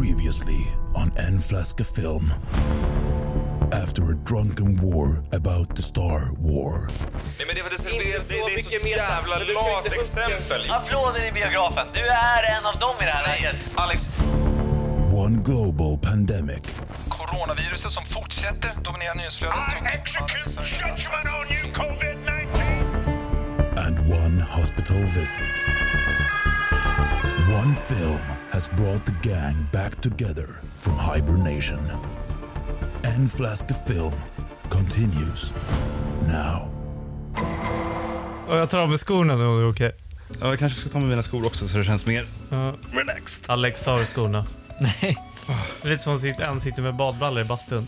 Previously 0.00 0.62
on 0.94 1.12
En 1.28 1.38
Flaska 1.40 1.84
Film. 1.84 2.32
After 3.84 4.02
a 4.12 4.16
drunken 4.24 4.76
war 4.76 5.22
about 5.32 5.76
the 5.76 5.82
Star 5.82 6.20
War. 6.38 6.88
Nej, 7.38 7.46
men 7.46 7.54
det, 7.54 7.62
det, 7.62 7.70
det, 7.70 7.88
det, 7.88 7.98
det, 7.98 8.28
det 8.28 8.40
är 8.40 8.56
mycket 8.56 8.82
så 8.82 8.88
jävla 8.88 9.38
lat 9.38 9.92
exempel. 9.92 10.70
Applåder 10.70 11.28
i 11.28 11.32
biografen. 11.32 11.86
Du 11.92 12.00
är 12.00 12.42
en 12.58 12.66
av 12.66 12.78
dem 12.78 12.94
i 13.00 13.04
det 13.04 13.10
här 13.10 13.26
läget. 13.26 13.70
Alex, 13.74 14.08
One 15.12 15.42
global 15.44 15.98
pandemic 15.98 16.62
Coronaviruset 17.08 17.92
som 17.92 18.04
fortsätter 18.04 18.72
dominera 18.82 19.14
nyhetsflödet. 19.14 19.56
execute 19.94 20.50
judgment 20.50 21.26
on 21.38 21.46
you, 21.56 21.72
COVID 21.72 22.16
19! 22.18 22.90
and 23.86 24.10
one 24.10 24.40
hospital 24.40 24.98
visit. 24.98 25.64
One 27.50 27.74
film 27.74 28.20
has 28.50 28.70
brought 28.70 29.06
the 29.06 29.28
gang 29.28 29.66
back 29.72 30.00
together 30.00 30.46
from 30.78 30.94
hibernation. 31.14 31.80
En 33.02 33.28
Flaska 33.28 33.74
Film 33.74 34.12
continues 34.68 35.54
now. 36.22 36.68
Och 38.48 38.56
jag 38.56 38.70
tar 38.70 38.78
av 38.78 38.88
mig 38.88 38.98
skorna 38.98 39.36
nu 39.36 39.44
om 39.46 39.56
det 39.58 39.64
är 39.64 39.70
okej. 39.70 39.96
Ja, 40.40 40.48
jag 40.48 40.58
kanske 40.58 40.80
ska 40.80 40.88
ta 40.88 40.98
med 40.98 41.08
mina 41.08 41.22
skor 41.22 41.46
också 41.46 41.68
så 41.68 41.78
det 41.78 41.84
känns 41.84 42.06
mer 42.06 42.26
Ja. 42.50 42.72
relaxed. 42.92 43.50
Alex 43.50 43.82
tar 43.82 43.92
av 43.92 44.04
skorna. 44.04 44.46
Nej. 44.80 45.18
Det 45.82 45.88
är 45.88 45.90
lite 45.90 46.02
som 46.04 46.14
att 46.14 46.24
en 46.48 46.60
sitter 46.60 46.82
med 46.82 46.96
badbrallor 46.96 47.40
i 47.40 47.44
bastun. 47.44 47.86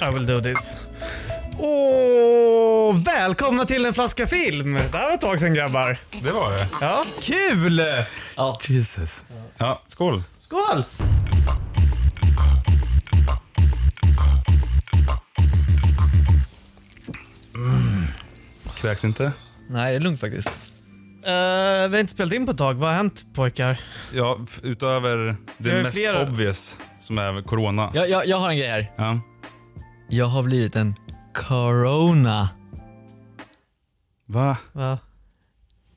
I 0.00 0.12
will 0.14 0.26
do 0.26 0.40
this. 0.40 0.70
Åh, 1.64 2.96
välkomna 3.04 3.64
till 3.64 3.86
en 3.86 3.94
flaska 3.94 4.26
film! 4.26 4.74
Det 4.74 4.98
här 4.98 5.06
var 5.06 5.14
ett 5.14 5.20
tag 5.20 5.40
sedan 5.40 5.54
grabbar. 5.54 5.98
Det 6.22 6.30
var 6.30 6.50
det. 6.50 6.68
Ja, 6.80 7.04
kul! 7.20 7.82
Ja. 8.36 8.58
Jesus. 8.68 9.24
Ja, 9.58 9.82
skål. 9.86 10.22
Skål! 10.38 10.84
Kräks 18.74 19.04
inte? 19.04 19.32
Nej, 19.68 19.90
det 19.92 19.96
är 19.96 20.00
lugnt 20.00 20.20
faktiskt. 20.20 20.48
Uh, 20.48 21.88
vi 21.88 21.92
har 21.92 21.98
inte 21.98 22.12
spelat 22.12 22.32
in 22.32 22.46
på 22.46 22.52
ett 22.52 22.58
tag. 22.58 22.74
Vad 22.74 22.88
har 22.90 22.96
hänt 22.96 23.24
pojkar? 23.34 23.80
Ja, 24.14 24.38
utöver 24.62 25.36
det 25.58 25.82
mest 25.82 25.96
flera- 25.98 26.22
obvious 26.28 26.78
som 27.00 27.18
är 27.18 27.42
corona. 27.42 27.90
Jag, 27.94 28.10
jag, 28.10 28.26
jag 28.26 28.36
har 28.38 28.50
en 28.50 28.56
grej 28.56 28.68
här. 28.68 28.90
Ja. 28.96 29.20
Jag 30.08 30.26
har 30.26 30.42
blivit 30.42 30.76
en 30.76 30.94
corona. 31.34 32.48
Va? 34.26 34.56
Va? 34.72 34.98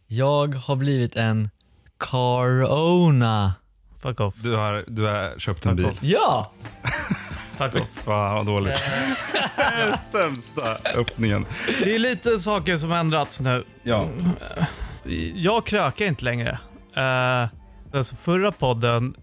Jag 0.07 0.55
har 0.55 0.75
blivit 0.75 1.15
en 1.15 1.49
corona. 1.97 3.53
Fuck 4.01 4.19
off. 4.19 4.35
Du 4.35 4.55
har, 4.55 4.83
du 4.87 5.03
har 5.03 5.39
köpt 5.39 5.65
en 5.65 5.75
bil. 5.75 5.85
off. 5.85 5.99
Ja! 6.01 6.51
Fuck 7.57 7.75
off. 7.75 8.07
Va, 8.07 8.33
vad 8.33 8.45
dåligt. 8.45 8.77
Sämsta 10.11 10.77
öppningen. 10.95 11.45
Det 11.83 11.95
är 11.95 11.99
lite 11.99 12.37
saker 12.37 12.75
som 12.75 12.91
ändrats 12.91 13.39
nu. 13.39 13.63
Ja. 13.83 14.09
Jag 15.33 15.65
krökar 15.65 16.05
inte 16.05 16.25
längre. 16.25 16.59
Uh, 16.97 17.49
alltså 17.97 18.15
förra 18.15 18.51
podden 18.51 19.15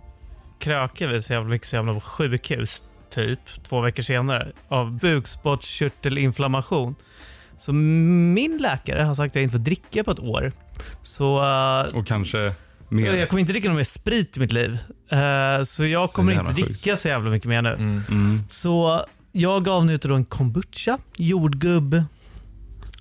krökade 0.58 1.12
vi 1.12 1.22
så 1.22 1.32
jävla 1.32 1.48
mycket 1.48 1.68
så 1.68 1.76
jävla 1.76 1.94
på 1.94 2.00
sjukhus, 2.00 2.82
typ, 3.12 3.38
två 3.68 3.80
veckor 3.80 4.02
senare, 4.02 4.52
av 4.68 4.92
bukspottkörtelinflammation. 4.98 6.94
Så 7.58 7.72
min 7.72 8.58
läkare 8.58 9.02
har 9.02 9.14
sagt 9.14 9.30
att 9.32 9.34
jag 9.36 9.42
inte 9.42 9.52
får 9.56 9.64
dricka 9.64 10.04
på 10.04 10.10
ett 10.10 10.20
år. 10.20 10.52
Så 11.02 11.42
eh, 11.44 11.96
Och 11.98 12.06
kanske 12.06 12.54
mer. 12.88 13.14
jag 13.14 13.28
kommer 13.28 13.40
inte 13.40 13.52
dricka 13.52 13.68
någon 13.68 13.76
mer 13.76 13.84
sprit 13.84 14.36
i 14.36 14.40
mitt 14.40 14.52
liv. 14.52 14.78
Eh, 15.08 15.62
så 15.64 15.86
jag 15.86 16.08
Så 16.10 16.16
kommer 16.16 16.32
inte 16.32 16.44
sjukt. 16.44 16.56
dricka 16.56 16.96
så 16.96 17.08
jävla 17.08 17.30
mycket 17.30 17.48
mer 17.48 17.62
nu. 17.62 17.72
Mm. 17.72 18.40
Så 18.48 19.04
jag 19.32 19.68
avnjuter 19.68 20.08
då 20.08 20.14
en 20.14 20.24
kombucha, 20.24 20.98
jordgubb. 21.16 22.02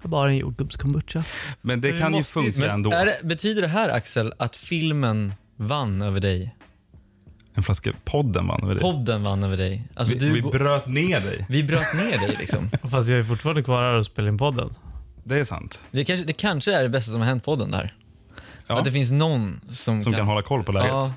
Bara 0.04 0.30
en 0.30 0.38
jordgubbskombucha. 0.38 1.24
Men 1.62 1.82
det 1.82 1.92
kan 1.92 2.16
ju 2.16 2.24
funka 2.24 2.72
ändå. 2.72 2.92
är 2.92 3.06
det, 3.06 3.18
betyder 3.24 3.62
det 3.62 3.68
här 3.68 3.90
Axel 3.90 4.34
att 4.40 4.56
filmen 4.56 5.34
vann 5.58 6.02
över 6.02 6.20
dig? 6.20 6.56
En 7.54 7.64
flaska 7.64 7.92
podden 8.06 8.48
vann 8.48 8.64
över 8.64 8.74
dig. 8.74 8.82
Podden 8.82 9.24
vann 9.24 9.44
över 9.44 9.58
dig? 9.58 9.84
Alltså 9.96 10.14
vi, 10.14 10.20
du, 10.20 10.32
vi 10.32 10.42
bröt 10.42 10.88
ner 10.88 11.20
dig. 11.20 11.46
vi 11.50 11.64
bröt 11.64 11.94
ner 11.94 12.28
dig 12.28 12.36
liksom. 12.40 12.70
Fast 12.90 13.10
jag 13.10 13.20
är 13.20 13.24
fortfarande 13.24 13.64
kvar 13.64 13.84
här 13.84 13.94
och 13.94 14.06
spelar 14.06 14.30
in 14.30 14.38
podden. 14.38 14.74
Det 15.24 15.40
är 15.40 15.44
sant. 15.44 15.86
Det 15.92 16.04
kanske, 16.04 16.26
det 16.26 16.34
kanske 16.34 16.74
är 16.76 16.84
det 16.84 16.90
bästa 16.90 17.12
som 17.12 17.22
har 17.22 17.28
hänt 17.28 17.44
podden 17.46 17.72
där. 17.72 17.94
Ja. 18.68 18.78
Att 18.80 18.86
det 18.86 18.92
finns 18.92 19.12
någon 19.12 19.62
som, 19.72 20.02
Som 20.02 20.14
kan 20.14 20.26
hålla 20.28 20.42
koll 20.42 20.64
på 20.64 20.72
läget. 20.72 20.90
Ja, 20.90 21.14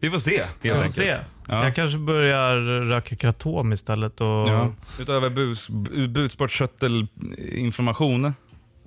Vi 0.00 0.10
får 0.10 0.18
se, 0.18 0.36
helt 0.38 0.50
Jag 0.62 0.74
får 0.76 0.82
enkelt. 0.82 0.96
se. 0.96 1.14
Ja. 1.48 1.64
Jag 1.64 1.74
kanske 1.74 1.98
börjar 1.98 2.56
röka 2.84 3.16
kratom 3.16 3.72
istället 3.72 4.20
och... 4.20 4.26
Ja. 4.26 4.72
Utöver 5.00 5.30
bus, 5.30 5.70
bu- 5.70 6.08
bukspottkörtelinflammation. 6.08 8.34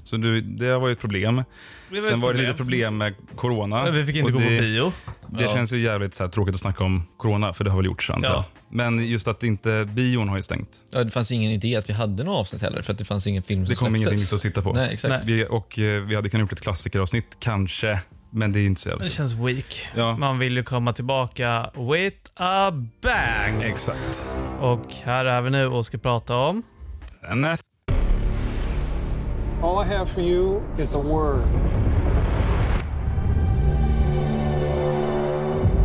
Så 0.10 0.18
du, 0.18 0.42
det 0.42 0.78
var 0.78 0.88
ju 0.88 0.92
ett 0.94 1.00
problem. 1.00 1.44
Det 1.92 2.02
Sen 2.02 2.22
var 2.22 2.34
det 2.34 2.42
lite 2.42 2.54
problem 2.54 2.98
med 2.98 3.14
corona. 3.36 3.92
Vi 3.92 4.06
fick 4.06 4.16
inte 4.16 4.32
Och 4.34 4.38
gå 4.38 4.40
det, 4.50 4.58
på 4.58 4.62
bio. 4.64 4.92
Det 5.28 5.44
Ja. 5.44 5.54
känns 5.56 5.74
ju 5.74 5.78
jävligt 5.80 6.14
så 6.14 6.24
här, 6.24 6.30
tråkigt 6.32 6.56
att 6.56 6.62
snacka 6.62 6.84
om 6.84 7.04
corona, 7.18 7.54
för 7.54 7.64
det 7.64 7.70
har 7.70 7.78
väl 7.78 7.86
gjorts 7.86 8.10
antar 8.10 8.30
Ja. 8.30 8.36
jag. 8.36 8.76
Men 8.78 9.08
just 9.08 9.28
att 9.28 9.44
inte 9.44 9.90
bion 9.94 10.30
har 10.30 10.36
ju 10.36 10.42
stängt. 10.42 10.70
ja, 10.92 11.04
det 11.04 11.12
fanns 11.12 11.32
ingen 11.32 11.52
idé 11.52 11.76
att 11.76 11.90
vi 11.90 11.94
hade 11.94 12.24
något 12.24 12.40
avsnitt 12.40 12.62
heller 12.62 12.82
för 12.82 12.94
att 12.94 13.00
det 13.00 13.06
fanns 13.06 13.28
ingen 13.28 13.44
film 13.44 13.66
som 13.66 13.70
Det 13.70 13.76
kom 13.76 13.88
släpptes. 13.90 14.12
ingenting 14.12 14.36
att 14.36 14.42
sitta 14.42 14.62
på. 14.62 14.74
Nej, 14.74 14.94
exakt. 14.94 15.10
Nej. 15.10 15.22
Vi, 15.26 15.46
och 15.50 15.80
eh, 15.80 16.04
vi 16.04 16.16
hade 16.16 16.30
kunnat 16.30 16.42
gjort 16.42 16.52
ett 16.52 16.62
klassikeravsnitt, 16.62 17.38
kanske. 17.40 18.00
Men 18.32 18.52
det 18.52 18.60
är 18.60 18.66
inte 18.66 18.82
så 18.82 18.90
jävla 18.90 19.04
Det 19.06 19.10
känns 19.12 19.34
weak. 19.34 19.88
Ja. 19.96 20.18
Man 20.18 20.40
vill 20.40 20.58
ju 20.58 20.64
komma 20.64 20.94
tillbaka 20.94 21.70
with 21.96 22.18
a 22.36 22.72
bang. 23.02 23.64
Exakt. 23.64 24.26
Och 24.60 24.86
här 25.04 25.26
är 25.26 25.42
vi 25.42 25.50
nu 25.50 25.66
och 25.68 25.86
ska 25.86 25.98
prata 25.98 26.36
om... 26.36 26.64
Den 27.22 27.44
är 27.44 27.58
All 29.62 29.78
I 29.78 29.84
have 29.84 30.06
for 30.06 30.22
you 30.22 30.62
is 30.78 30.96
a 30.96 31.00
word. 31.00 31.44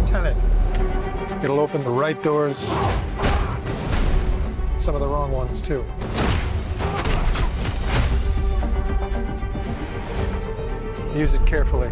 Tenet. 0.06 0.36
It'll 1.42 1.58
open 1.58 1.82
the 1.82 1.90
right 1.90 2.22
doors, 2.24 2.58
some 4.76 4.94
of 4.94 5.00
the 5.00 5.06
wrong 5.06 5.32
ones, 5.32 5.60
too. 5.60 5.84
Use 11.16 11.36
it 11.36 11.46
carefully. 11.46 11.88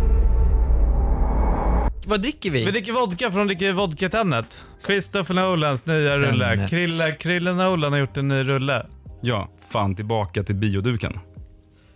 Vad 2.06 2.22
dricker 2.22 2.50
vi? 2.50 2.64
Vi 2.64 2.70
dricker 2.70 2.92
vodka 2.92 3.30
från 3.30 3.46
dricker 3.46 3.72
vodka 3.72 4.08
Tenet. 4.08 4.58
Christopher 4.86 5.34
Nolans 5.34 5.86
nya 5.86 6.18
rulle. 6.18 6.66
Krille, 6.70 7.12
Krille 7.12 7.52
Nolan 7.52 7.92
har 7.92 8.00
gjort 8.00 8.16
en 8.16 8.28
ny 8.28 8.42
rulle. 8.42 8.86
Ja, 9.20 9.48
fan 9.72 9.94
tillbaka 9.94 10.42
till 10.42 10.56
bioduken. 10.56 11.12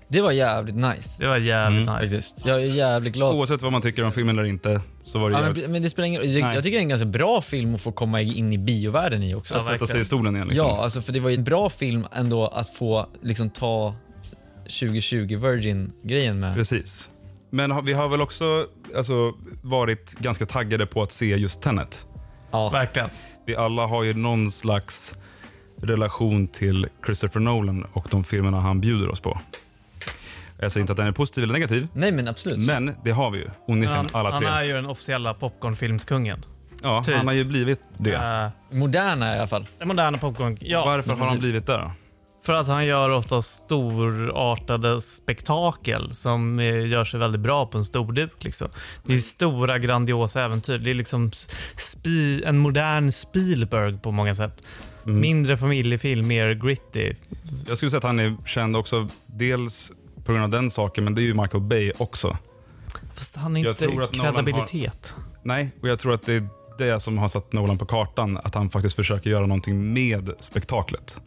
Det 0.08 0.20
var 0.20 0.32
jävligt 0.32 0.74
nice. 0.74 1.16
Det 1.18 1.26
var 1.26 1.36
jävligt 1.36 1.88
Mm. 1.88 2.00
nice. 2.00 2.16
Faktiskt. 2.16 2.46
Jag 2.46 2.62
är 2.62 2.66
jävligt 2.66 3.14
glad. 3.14 3.34
Oavsett 3.34 3.62
vad 3.62 3.72
man 3.72 3.82
tycker 3.82 4.04
om 4.04 4.12
filmen 4.12 4.38
eller 4.38 4.48
inte, 4.48 4.80
så 5.02 5.18
var 5.18 5.30
det 5.30 5.36
Ja, 5.36 5.42
jävligt... 5.42 5.64
men, 5.64 5.72
men 5.72 5.82
det 5.82 5.90
spelar 5.90 6.06
ingen 6.06 6.20
roll. 6.20 6.30
Jag, 6.30 6.42
Nej. 6.42 6.54
jag 6.54 6.64
tycker 6.64 6.76
det 6.76 6.80
är 6.80 6.82
en 6.82 6.88
ganska 6.88 7.06
bra 7.06 7.40
film 7.40 7.74
att 7.74 7.80
få 7.80 7.92
komma 7.92 8.20
in 8.20 8.52
i 8.52 8.58
biovärlden 8.58 9.22
i 9.22 9.34
också. 9.34 9.54
Ja, 9.54 9.58
att 9.60 9.66
sätta 9.66 9.86
sig 9.86 10.00
i 10.00 10.04
stolen 10.04 10.36
igen 10.36 10.48
liksom. 10.48 10.66
Ja, 10.66 10.82
alltså 10.82 11.02
för 11.02 11.12
det 11.12 11.20
var 11.20 11.30
ju 11.30 11.36
en 11.36 11.44
bra 11.44 11.70
film 11.70 12.06
ändå 12.12 12.46
att 12.48 12.70
få 12.74 13.06
liksom 13.22 13.50
ta 13.50 13.94
2020 14.64 15.36
Virgin-grejen 15.36 16.40
med. 16.40 16.54
Precis. 16.54 17.10
Men 17.50 17.70
har- 17.70 17.82
vi 17.82 17.92
har 17.92 18.08
väl 18.08 18.20
också 18.20 18.66
alltså, 18.96 19.32
varit 19.62 20.14
ganska 20.18 20.46
taggade 20.46 20.86
på 20.86 21.02
att 21.02 21.12
se 21.12 21.26
just 21.26 21.62
Tenet. 21.62 22.04
Ja. 22.50 22.68
Verkligen. 22.68 23.10
Vi 23.46 23.56
alla 23.56 23.86
har 23.86 24.04
ju 24.04 24.14
någon 24.14 24.50
slags 24.50 25.14
relation 25.82 26.48
till 26.48 26.86
Christopher 27.06 27.40
Nolan 27.40 27.86
och 27.92 28.06
de 28.10 28.24
filmerna 28.24 28.60
han 28.60 28.80
bjuder 28.80 29.08
oss 29.08 29.20
på. 29.20 29.40
Jag 30.60 30.72
säger 30.72 30.82
inte 30.82 30.92
att 30.92 30.96
den 30.96 31.06
är 31.06 31.12
positiv 31.12 31.44
eller 31.44 31.52
negativ, 31.54 31.88
Nej 31.92 32.12
men 32.12 32.28
absolut. 32.28 32.66
men 32.66 32.94
det 33.04 33.10
har 33.10 33.30
vi 33.30 33.38
ju 33.38 33.48
onekligen 33.66 33.96
Han, 33.96 34.06
alla 34.12 34.30
han 34.30 34.42
tre. 34.42 34.50
är 34.50 34.62
ju 34.62 34.72
den 34.72 34.86
officiella 34.86 35.34
popcornfilmskungen. 35.34 36.44
ja, 36.82 37.02
typ. 37.04 37.16
han 37.16 37.26
har 37.26 37.34
ju 37.34 37.44
blivit 37.44 37.80
det. 37.98 38.16
Uh, 38.16 38.78
Moderna 38.78 39.34
i 39.34 39.38
alla 39.38 39.46
fall. 39.46 39.66
den 39.78 39.88
moderna 39.88 40.18
popcorn. 40.18 40.56
Ja, 40.60 40.84
Varför 40.84 41.14
har 41.14 41.26
han 41.26 41.38
blivit 41.38 41.66
det 41.66 41.72
då? 41.72 41.90
för 42.46 42.52
att 42.52 42.66
han 42.66 42.86
gör 42.86 43.10
ofta 43.10 43.42
storartade 43.42 45.00
spektakel 45.00 46.14
som 46.14 46.58
eh, 46.58 46.86
gör 46.86 47.04
sig 47.04 47.20
väldigt 47.20 47.40
bra 47.40 47.66
på 47.66 47.78
en 47.78 47.84
storduk. 47.84 48.44
Liksom. 48.44 48.68
Det 49.04 49.14
är 49.14 49.20
stora 49.20 49.78
grandiosa 49.78 50.44
äventyr. 50.44 50.78
Det 50.78 50.90
är 50.90 50.94
liksom 50.94 51.30
spi, 51.76 52.42
en 52.44 52.58
modern 52.58 53.12
Spielberg 53.12 53.98
på 53.98 54.10
många 54.12 54.34
sätt. 54.34 54.62
Mm. 55.06 55.20
Mindre 55.20 55.56
familjefilm, 55.56 56.26
mer 56.26 56.54
gritty. 56.54 57.14
Jag 57.68 57.76
skulle 57.76 57.90
säga 57.90 57.98
att 57.98 58.04
han 58.04 58.20
är 58.20 58.36
känd 58.46 58.76
också, 58.76 59.08
dels 59.26 59.92
på 60.26 60.32
grund 60.32 60.44
av 60.44 60.50
den 60.50 60.70
saken, 60.70 61.04
men 61.04 61.14
det 61.14 61.20
är 61.20 61.24
ju 61.24 61.34
Michael 61.34 61.62
Bay 61.62 61.92
också. 61.98 62.36
Fast 63.14 63.36
han 63.36 63.56
är 63.56 63.68
inte 63.70 63.86
Nolan 63.86 64.00
har- 64.18 64.32
kredibilitet. 64.32 65.14
Nej, 65.42 65.70
och 65.82 65.88
jag 65.88 65.98
tror 65.98 66.14
att 66.14 66.26
det 66.26 66.34
är 66.34 66.48
det 66.78 67.00
som 67.00 67.18
har 67.18 67.28
satt 67.28 67.52
Nolan 67.52 67.78
på 67.78 67.86
kartan, 67.86 68.36
att 68.44 68.54
han 68.54 68.70
faktiskt 68.70 68.96
försöker 68.96 69.30
göra 69.30 69.46
någonting 69.46 69.92
med 69.92 70.30
spektaklet. 70.40 71.20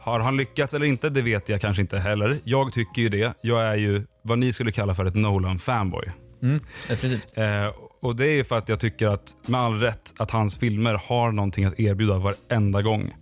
Har 0.00 0.20
han 0.20 0.36
lyckats 0.36 0.74
eller 0.74 0.86
inte, 0.86 1.08
det 1.10 1.22
vet 1.22 1.48
jag 1.48 1.60
kanske 1.60 1.82
inte 1.82 1.98
heller. 1.98 2.36
Jag 2.44 2.72
tycker 2.72 3.02
ju 3.02 3.08
det. 3.08 3.34
Jag 3.40 3.62
är 3.62 3.74
ju 3.76 4.02
vad 4.22 4.38
ni 4.38 4.52
skulle 4.52 4.72
kalla 4.72 4.94
för 4.94 5.04
ett 5.04 5.14
Nolan-fanboy. 5.14 6.10
Mm, 6.42 6.60
definitivt. 6.88 7.38
Eh, 7.38 7.66
och 8.02 8.16
det 8.16 8.24
är 8.26 8.32
ju 8.34 8.44
för 8.44 8.58
att 8.58 8.68
jag 8.68 8.80
tycker 8.80 9.08
att, 9.08 9.36
med 9.46 9.60
all 9.60 9.80
rätt, 9.80 10.14
att 10.18 10.30
hans 10.30 10.56
filmer 10.58 11.00
har 11.08 11.32
någonting 11.32 11.64
att 11.64 11.80
erbjuda 11.80 12.18
varenda 12.18 12.82
gång. 12.82 13.14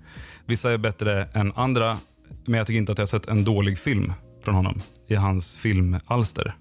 Vissa 0.46 0.72
är 0.72 0.78
bättre 0.78 1.28
än 1.32 1.52
andra, 1.56 1.98
men 2.46 2.58
jag 2.58 2.66
tycker 2.66 2.78
inte 2.78 2.92
att 2.92 2.98
jag 2.98 3.02
har 3.02 3.06
sett 3.06 3.28
en 3.28 3.44
dålig 3.44 3.78
film 3.78 4.12
från 4.44 4.54
honom 4.54 4.82
i 5.08 5.14
hans 5.14 5.56
filmalster. 5.56 6.54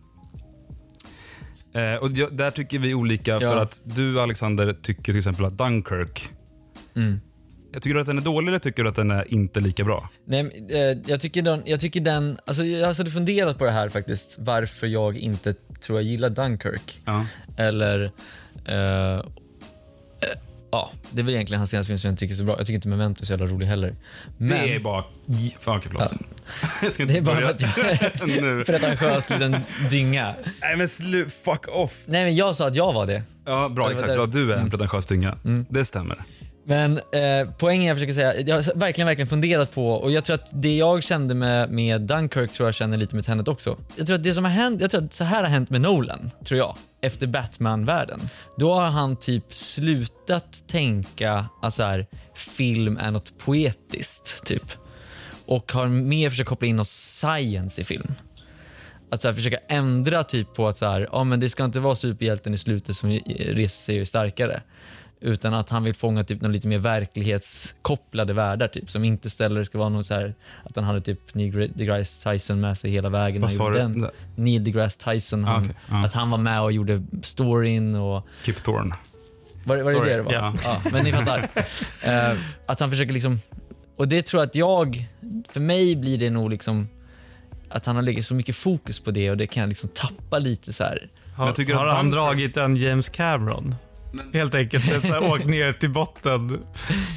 Eh, 1.75 1.95
och 2.03 2.11
jag- 2.11 2.33
där 2.37 2.51
tycker 2.51 2.79
vi 2.79 2.93
olika, 2.93 3.39
för 3.39 3.47
Ja. 3.47 3.61
att 3.61 3.81
du 3.85 4.19
Alexander 4.21 4.73
tycker 4.81 5.03
till 5.03 5.17
exempel 5.17 5.45
att 5.45 5.57
Dunkirk, 5.57 6.29
Mm. 6.95 7.19
jag 7.73 7.81
tycker 7.81 7.93
du 7.93 7.99
att 8.01 8.07
den 8.07 8.17
är 8.17 8.21
dålig 8.21 8.47
eller 8.47 8.59
tycker 8.59 8.83
du 8.83 8.89
att 8.89 8.95
den 8.95 9.11
är 9.11 9.33
inte 9.33 9.59
lika 9.59 9.83
bra? 9.83 10.09
Nej, 10.25 10.65
eh, 10.69 10.97
jag 11.05 11.21
tycker 11.21 11.41
den, 11.41 11.61
jag 11.65 11.79
tycker 11.79 11.99
den, 12.01 12.37
alltså 12.45 12.63
jag 12.65 12.87
har 12.87 13.09
funderat 13.09 13.57
på 13.57 13.65
det 13.65 13.71
här 13.71 13.89
faktiskt, 13.89 14.35
varför 14.39 14.87
jag 14.87 15.17
inte 15.17 15.53
tror 15.81 15.99
jag 15.99 16.03
gillar 16.05 16.29
Dunkirk. 16.29 17.01
Ja. 17.05 17.25
Eller, 17.57 18.03
eh, 18.65 19.25
ja, 20.73 20.91
det 21.11 21.21
är 21.21 21.25
väl 21.25 21.33
egentligen 21.33 21.59
hans 21.59 21.69
senaste 21.69 21.87
film 21.87 21.99
som 21.99 22.07
jag 22.07 22.13
inte 22.13 22.19
tycker 22.19 22.33
är 22.33 22.37
så 22.37 22.43
bra. 22.43 22.55
Jag 22.57 22.65
tycker 22.67 22.75
inte 22.75 22.87
Memento 22.87 23.21
är 23.21 23.25
så 23.25 23.33
jävla 23.33 23.45
rolig 23.47 23.67
heller. 23.67 23.95
Men, 24.37 24.49
Det 24.49 24.75
är 24.75 24.79
bara... 24.79 25.03
Okej, 25.65 25.89
förlåt. 25.89 26.13
jag 26.83 26.93
ska 26.93 27.03
inte 27.03 27.13
det 27.13 27.19
är 27.19 27.21
bara 27.21 27.35
börja 27.35 27.47
för 27.47 28.05
att 28.05 28.21
är 28.21 28.41
nu. 28.41 28.57
en 28.59 28.65
pretentiös 28.65 29.29
liten 29.29 29.57
dynga. 29.91 30.35
Nej 30.61 30.77
men 30.77 30.87
slu, 30.87 31.29
fuck 31.29 31.67
off. 31.67 31.99
Nej, 32.05 32.23
men 32.23 32.35
jag 32.35 32.55
sa 32.55 32.67
att 32.67 32.75
jag 32.75 32.93
var 32.93 33.05
det. 33.05 33.23
Ja, 33.45 33.69
bra. 33.69 33.91
Exakt. 33.91 34.13
Ja, 34.17 34.25
du 34.25 34.53
är 34.53 34.57
en 34.57 34.69
pretentiös 34.69 35.05
dynga. 35.05 35.37
Det 35.69 35.85
stämmer. 35.85 36.17
Men 36.65 36.97
eh, 36.97 37.49
poängen 37.57 37.87
jag 37.87 37.97
försöker 37.97 38.13
säga, 38.13 38.41
jag 38.41 38.55
har 38.55 38.79
verkligen, 38.79 39.07
verkligen 39.07 39.27
funderat 39.27 39.73
på 39.73 39.91
och 39.91 40.11
jag 40.11 40.25
tror 40.25 40.35
att 40.35 40.49
det 40.53 40.75
jag 40.75 41.03
kände 41.03 41.33
med, 41.33 41.69
med 41.69 42.01
Dunkirk 42.01 42.51
tror 42.51 42.67
jag 42.67 42.75
känner 42.75 42.97
lite 42.97 43.15
med 43.15 43.25
Tenet 43.25 43.47
också. 43.47 43.77
Jag 43.95 44.07
tror 44.07 44.15
att 44.15 44.23
det 44.23 44.33
som 44.33 44.43
har 44.43 44.51
hänt, 44.51 44.81
jag 44.81 44.91
tror 44.91 45.03
att 45.03 45.13
så 45.13 45.23
här 45.23 45.43
har 45.43 45.49
hänt 45.49 45.69
med 45.69 45.81
Nolan, 45.81 46.31
tror 46.45 46.57
jag, 46.57 46.77
efter 47.01 47.27
Batman-världen. 47.27 48.19
Då 48.57 48.73
har 48.73 48.89
han 48.89 49.15
typ 49.15 49.55
slutat 49.55 50.63
tänka 50.67 51.45
att 51.61 51.73
så 51.73 51.83
här, 51.83 52.07
film 52.33 52.97
är 52.97 53.11
något 53.11 53.37
poetiskt, 53.37 54.45
typ. 54.45 54.71
Och 55.45 55.71
har 55.71 55.87
mer 55.87 56.29
försökt 56.29 56.49
koppla 56.49 56.67
in 56.67 56.75
något 56.75 56.87
science 56.87 57.81
i 57.81 57.83
film. 57.83 58.13
Att 59.09 59.21
så 59.21 59.27
här, 59.27 59.35
försöka 59.35 59.57
ändra 59.67 60.23
typ 60.23 60.53
på 60.53 60.67
att 60.67 60.77
så 60.77 60.85
här, 60.85 61.07
ja, 61.11 61.23
men 61.23 61.39
det 61.39 61.49
ska 61.49 61.65
inte 61.65 61.79
vara 61.79 61.95
superhjälten 61.95 62.53
i 62.53 62.57
slutet 62.57 62.95
som 62.95 63.09
reser 63.37 63.81
sig 63.81 63.95
och 63.95 64.01
är 64.01 64.05
starkare. 64.05 64.61
Utan 65.25 65.53
att 65.53 65.69
han 65.69 65.83
vill 65.83 65.93
fånga 65.93 66.23
typ 66.23 66.41
någon 66.41 66.51
lite 66.51 66.67
mer 66.67 66.77
verklighetskopplade 66.77 68.33
världar 68.33 68.67
typ. 68.67 68.89
Som 68.89 69.03
inte 69.03 69.29
ställer 69.29 69.63
ska 69.63 69.77
vara 69.77 69.89
något 69.89 70.05
så 70.05 70.13
här 70.13 70.35
att 70.63 70.75
han 70.75 70.85
hade 70.85 71.01
typ 71.01 71.33
Neil 71.35 71.71
deGrasse 71.75 72.31
Tyson 72.31 72.59
med 72.61 72.77
sig 72.77 72.91
hela 72.91 73.09
vägen. 73.09 73.41
Vad 73.41 73.49
Han 73.49 73.57
sa 73.57 73.63
gjorde 73.63 73.77
du? 73.77 74.01
den. 74.01 74.09
Neil 74.35 74.63
deGrasse 74.63 74.99
Tyson. 74.99 75.45
Ah, 75.45 75.47
Han, 75.51 75.63
okej. 75.63 75.75
Ja. 75.89 76.05
Att 76.05 76.13
han 76.13 76.29
var 76.29 76.37
med 76.37 76.61
och 76.61 76.71
gjorde 76.71 77.03
storyn 77.23 77.95
och 77.95 78.27
Kip 78.43 78.63
Thorne. 78.63 78.95
var, 79.65 79.77
var 79.77 79.83
det 79.83 79.91
Sorry. 79.91 80.09
det 80.09 80.15
det 80.15 80.21
var? 80.21 80.33
Ja. 80.33 80.53
Ja, 80.63 80.81
men 80.91 81.03
ni 81.03 81.11
fattar. 81.11 81.49
Eh, 82.03 82.37
att 82.65 82.79
han 82.79 82.89
försöker 82.89 83.13
liksom... 83.13 83.39
Och 83.95 84.07
det 84.07 84.21
tror 84.25 84.41
jag 84.41 84.47
att 84.47 84.55
jag... 84.55 85.05
För 85.49 85.59
mig 85.59 85.95
blir 85.95 86.17
det 86.17 86.29
nog 86.29 86.49
liksom 86.49 86.87
att 87.69 87.85
han 87.85 87.95
har 87.95 88.03
lagt 88.03 88.25
så 88.25 88.33
mycket 88.33 88.55
fokus 88.55 88.99
på 88.99 89.11
det 89.11 89.29
och 89.31 89.37
det 89.37 89.47
kan 89.47 89.61
jag 89.61 89.67
liksom 89.69 89.89
tappa 89.89 90.39
lite 90.39 90.73
så 90.73 90.83
här. 90.83 91.07
Har, 91.35 91.45
Jag 91.45 91.55
tycker 91.55 91.73
har 91.73 91.87
att 91.87 91.93
han 91.93 92.11
dragit 92.11 92.57
en 92.57 92.75
James 92.75 93.09
Cameron? 93.09 93.75
Helt 94.33 94.55
enkelt 94.55 94.85
så 95.01 95.07
här, 95.07 95.31
åkt 95.31 95.45
ner 95.45 95.73
till 95.73 95.89
botten, 95.89 96.59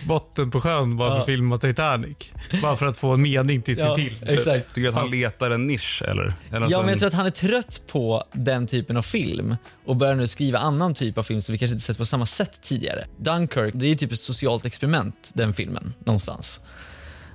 botten 0.09 0.51
på 0.51 0.61
sjön 0.61 0.97
bara 0.97 1.09
för 1.11 1.17
Ja. 1.17 1.21
att 1.21 1.27
filma 1.27 1.59
Titanic. 1.59 2.17
Bara 2.63 2.77
för 2.77 2.87
att 2.87 2.97
få 2.97 3.13
en 3.13 3.23
mening 3.23 3.63
till 3.63 3.77
sin 3.77 3.97
film. 3.97 4.15
typ. 4.21 4.29
exakt. 4.29 4.69
Tycker 4.75 4.81
du 4.83 4.89
att 4.89 4.95
han 4.95 5.11
letar 5.11 5.51
en 5.51 5.67
nisch 5.67 6.03
eller? 6.03 6.23
eller 6.23 6.35
Ja, 6.51 6.65
alltså 6.65 6.79
men 6.79 6.85
en- 6.85 6.91
jag 6.91 6.99
tror 6.99 7.07
att 7.09 7.15
han 7.15 7.27
är 7.27 7.31
trött 7.31 7.81
på 7.87 8.25
den 8.33 8.67
typen 8.67 8.97
av 8.97 9.03
film 9.03 9.57
och 9.87 9.97
börjar 9.97 10.15
nu 10.15 10.27
skriva 10.27 10.59
annan 10.59 10.95
typ 10.95 11.19
av 11.19 11.23
film 11.23 11.43
som 11.43 11.53
vi 11.53 11.59
kanske 11.59 11.73
inte 11.73 11.85
sett 11.87 11.99
på 11.99 12.07
samma 12.07 12.27
sätt 12.27 12.59
tidigare. 12.63 13.07
Dunkirk, 13.17 13.71
det 13.75 13.87
är 13.87 13.95
typ 13.95 14.13
ett 14.13 14.19
socialt 14.19 14.65
experiment, 14.65 15.31
den 15.35 15.55
filmen, 15.55 15.95
någonstans. 16.05 16.61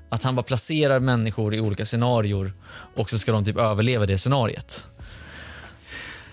Att 0.10 0.24
han 0.24 0.36
bara 0.36 0.44
placerar 0.44 1.00
människor 1.00 1.56
i 1.56 1.60
olika 1.60 1.86
scenarier 1.86 2.54
och 2.96 3.10
så 3.10 3.20
ska 3.20 3.32
de 3.32 3.46
typ 3.46 3.58
överleva 3.58 4.06
det 4.06 4.18
scenariet. 4.18 4.86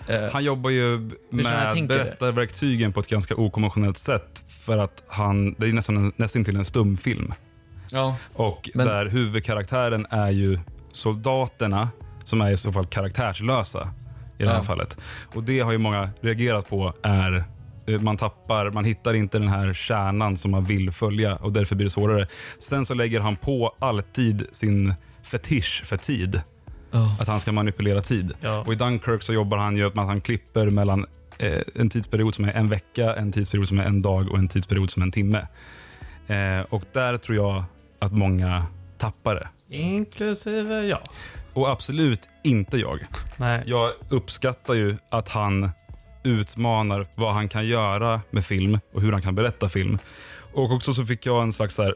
Eh, 0.09 0.31
Han 0.33 0.43
jobbar 0.43 0.69
ju 0.69 1.09
med 1.29 1.87
berättarverktygen 1.87 2.93
på 2.93 2.99
ett 2.99 3.07
ganska 3.07 3.35
okonventionellt 3.35 3.97
sätt. 3.97 4.43
För 4.47 4.77
att 4.77 5.03
han, 5.07 5.53
det 5.57 5.67
är 5.67 5.73
nästan, 5.73 5.97
en, 5.97 6.11
nästan 6.15 6.43
till 6.43 6.55
en 6.55 6.65
stumfilm. 6.65 7.33
ja. 7.91 8.15
Och 8.33 8.69
Men- 8.73 8.87
där 8.87 9.05
huvudkaraktären 9.05 10.05
är 10.09 10.29
ju 10.29 10.59
soldaterna 10.91 11.89
som 12.23 12.41
är 12.41 12.51
i 12.51 12.57
så 12.57 12.71
fall 12.71 12.85
karaktärslösa 12.85 13.89
i 14.37 14.43
det 14.43 14.49
här 14.49 14.55
Ja. 14.57 14.63
fallet. 14.63 14.97
Och 15.33 15.43
det 15.43 15.59
har 15.59 15.71
ju 15.71 15.77
många 15.77 16.09
reagerat 16.21 16.69
på 16.69 16.93
är 17.03 17.43
eh, 17.87 17.99
man 18.01 18.17
tappar, 18.17 18.71
man 18.71 18.85
hittar 18.85 19.13
inte 19.13 19.39
den 19.39 19.47
här 19.47 19.73
kärnan 19.73 20.37
som 20.37 20.51
man 20.51 20.63
vill 20.65 20.91
följa 20.91 21.35
och 21.35 21.51
därför 21.53 21.75
blir 21.75 21.85
det 21.85 21.89
svårare. 21.91 22.27
Sen 22.59 22.85
så 22.85 22.93
lägger 22.93 23.19
han 23.19 23.35
på 23.35 23.75
alltid 23.79 24.47
sin 24.51 24.93
fetisch 25.23 25.81
för 25.85 25.97
tid. 25.97 26.41
Ja. 26.91 27.15
Att 27.19 27.27
han 27.27 27.39
ska 27.39 27.51
manipulera 27.51 28.01
tid. 28.01 28.33
Ja. 28.41 28.63
Och 28.67 28.73
i 28.73 28.75
Dunkirk 28.75 29.23
så 29.23 29.33
jobbar 29.33 29.57
han 29.57 29.77
ju 29.77 29.87
att 29.87 29.95
han 29.95 30.21
klipper 30.21 30.69
mellan 30.69 31.05
eh, 31.37 31.61
en 31.75 31.89
tidsperiod 31.89 32.35
som 32.35 32.45
är 32.45 32.53
en 32.53 32.69
vecka, 32.69 33.15
en 33.15 33.31
tidsperiod 33.31 33.67
som 33.67 33.79
är 33.79 33.85
en 33.85 34.01
dag 34.01 34.31
och 34.31 34.37
en 34.37 34.47
tidsperiod 34.47 34.89
som 34.89 35.01
är 35.01 35.05
en 35.05 35.11
timme. 35.11 35.47
Eh, 36.27 36.61
och 36.69 36.83
där 36.91 37.17
tror 37.17 37.37
jag 37.37 37.63
att 37.99 38.11
många 38.11 38.65
tappar 38.97 39.35
det. 39.35 39.75
Inklusive 39.75 40.81
jag. 40.81 41.01
Och 41.53 41.69
absolut 41.69 42.29
inte 42.43 42.77
jag. 42.77 42.99
Nej. 43.37 43.63
Jag 43.65 43.91
uppskattar 44.09 44.73
ju 44.73 44.97
att 45.09 45.29
han 45.29 45.69
utmanar 46.23 47.07
vad 47.15 47.33
han 47.33 47.49
kan 47.49 47.67
göra 47.67 48.21
med 48.29 48.45
film 48.45 48.79
och 48.93 49.01
hur 49.01 49.11
han 49.11 49.21
kan 49.21 49.35
berätta 49.35 49.69
film. 49.69 49.99
Och 50.53 50.71
också 50.71 50.93
så 50.93 51.03
fick 51.03 51.25
jag 51.25 51.43
en 51.43 51.53
slags 51.53 51.75
så 51.75 51.83
här, 51.83 51.95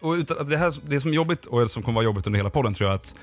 och 0.00 0.12
utan, 0.12 0.38
att 0.38 0.50
det, 0.50 0.56
här, 0.56 0.72
det 0.90 1.00
som 1.00 1.10
är 1.10 1.14
jobbigt 1.14 1.46
och 1.46 1.70
som 1.70 1.82
kommer 1.82 1.94
vara 1.94 2.04
jobbigt 2.04 2.26
under 2.26 2.38
hela 2.38 2.50
podden 2.50 2.74
tror 2.74 2.90
jag 2.90 2.94
att 2.94 3.14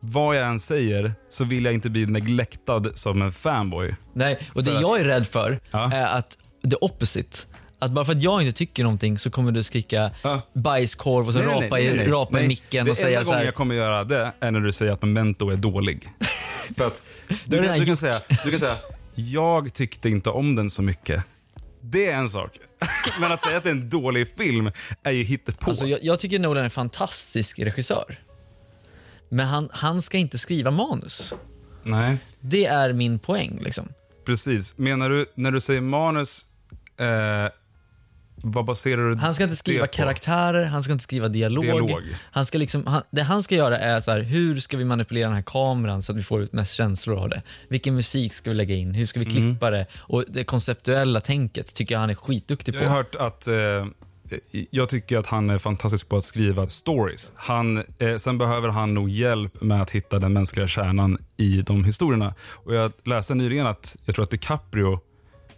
vad 0.00 0.36
jag 0.36 0.48
än 0.48 0.60
säger 0.60 1.12
så 1.28 1.44
vill 1.44 1.64
jag 1.64 1.74
inte 1.74 1.90
bli 1.90 2.06
neglectad 2.06 2.90
som 2.94 3.22
en 3.22 3.32
fanboy. 3.32 3.94
Nej, 4.12 4.38
och 4.54 4.64
det 4.64 4.70
För 4.70 4.76
att- 4.76 4.82
jag 4.82 5.00
är 5.00 5.04
rädd 5.04 5.26
för 5.26 5.58
Ja. 5.70 5.92
är 5.92 6.06
att 6.06 6.38
the 6.70 6.76
opposite. 6.80 7.38
Att 7.80 7.90
bara 7.90 8.04
för 8.04 8.12
att 8.12 8.22
jag 8.22 8.42
inte 8.42 8.58
tycker 8.58 8.82
någonting 8.82 9.18
så 9.18 9.30
kommer 9.30 9.52
du 9.52 9.62
skrika 9.62 10.10
Ja. 10.22 10.40
bajskorv 10.52 11.26
och 11.26 11.32
så 11.32 11.38
Nej, 11.38 11.48
rapa, 11.48 11.66
nej, 11.76 11.84
i, 11.84 11.88
nej, 11.88 11.96
nej. 11.96 12.08
rapa 12.08 12.40
i 12.40 12.48
micken 12.48 12.84
det 12.84 12.90
och 12.90 12.96
säga 12.96 13.08
enda 13.08 13.20
så 13.20 13.24
gången 13.24 13.38
här. 13.38 13.44
jag 13.44 13.54
kommer 13.54 13.74
göra 13.74 14.04
det 14.04 14.32
är 14.40 14.50
när 14.50 14.60
du 14.60 14.72
säger 14.72 14.92
att 14.92 15.02
Memento 15.02 15.50
är 15.50 15.56
dålig. 15.56 16.08
För 16.76 16.86
att 16.86 17.02
du, 17.28 17.60
det 17.60 17.66
kan, 17.66 17.78
du, 17.78 17.86
kan 17.86 17.96
säga, 17.96 18.20
du 18.44 18.50
kan 18.50 18.60
säga, 18.60 18.76
jag 19.14 19.72
tyckte 19.72 20.08
inte 20.08 20.30
om 20.30 20.56
den 20.56 20.70
så 20.70 20.82
mycket. 20.82 21.22
Det 21.80 22.06
är 22.10 22.14
en 22.16 22.30
sak. 22.30 22.50
Men 23.20 23.32
att 23.32 23.40
säga 23.42 23.56
att 23.56 23.64
det 23.64 23.70
är 23.70 23.74
en 23.74 23.88
dålig 23.88 24.28
film 24.36 24.70
är 25.02 25.10
ju 25.10 25.24
hittepå. 25.24 25.70
Alltså, 25.70 25.86
jag, 25.86 25.98
jag 26.04 26.18
tycker 26.20 26.38
Nolan 26.38 26.60
är 26.60 26.64
en 26.64 26.70
fantastisk 26.70 27.58
regissör. 27.58 28.18
Men 29.28 29.46
han, 29.46 29.68
han 29.72 30.02
ska 30.02 30.18
inte 30.18 30.38
skriva 30.38 30.70
manus. 30.70 31.34
Nej, 31.82 32.16
Det 32.40 32.66
är 32.66 32.92
min 32.92 33.18
poäng. 33.18 33.58
Liksom. 33.62 33.88
precis. 34.26 34.78
Menar 34.78 35.08
du, 35.10 35.26
när 35.34 35.50
du 35.52 35.60
säger 35.60 35.80
manus, 35.80 36.46
eh, 37.00 37.52
vad 38.42 38.64
baserar 38.64 39.10
du 39.10 39.16
Han 39.16 39.34
ska 39.34 39.44
inte 39.44 39.56
skriva 39.56 39.82
det 39.82 39.88
på? 39.88 39.92
karaktärer, 39.96 40.64
han 40.64 40.82
ska 40.82 40.92
inte 40.92 41.02
skriva 41.02 41.28
dialog. 41.28 41.64
Dialog. 41.64 42.02
Han 42.30 42.46
ska 42.46 42.58
liksom, 42.58 42.86
han, 42.86 43.02
det 43.10 43.22
han 43.22 43.42
ska 43.42 43.54
göra 43.54 43.78
är 43.78 44.00
så 44.00 44.10
här, 44.10 44.20
hur 44.20 44.60
ska 44.60 44.76
vi 44.76 44.84
manipulera 44.84 45.26
den 45.28 45.34
här 45.36 45.42
kameran 45.42 46.02
så 46.02 46.12
att 46.12 46.18
vi 46.18 46.22
får 46.22 46.42
ut 46.42 46.52
mest 46.52 46.74
känslor 46.74 47.18
av 47.18 47.28
det? 47.28 47.42
Vilken 47.68 47.94
musik 47.94 48.32
ska 48.34 48.50
vi 48.50 48.56
lägga 48.56 48.74
in? 48.74 48.94
Hur 48.94 49.06
ska 49.06 49.20
vi 49.20 49.26
Mm. 49.30 49.52
klippa 49.52 49.70
det? 49.70 49.86
Och 49.96 50.24
det 50.28 50.44
konceptuella 50.44 51.20
tänket 51.20 51.74
tycker 51.74 51.94
jag 51.94 52.00
han 52.00 52.10
är 52.10 52.14
skitduktig 52.14 52.74
på. 52.74 52.80
Jag 52.84 52.88
har 52.90 52.96
hört 52.96 53.14
att 53.14 53.46
eh, 53.46 53.54
jag 54.70 54.88
tycker 54.88 55.18
att 55.18 55.26
han 55.26 55.50
är 55.50 55.58
fantastisk 55.58 56.08
på 56.08 56.16
att 56.16 56.24
skriva 56.24 56.66
stories. 56.66 57.32
Han, 57.36 57.84
eh, 57.98 58.16
sen 58.16 58.38
behöver 58.38 58.68
han 58.68 58.94
nog 58.94 59.08
hjälp 59.08 59.60
med 59.62 59.82
att 59.82 59.90
hitta 59.90 60.18
den 60.18 60.32
mänskliga 60.32 60.66
kärnan 60.66 61.18
i 61.36 61.62
de 61.62 61.84
historierna. 61.84 62.34
Och 62.40 62.74
jag 62.74 62.92
läste 63.04 63.34
nyligen 63.34 63.66
att 63.66 63.96
jag 64.04 64.14
tror 64.14 64.22
att 64.22 64.30
DiCaprio 64.30 65.00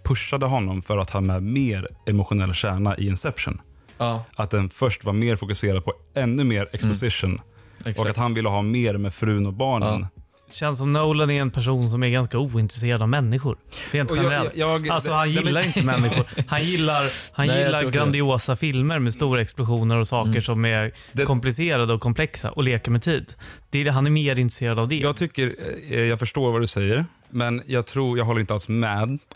pushade 0.04 0.46
honom 0.46 0.82
för 0.82 0.98
att 0.98 1.10
ha 1.10 1.20
med 1.20 1.42
mer 1.42 1.88
emotionell 2.06 2.54
kärna 2.54 2.96
i 2.96 3.06
Inception. 3.06 3.60
Ja, 3.98 4.24
Att 4.36 4.50
den 4.50 4.68
först 4.68 5.04
var 5.04 5.12
mer 5.12 5.36
fokuserad 5.36 5.84
på 5.84 5.92
ännu 6.16 6.44
mer 6.44 6.68
exposition. 6.72 7.40
Och 7.80 7.86
exakt. 7.86 8.10
att 8.10 8.16
han 8.16 8.34
ville 8.34 8.48
ha 8.48 8.62
mer 8.62 8.96
med 8.96 9.14
frun 9.14 9.46
och 9.46 9.52
barnen. 9.52 10.06
Känns 10.50 10.78
som 10.78 10.92
Nolan 10.92 11.30
är 11.30 11.40
en 11.40 11.50
person 11.50 11.90
som 11.90 12.02
är 12.02 12.08
ganska 12.08 12.38
ointresserad 12.38 13.02
av 13.02 13.08
människor. 13.08 13.58
Rent 13.90 14.10
jag- 14.10 14.16
generellt. 14.18 14.56
jag- 14.56 14.86
jag- 14.86 14.94
alltså 14.94 15.12
han 15.12 15.30
gillar 15.30 15.52
men- 15.52 15.64
inte 15.66 15.82
människor. 15.82 16.24
Han 16.46 16.64
gillar, 16.64 17.10
han 17.32 17.46
Nej, 17.46 17.64
gillar 17.64 17.90
grandiosa 17.90 18.56
filmer 18.56 18.98
med 18.98 19.14
stora 19.14 19.40
explosioner 19.42 19.96
och 19.96 20.08
saker 20.08 20.40
som 20.40 20.64
är 20.64 20.92
Det- 21.12 21.24
komplicerade 21.24 21.92
och 21.92 22.00
komplexa 22.00 22.50
och 22.50 22.64
leker 22.64 22.90
med 22.90 23.02
tid. 23.02 23.32
Det 23.70 23.78
är 23.80 23.84
det, 23.84 23.90
han 23.90 24.06
är 24.06 24.10
mer 24.10 24.38
intresserad 24.38 24.78
av 24.78 24.88
det. 24.88 24.96
Jag 24.98 25.16
tycker, 25.16 25.52
eh, 25.90 26.00
jag 26.00 26.18
förstår 26.18 26.52
vad 26.52 26.60
du 26.60 26.66
säger, 26.66 27.04
men 27.30 27.62
jag 27.66 27.86
tror, 27.86 28.18
jag 28.18 28.24
håller 28.24 28.40
inte 28.40 28.52
alls 28.54 28.68
med. 28.68 29.18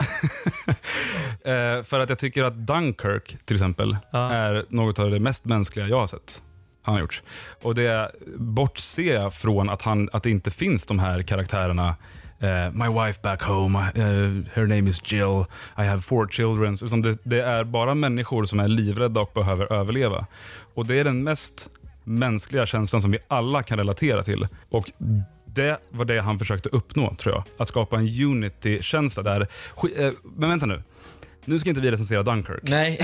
Eh, 1.45 1.83
för 1.83 1.99
att 1.99 2.09
jag 2.09 2.19
tycker 2.19 2.43
att 2.43 2.67
Dunkirk 2.67 3.35
till 3.45 3.55
exempel 3.55 3.97
Ja. 4.11 4.31
är 4.31 4.65
något 4.69 4.99
av 4.99 5.11
det 5.11 5.19
mest 5.19 5.45
mänskliga 5.45 5.87
jag 5.87 5.99
har 5.99 6.07
sett. 6.07 6.41
Han 6.85 6.93
har 6.93 7.01
gjort. 7.01 7.21
Och 7.61 7.75
det 7.75 8.11
bortser 8.37 9.13
jag 9.13 9.33
från 9.33 9.69
att, 9.69 9.81
han, 9.81 10.09
att 10.13 10.23
det 10.23 10.29
inte 10.29 10.51
finns 10.51 10.85
de 10.85 10.99
här 10.99 11.21
karaktärerna 11.21 11.95
Uh, 12.43 12.71
My 12.71 13.05
wife 13.05 13.19
back 13.23 13.41
home, 13.41 13.79
uh, 13.79 14.43
her 14.53 14.67
name 14.67 14.89
is 14.89 15.13
Jill, 15.13 15.45
I 15.77 15.83
have 15.83 16.01
four 16.01 16.27
children. 16.27 16.73
Utan 16.83 17.01
det, 17.01 17.17
det 17.23 17.41
är 17.41 17.63
bara 17.63 17.95
människor 17.95 18.45
som 18.45 18.59
är 18.59 18.67
livrädda 18.67 19.21
och 19.21 19.31
behöver 19.33 19.73
överleva. 19.73 20.25
Och 20.73 20.85
Det 20.85 20.99
är 20.99 21.03
den 21.03 21.23
mest 21.23 21.69
mänskliga 22.03 22.65
känslan 22.65 23.01
som 23.01 23.11
vi 23.11 23.17
alla 23.27 23.63
kan 23.63 23.77
relatera 23.77 24.23
till. 24.23 24.47
Och 24.69 24.91
Det 25.45 25.77
var 25.89 26.05
det 26.05 26.21
han 26.21 26.39
försökte 26.39 26.69
uppnå, 26.69 27.15
tror 27.15 27.35
jag. 27.35 27.43
Att 27.57 27.67
skapa 27.67 27.97
en 27.97 28.23
unity-känsla 28.25 29.23
där. 29.23 29.41
Eh, 29.41 30.11
men 30.35 30.49
vänta 30.49 30.65
nu. 30.65 30.83
Nu 31.45 31.59
ska 31.59 31.69
inte 31.69 31.81
vi 31.81 31.91
recensera 31.91 32.23
Dunkirk. 32.23 32.59
Nej. 32.63 32.99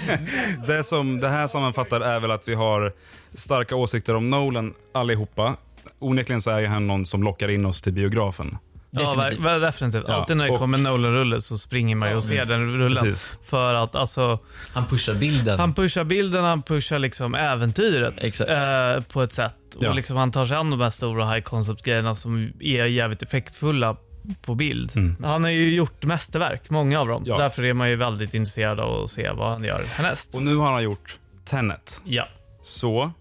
Det 0.66 0.84
som 0.84 1.20
det 1.20 1.28
här 1.28 1.46
sammanfattar 1.46 2.00
är 2.00 2.20
väl 2.20 2.30
att 2.30 2.48
vi 2.48 2.54
har 2.54 2.92
starka 3.34 3.76
åsikter 3.76 4.14
om 4.16 4.30
Nolan 4.30 4.74
allihopa. 4.94 5.56
Onekligen 5.98 6.42
så 6.42 6.50
är 6.50 6.60
ju 6.60 6.66
han 6.66 6.86
någon 6.86 7.06
som 7.06 7.22
lockar 7.22 7.48
in 7.48 7.64
oss 7.66 7.80
till 7.82 7.92
biografen. 7.92 8.58
Ja, 8.90 9.14
Definitivt. 9.14 9.46
ver- 9.46 9.60
definitivt. 9.60 10.04
Ja, 10.08 10.14
Alltid 10.14 10.36
när 10.36 10.44
det 10.44 10.50
och- 10.50 10.58
kommer 10.58 10.78
Nolan-rulle 10.78 11.40
så 11.40 11.58
springer 11.58 11.96
man 11.96 12.08
ju 12.10 12.16
och 12.16 12.24
ser 12.24 12.44
den 12.44 12.78
rullen. 12.78 13.04
Precis. 13.04 13.40
För 13.44 13.74
att 13.74 13.94
alltså, 13.94 14.38
Han 14.74 14.86
pushar 14.86 15.14
bilden. 15.14 15.58
han 15.58 15.74
pushar 15.74 16.04
bilden, 16.04 16.44
han 16.44 16.62
pushar 16.62 16.98
liksom 16.98 17.34
äventyret 17.34 18.24
Exakt. 18.24 18.50
eh, 18.50 19.12
på 19.12 19.22
ett 19.22 19.32
sätt. 19.32 19.54
Ja. 19.80 19.88
Och 19.88 19.94
liksom 19.94 20.16
han 20.16 20.32
tar 20.32 20.46
sig 20.46 20.56
an 20.56 20.70
de 20.70 20.80
här 20.80 20.90
stora 20.90 21.30
high 21.34 21.42
concept-grejerna 21.42 22.14
som 22.14 22.52
är 22.60 22.84
jävligt 22.84 23.22
effektfulla 23.22 23.96
på 24.42 24.54
bild. 24.54 24.92
Han 25.24 25.44
har 25.44 25.50
ju 25.50 25.74
gjort 25.74 26.04
mästerverk, 26.04 26.70
många 26.70 27.00
av 27.00 27.08
dem. 27.08 27.26
Så 27.26 27.32
Mm. 27.32 27.40
Ja. 27.42 27.48
därför 27.48 27.64
är 27.64 27.72
man 27.74 27.90
ju 27.90 27.96
väldigt 27.96 28.34
intresserad 28.34 28.80
av 28.80 29.02
att 29.02 29.10
se 29.10 29.30
vad 29.30 29.52
han 29.52 29.64
gör 29.64 29.84
härnäst. 29.88 30.34
Och 30.34 30.42
nu 30.42 30.56
har 30.56 30.72
han 30.72 30.82
gjort 30.82 31.18
Tenet. 31.44 32.00
Ja. 32.04 32.28
Så, 32.62 33.12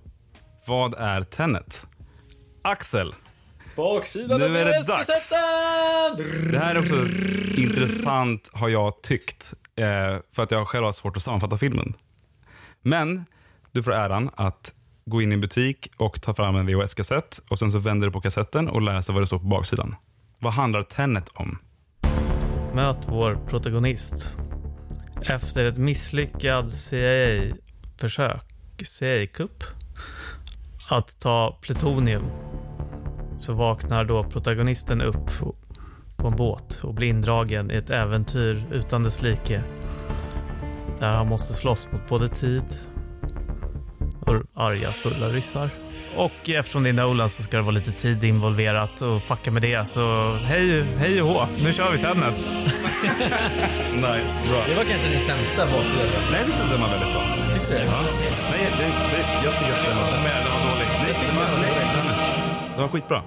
vad 0.68 0.94
är 0.94 1.22
Tenet? 1.22 1.88
Axel, 2.62 3.14
Baksidan 3.76 4.40
Nu 4.40 4.58
är 4.58 4.66
det 4.66 4.88
dags. 4.88 5.32
det 6.52 6.60
här 6.60 6.76
är 6.76 6.80
också 6.80 6.96
intressant 7.62 8.52
har 8.54 8.70
jag 8.70 9.02
tyckt. 9.02 9.54
Eh, 9.76 9.86
för 10.32 10.44
att 10.44 10.52
jag 10.52 10.68
själv 10.68 10.86
har 10.86 10.92
svårt 10.94 11.18
att 11.18 11.24
sammanfatta 11.24 11.58
filmen. 11.58 11.94
Men 12.82 13.26
du 13.72 13.84
får 13.84 13.94
äran 13.94 14.30
att 14.36 14.74
gå 15.06 15.22
in 15.22 15.32
i 15.32 15.34
en 15.36 15.42
butik 15.42 15.92
och 15.98 16.22
ta 16.22 16.34
fram 16.34 16.56
en 16.56 16.68
VHS-kassett 16.68 17.42
och 17.50 17.60
sen 17.60 17.72
så 17.72 17.80
vänder 17.80 18.08
du 18.08 18.14
på 18.14 18.22
kassetten 18.22 18.70
och 18.70 18.82
läser 18.82 19.14
vad 19.14 19.22
det 19.24 19.28
står 19.28 19.40
på 19.40 19.46
baksidan. 19.46 19.96
Vad 20.46 20.54
handlar 20.54 20.84
Tenet 20.84 21.30
om? 21.34 21.58
Möt 22.74 23.08
vår 23.08 23.40
protagonist. 23.48 24.38
Efter 25.22 25.66
ett 25.66 25.78
misslyckad 25.78 26.72
CIA-försök, 26.72 28.44
CIA-kupp, 28.84 29.64
att 30.90 31.20
ta 31.20 31.60
plutonium 31.62 32.26
så 33.38 33.54
vaknar 33.54 34.06
då 34.06 34.24
protagonisten 34.24 35.02
upp 35.02 35.40
på 36.18 36.28
en 36.28 36.36
båt 36.36 36.80
och 36.84 36.94
blir 36.94 37.08
indragen 37.08 37.72
i 37.72 37.76
ett 37.76 37.90
äventyr 37.90 38.66
utan 38.72 39.04
dess 39.04 39.22
like. 39.22 39.64
Där 41.00 41.12
han 41.12 41.28
måste 41.28 41.54
slåss 41.54 41.88
mot 41.92 42.08
både 42.10 42.30
tid 42.30 42.66
och 44.20 44.44
arga 44.54 44.92
fulla 44.92 45.30
ryssar. 45.30 45.85
Och 46.16 46.50
eftersom 46.50 46.84
det 46.84 46.90
är 46.90 46.94
Nolan 46.94 47.30
så 47.30 47.44
ska 47.44 47.58
det 47.58 47.64
vara 47.64 47.72
lite 47.72 47.92
tid 47.92 48.24
involverat 48.24 49.02
och 49.02 49.24
fucka 49.24 49.52
med 49.52 49.62
det. 49.62 49.90
Så 49.90 50.34
hej, 50.34 50.84
hej 50.98 51.22
och 51.22 51.30
hå, 51.30 51.48
nu 51.64 51.74
kör 51.74 51.92
vi 51.92 51.98
Tenet. 51.98 52.36
Nice, 53.96 54.36
bra. 54.50 54.62
Det 54.68 54.76
var 54.76 54.84
kanske 54.84 55.10
din 55.10 55.20
sämsta 55.20 55.66
baksida. 55.66 56.04
Nej, 56.32 56.40
jag 56.40 56.46
tyckte 56.46 56.72
den 56.72 56.82
var 56.82 56.90
väldigt 56.90 57.14
bra. 57.14 57.24
Ja. 57.72 58.00
Nej, 58.52 58.68
det, 58.80 58.86
det, 59.12 59.46
jag 59.46 59.54
tycker 59.60 59.74
att 59.74 59.86
den 59.86 59.98
var... 59.98 60.08
Men 60.12 60.44
det 60.44 60.50
var 60.56 60.62
dåligt. 60.70 60.94
Nej, 61.04 61.14
den 61.28 61.36
var, 61.36 61.48
nej, 61.62 61.72
nej, 61.76 62.04
nej. 62.08 62.16
Den 62.74 62.82
var 62.82 62.88
skitbra. 62.88 63.22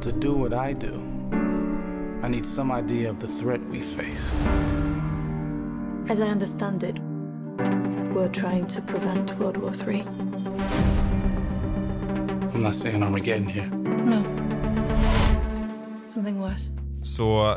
To 0.00 0.12
do 0.12 0.32
what 0.32 0.52
I 0.70 0.72
do, 0.72 0.92
I 2.24 2.28
need 2.28 2.46
some 2.46 2.70
idea 2.70 3.10
of 3.10 3.18
the 3.18 3.28
threat 3.28 3.60
we 3.70 3.82
face. 3.82 4.30
As 6.08 6.20
I 6.20 6.26
understand 6.26 6.84
it, 6.84 6.96
we're 8.14 8.32
trying 8.32 8.66
to 8.66 8.80
prevent 8.82 9.30
World 9.38 9.56
War 9.56 9.72
III. 9.88 10.04
I'm 12.54 12.62
not 12.62 12.74
saying 12.74 13.02
Armageddon 13.02 13.46
here. 13.48 13.66
No. 14.04 14.22
Something 16.06 16.40
worse. 16.40 16.70
Så 17.02 17.56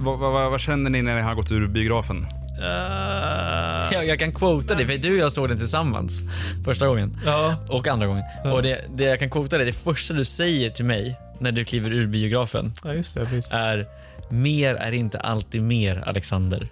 vad, 0.00 0.18
vad, 0.18 0.50
vad 0.50 0.60
känner 0.60 0.90
ni 0.90 1.02
när 1.02 1.14
ni 1.16 1.22
har 1.22 1.34
gått 1.34 1.52
ur 1.52 1.68
biografen? 1.68 2.16
Uh, 2.60 3.92
Jag, 3.92 4.06
jag 4.06 4.18
kan 4.18 4.32
quota 4.32 4.74
dig, 4.74 4.86
för 4.86 4.96
du 4.98 5.12
och 5.12 5.18
jag 5.18 5.32
såg 5.32 5.48
den 5.48 5.58
tillsammans 5.58 6.22
första 6.64 6.86
gången. 6.86 7.16
ja. 7.24 7.56
Och 7.68 7.88
andra 7.88 8.06
gången. 8.06 8.24
Och 8.44 8.62
det, 8.62 8.80
det 8.96 9.04
jag 9.04 9.18
kan 9.18 9.30
quota 9.30 9.56
dig, 9.56 9.66
det 9.66 9.72
första 9.72 10.14
du 10.14 10.24
säger 10.24 10.70
till 10.70 10.84
mig 10.84 11.16
när 11.38 11.52
du 11.52 11.64
kliver 11.64 11.92
ur 11.92 12.06
biografen 12.06 12.72
ja, 12.84 12.94
just 12.94 13.14
det. 13.14 13.42
Är 13.50 13.86
Mer 14.30 14.74
är 14.74 14.92
inte 14.92 15.18
alltid 15.20 15.62
mer, 15.62 16.02
Alexander. 16.06 16.68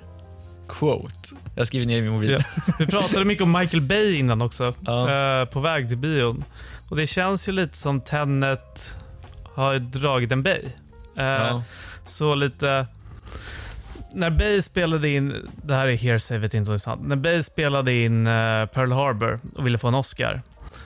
Quote. 0.68 1.14
Jag 1.56 1.66
skriver 1.66 1.86
ner 1.86 1.96
i 1.98 2.00
min 2.02 2.12
mobil. 2.12 2.30
Ja. 2.30 2.38
Vi 2.78 2.86
pratade 2.86 3.24
mycket 3.24 3.42
om 3.42 3.52
Michael 3.52 3.82
Bay 3.82 4.14
innan 4.14 4.42
också, 4.42 4.74
Ja. 4.80 5.40
eh, 5.40 5.44
på 5.48 5.60
väg 5.60 5.88
till 5.88 5.98
bion. 5.98 6.44
Och 6.88 6.96
det 6.96 7.06
känns 7.06 7.48
ju 7.48 7.52
lite 7.52 7.76
som 7.76 8.00
Tenet 8.00 8.94
har 9.54 9.78
dragit 9.78 10.32
en 10.32 10.42
Bay. 10.42 10.62
Eh, 11.16 11.26
Ja. 11.26 11.62
Så 12.06 12.34
lite... 12.34 12.86
När 14.14 14.30
Bay 14.30 14.62
spelade 14.62 15.08
in, 15.08 15.50
det 15.62 15.74
här 15.74 15.86
är 15.86 15.96
hearsay, 15.96 16.38
vet 16.38 16.54
inte 16.54 16.70
om 16.70 16.74
det 16.74 16.76
är 16.76 16.78
sant. 16.78 17.00
När 17.04 17.16
Bay 17.16 17.42
spelade 17.42 17.92
in 17.92 18.26
eh, 18.26 18.66
Pearl 18.66 18.92
Harbor 18.92 19.40
och 19.56 19.66
ville 19.66 19.78
få 19.78 19.88
en 19.88 19.94
Oscar 19.94 20.42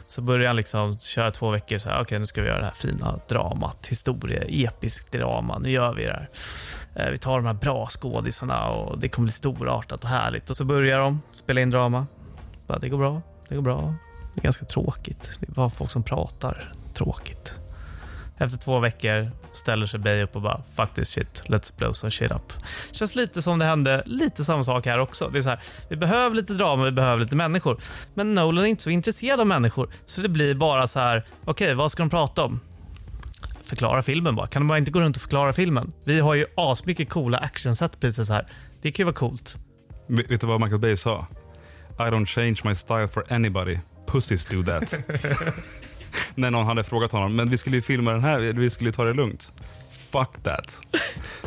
så 0.06 0.22
började 0.22 0.46
han 0.46 0.56
liksom 0.56 0.98
köra 0.98 1.30
två 1.30 1.50
veckor 1.50 1.78
så 1.78 1.88
här, 1.88 2.00
okej 2.02 2.18
nu 2.18 2.26
ska 2.26 2.42
vi 2.42 2.48
göra 2.48 2.58
det 2.58 2.64
här 2.64 2.72
fina 2.74 3.20
dramat, 3.28 3.86
historia, 3.90 4.42
episkt 4.48 5.12
drama, 5.12 5.58
nu 5.58 5.70
gör 5.70 5.94
vi 5.94 6.04
det 6.04 6.12
här. 6.12 6.28
Eh, 6.98 7.10
vi 7.10 7.18
tar 7.18 7.36
de 7.36 7.46
här 7.46 7.54
bra 7.54 7.86
skådisarna 7.86 8.68
och 8.68 8.98
det 8.98 9.08
kommer 9.08 9.26
bli 9.26 9.32
storartat 9.32 10.04
och 10.04 10.10
härligt. 10.10 10.50
Och 10.50 10.56
så 10.56 10.64
börjar 10.64 10.98
de 10.98 11.22
spela 11.30 11.60
in 11.60 11.70
drama. 11.70 12.06
Bara, 12.66 12.78
det 12.78 12.88
går 12.88 12.98
bra, 12.98 13.22
det 13.48 13.54
går 13.54 13.62
bra. 13.62 13.94
Det 14.34 14.40
är 14.40 14.42
ganska 14.42 14.64
tråkigt. 14.64 15.30
Det 15.40 15.48
är 15.48 15.52
bara 15.52 15.70
folk 15.70 15.90
som 15.90 16.02
pratar. 16.02 16.72
Tråkigt. 16.94 17.54
Efter 18.38 18.58
två 18.58 18.78
veckor 18.78 19.30
ställer 19.52 19.86
sig 19.86 20.00
Bay 20.00 20.22
upp 20.22 20.36
och 20.36 20.42
bara 20.42 20.62
“fuck 20.76 20.94
this 20.94 21.08
shit, 21.08 21.42
let's 21.46 21.78
blow 21.78 21.92
some 21.92 22.10
shit 22.10 22.32
up”. 22.32 22.52
Känns 22.92 23.14
lite 23.14 23.42
som 23.42 23.58
det 23.58 23.64
hände 23.64 24.02
lite 24.06 24.44
samma 24.44 24.62
sak 24.62 24.86
här 24.86 24.98
också. 24.98 25.28
Det 25.28 25.38
är 25.38 25.42
så 25.42 25.48
här, 25.48 25.60
vi 25.88 25.96
behöver 25.96 26.36
lite 26.36 26.52
drama, 26.52 26.84
vi 26.84 26.92
behöver 26.92 27.22
lite 27.22 27.36
människor. 27.36 27.80
Men 28.14 28.34
Nolan 28.34 28.64
är 28.64 28.68
inte 28.68 28.82
så 28.82 28.90
intresserad 28.90 29.40
av 29.40 29.46
människor. 29.46 29.88
Så 30.06 30.20
det 30.20 30.28
blir 30.28 30.54
bara 30.54 30.86
så 30.86 31.00
här, 31.00 31.24
okej 31.44 31.74
vad 31.74 31.90
ska 31.90 32.02
de 32.02 32.10
prata 32.10 32.44
om? 32.44 32.60
Förklara 33.66 34.02
filmen 34.02 34.36
bara. 34.36 34.46
Kan 34.46 34.62
de 34.62 34.68
bara 34.68 34.78
inte 34.78 34.90
gå 34.90 35.00
runt 35.00 35.16
och 35.16 35.22
förklara 35.22 35.52
filmen? 35.52 35.92
Vi 36.04 36.20
har 36.20 36.34
ju 36.34 36.46
asmycket 36.56 37.08
coola 37.08 37.38
action 37.38 37.76
set 37.76 38.00
pieces 38.00 38.28
här. 38.28 38.46
Det 38.82 38.92
kan 38.92 39.02
ju 39.02 39.04
vara 39.04 39.14
coolt. 39.14 39.56
Vet 40.06 40.40
du 40.40 40.46
vad 40.46 40.60
Michael 40.60 40.80
Bay 40.80 40.96
sa? 40.96 41.26
I 41.98 42.02
don't 42.02 42.26
change 42.26 42.56
my 42.64 42.74
style 42.74 43.08
for 43.08 43.32
anybody. 43.32 43.78
Pussies 44.06 44.46
do 44.46 44.62
that. 44.62 44.94
När 46.34 46.50
någon 46.50 46.66
hade 46.66 46.84
frågat 46.84 47.12
honom, 47.12 47.36
men 47.36 47.50
vi 47.50 47.58
skulle 47.58 47.76
ju 47.76 47.82
filma 47.82 48.10
den 48.10 48.20
här, 48.20 48.38
vi 48.38 48.70
skulle 48.70 48.88
ju 48.88 48.92
ta 48.92 49.04
det 49.04 49.14
lugnt. 49.14 49.52
Fuck 50.12 50.42
that. 50.42 50.80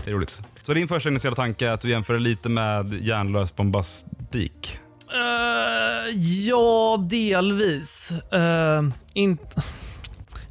Det 0.04 0.12
är 0.12 0.16
roligt. 0.16 0.42
Så 0.62 0.74
din 0.74 0.88
första 0.88 1.10
initiala 1.10 1.36
tanke 1.36 1.68
är 1.68 1.72
att 1.72 1.82
du 1.82 1.90
jämför 1.90 2.20
lite 2.20 2.50
med 2.50 2.94
hjärnlös 2.94 3.56
bombastik? 3.56 4.80
Eh, 5.14 6.16
ja, 6.48 6.98
delvis. 7.10 8.12
Uh, 8.34 8.90
in... 9.14 9.38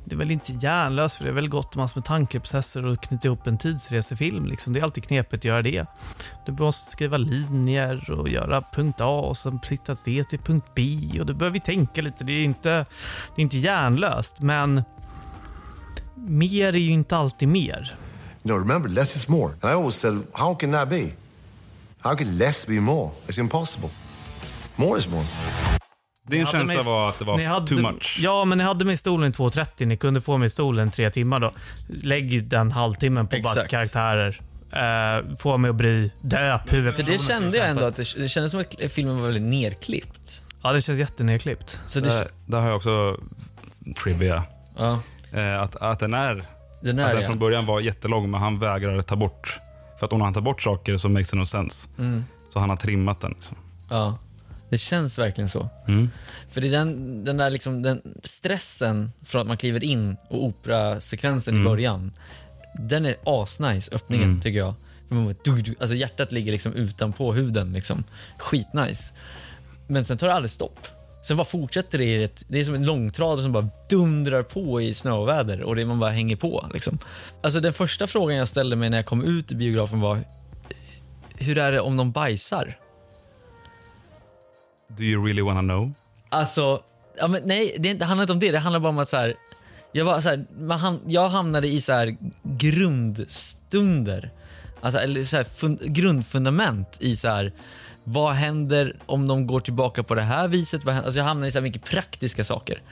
Det 0.08 0.14
är 0.14 0.18
väl 0.18 0.30
inte 0.30 0.52
hjärnlöst, 0.52 1.16
för 1.16 1.24
det 1.24 1.30
är 1.30 1.34
väl 1.34 1.48
gott 1.48 1.76
massor 1.76 2.00
med 2.00 2.04
tankeprocesser 2.04 2.86
och 2.86 3.02
knyta 3.02 3.28
ihop 3.28 3.46
en 3.46 3.58
tidsresefilm. 3.58 4.46
Liksom. 4.46 4.72
Det 4.72 4.78
är 4.78 4.84
alltid 4.84 5.04
knepigt 5.04 5.34
att 5.34 5.44
göra 5.44 5.62
det. 5.62 5.86
Du 6.46 6.52
måste 6.52 6.90
skriva 6.90 7.16
linjer 7.16 8.10
och 8.10 8.28
göra 8.28 8.62
punkt 8.72 9.00
A 9.00 9.20
och 9.20 9.36
sen 9.36 9.60
flytta 9.60 9.94
C 9.94 10.24
till 10.28 10.38
punkt 10.38 10.66
B. 10.74 10.98
Och 11.20 11.26
Du 11.26 11.34
behöver 11.34 11.58
tänka 11.58 12.02
lite. 12.02 12.24
Det 12.24 12.32
är 12.32 12.44
inte, 12.44 12.70
det 13.34 13.40
är 13.40 13.42
inte 13.42 13.58
hjärnlöst, 13.58 14.40
men 14.40 14.82
mer 16.14 16.72
är 16.72 16.78
ju 16.78 16.90
inte 16.90 17.16
alltid 17.16 17.48
mer. 17.48 17.94
You 18.42 18.54
know, 18.54 18.58
remember, 18.58 18.88
less 18.88 19.16
is 19.16 19.28
more. 19.28 19.52
And 19.62 19.72
I 19.72 19.74
always 19.74 19.94
said, 19.94 20.22
how 20.32 20.54
can 20.54 20.72
that 20.72 20.88
be? 20.88 21.12
How 22.00 22.16
can 22.16 22.38
less 22.38 22.66
be 22.66 22.80
more? 22.80 23.10
It's 23.26 23.40
impossible. 23.40 23.90
More 24.76 24.98
is 24.98 25.08
more. 25.08 25.24
Din 26.28 26.40
Ni 26.40 26.46
känsla 26.46 26.74
mig- 26.74 26.84
var 26.84 27.08
att 27.08 27.18
det 27.18 27.24
var 27.24 27.44
hade, 27.44 27.66
too 27.66 27.92
much? 27.92 28.18
Ja, 28.22 28.44
men 28.44 28.58
ni 28.58 28.64
hade 28.64 28.84
mig 28.84 28.94
i 28.94 28.96
stolen 28.96 29.30
i 29.30 29.32
2.30. 29.34 29.86
Ni 29.86 29.96
kunde 29.96 30.20
få 30.20 30.36
mig 30.36 30.46
i 30.46 30.50
stolen 30.50 30.90
tre 30.90 31.10
timmar 31.10 31.40
då. 31.40 31.52
Lägg 31.88 32.44
den 32.44 32.72
halvtimmen 32.72 33.26
på 33.26 33.36
bara 33.42 33.66
karaktärer. 33.66 34.40
Uh, 34.72 35.34
få 35.36 35.56
mig 35.56 35.68
att 35.68 35.76
bry. 35.76 36.10
Döp 36.20 36.68
För 36.68 37.02
det 37.02 37.18
kände 37.20 37.56
jag 37.56 37.68
ändå 37.68 37.84
att 37.84 37.96
det, 37.96 38.16
det 38.16 38.28
kändes 38.28 38.52
som 38.52 38.60
att 38.60 38.92
filmen 38.92 39.16
var 39.16 39.24
väldigt 39.24 39.42
nerklippt. 39.42 40.42
Ja, 40.62 40.72
det 40.72 40.82
känns 40.82 40.98
jättenedklippt. 40.98 41.80
Så 41.86 42.00
det, 42.00 42.08
Där, 42.08 42.28
där 42.46 42.60
har 42.60 42.66
jag 42.66 42.76
också 42.76 43.16
trivia. 44.02 44.44
ja, 44.78 45.00
Eh, 45.32 45.62
att, 45.62 45.76
att 45.76 45.98
den 45.98 46.14
är, 46.14 46.44
den 46.80 46.98
att 46.98 47.10
är 47.10 47.14
den 47.14 47.24
från 47.24 47.38
början 47.38 47.66
var 47.66 47.80
jättelång, 47.80 48.30
men 48.30 48.40
han 48.40 48.58
vägrar 48.58 49.02
ta 49.02 49.16
bort. 49.16 49.58
För 49.98 50.06
att 50.06 50.12
om 50.12 50.20
han 50.20 50.34
tar 50.34 50.40
bort 50.40 50.62
saker 50.62 50.96
så 50.96 51.08
makes 51.08 51.28
it 51.28 51.34
no 51.38 51.46
sense. 51.46 51.88
Mm. 51.98 52.24
Så 52.50 52.58
han 52.58 52.70
har 52.70 52.76
trimmat 52.76 53.20
den. 53.20 53.30
Liksom. 53.30 53.56
ja. 53.90 54.18
Det 54.70 54.78
känns 54.78 55.18
verkligen 55.18 55.48
så. 55.48 55.68
Mm. 55.88 56.10
För 56.50 56.60
det 56.60 56.66
är 56.68 56.72
den, 56.72 57.24
den 57.24 57.36
där 57.36 57.50
liksom, 57.50 57.82
den 57.82 58.02
stressen 58.24 59.12
från 59.24 59.40
att 59.40 59.46
man 59.46 59.56
kliver 59.56 59.84
in 59.84 60.16
och 60.28 60.44
operasekvensen 60.44 61.54
i 61.54 61.56
Mm. 61.58 61.70
början. 61.70 62.12
Den 62.74 63.06
är 63.06 63.14
asnice, 63.24 63.94
öppningen, 63.94 64.28
Mm. 64.28 64.40
tycker 64.40 64.58
jag. 64.58 64.74
För 65.08 65.14
man 65.14 65.24
bara, 65.24 65.34
du, 65.44 65.62
du, 65.62 65.74
alltså 65.80 65.96
hjärtat 65.96 66.32
ligger 66.32 66.52
liksom 66.52 66.74
utanpå 66.74 67.32
huden. 67.32 67.72
Liksom. 67.72 68.04
Skitnice. 68.38 69.12
Men 69.86 70.04
sen 70.04 70.18
tar 70.18 70.26
det 70.26 70.34
aldrig 70.34 70.50
stopp. 70.50 70.86
Sen 71.26 71.36
bara 71.36 71.44
fortsätter 71.44 71.98
det 71.98 72.04
i 72.04 72.24
ett, 72.24 72.44
det 72.48 72.60
är 72.60 72.64
som 72.64 72.74
en 72.74 72.86
långtradare 72.86 73.42
som 73.42 73.52
bara 73.52 73.68
dundrar 73.90 74.42
på 74.42 74.80
i 74.82 74.94
snöväder 74.94 75.62
och 75.62 75.76
det 75.76 75.84
man 75.84 75.98
bara 75.98 76.10
hänger 76.10 76.36
på. 76.36 76.70
Liksom. 76.74 76.98
Alltså 77.42 77.60
den 77.60 77.72
första 77.72 78.06
frågan 78.06 78.36
jag 78.36 78.48
ställde 78.48 78.76
mig 78.76 78.90
när 78.90 78.98
jag 78.98 79.06
kom 79.06 79.24
ut 79.24 79.52
i 79.52 79.54
biografen 79.54 80.00
var, 80.00 80.20
hur 81.36 81.58
är 81.58 81.72
det 81.72 81.80
om 81.80 81.96
de 81.96 82.10
bajsar? 82.12 82.76
Do 84.96 85.02
you 85.04 85.26
really 85.26 85.42
wanna 85.42 85.60
know? 85.60 85.92
Alltså, 86.28 86.82
ja, 87.18 87.28
men 87.28 87.42
nej, 87.44 87.76
det, 87.78 87.88
inte- 87.88 88.04
det 88.04 88.06
handlar 88.08 88.22
inte 88.22 88.32
om 88.32 88.40
det. 88.40 88.50
Det 88.52 88.58
handlar 88.58 88.80
bara 88.80 88.88
om 88.88 88.98
att 88.98 89.08
så 89.08 89.16
här, 89.16 89.34
jag, 89.92 90.04
var, 90.04 90.20
så 90.20 90.28
här, 90.28 90.44
man, 90.60 91.00
jag 91.06 91.28
hamnade 91.28 91.68
i 91.68 91.80
så 91.80 91.92
här 91.92 92.16
grundstunder. 92.42 94.30
Alltså, 94.80 95.00
eller 95.00 95.24
så 95.24 95.36
här, 95.36 95.44
fun, 95.44 95.78
grundfundament 95.82 96.98
i 97.00 97.16
så 97.16 97.28
här, 97.28 97.52
vad 98.04 98.32
händer 98.32 98.96
om 99.06 99.26
de 99.26 99.46
går 99.46 99.60
tillbaka 99.60 100.02
på 100.02 100.14
det 100.14 100.22
här 100.22 100.48
viset? 100.48 100.84
Vad 100.84 100.94
händer? 100.94 101.06
Alltså, 101.06 101.18
jag 101.18 101.24
hamnade 101.24 101.48
i 101.48 101.50
så 101.50 101.58
här 101.58 101.62
mycket 101.62 101.84
praktiska 101.84 102.44
saker. 102.44 102.82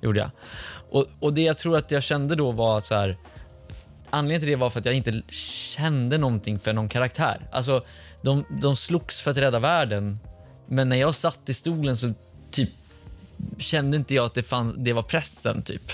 Gjorde 0.00 0.18
jag. 0.20 0.30
Och, 0.90 1.06
och 1.20 1.34
det 1.34 1.40
jag 1.40 1.58
tror 1.58 1.76
att 1.76 1.90
jag 1.90 2.02
kände 2.02 2.34
då 2.34 2.50
var 2.52 2.78
att 2.78 2.84
så 2.84 2.94
här, 2.94 3.16
Anledningen 4.10 4.40
till 4.40 4.48
det 4.50 4.56
var 4.56 4.70
för 4.70 4.80
att 4.80 4.86
jag 4.86 4.94
inte 4.94 5.22
kände 5.76 6.18
någonting 6.18 6.58
för 6.58 6.72
någon 6.72 6.88
karaktär. 6.88 7.46
Alltså, 7.52 7.84
de, 8.22 8.44
de 8.60 8.76
slogs 8.76 9.20
för 9.20 9.30
att 9.30 9.36
rädda 9.36 9.58
världen, 9.58 10.18
men 10.68 10.88
när 10.88 10.96
jag 10.96 11.14
satt 11.14 11.48
i 11.48 11.54
stolen 11.54 11.96
så 11.96 12.12
typ 12.50 12.70
kände 13.58 13.96
inte 13.96 14.14
jag 14.14 14.24
att 14.24 14.34
det, 14.34 14.42
fann, 14.42 14.74
det 14.84 14.92
var 14.92 15.02
pressen. 15.02 15.62
typ. 15.62 15.92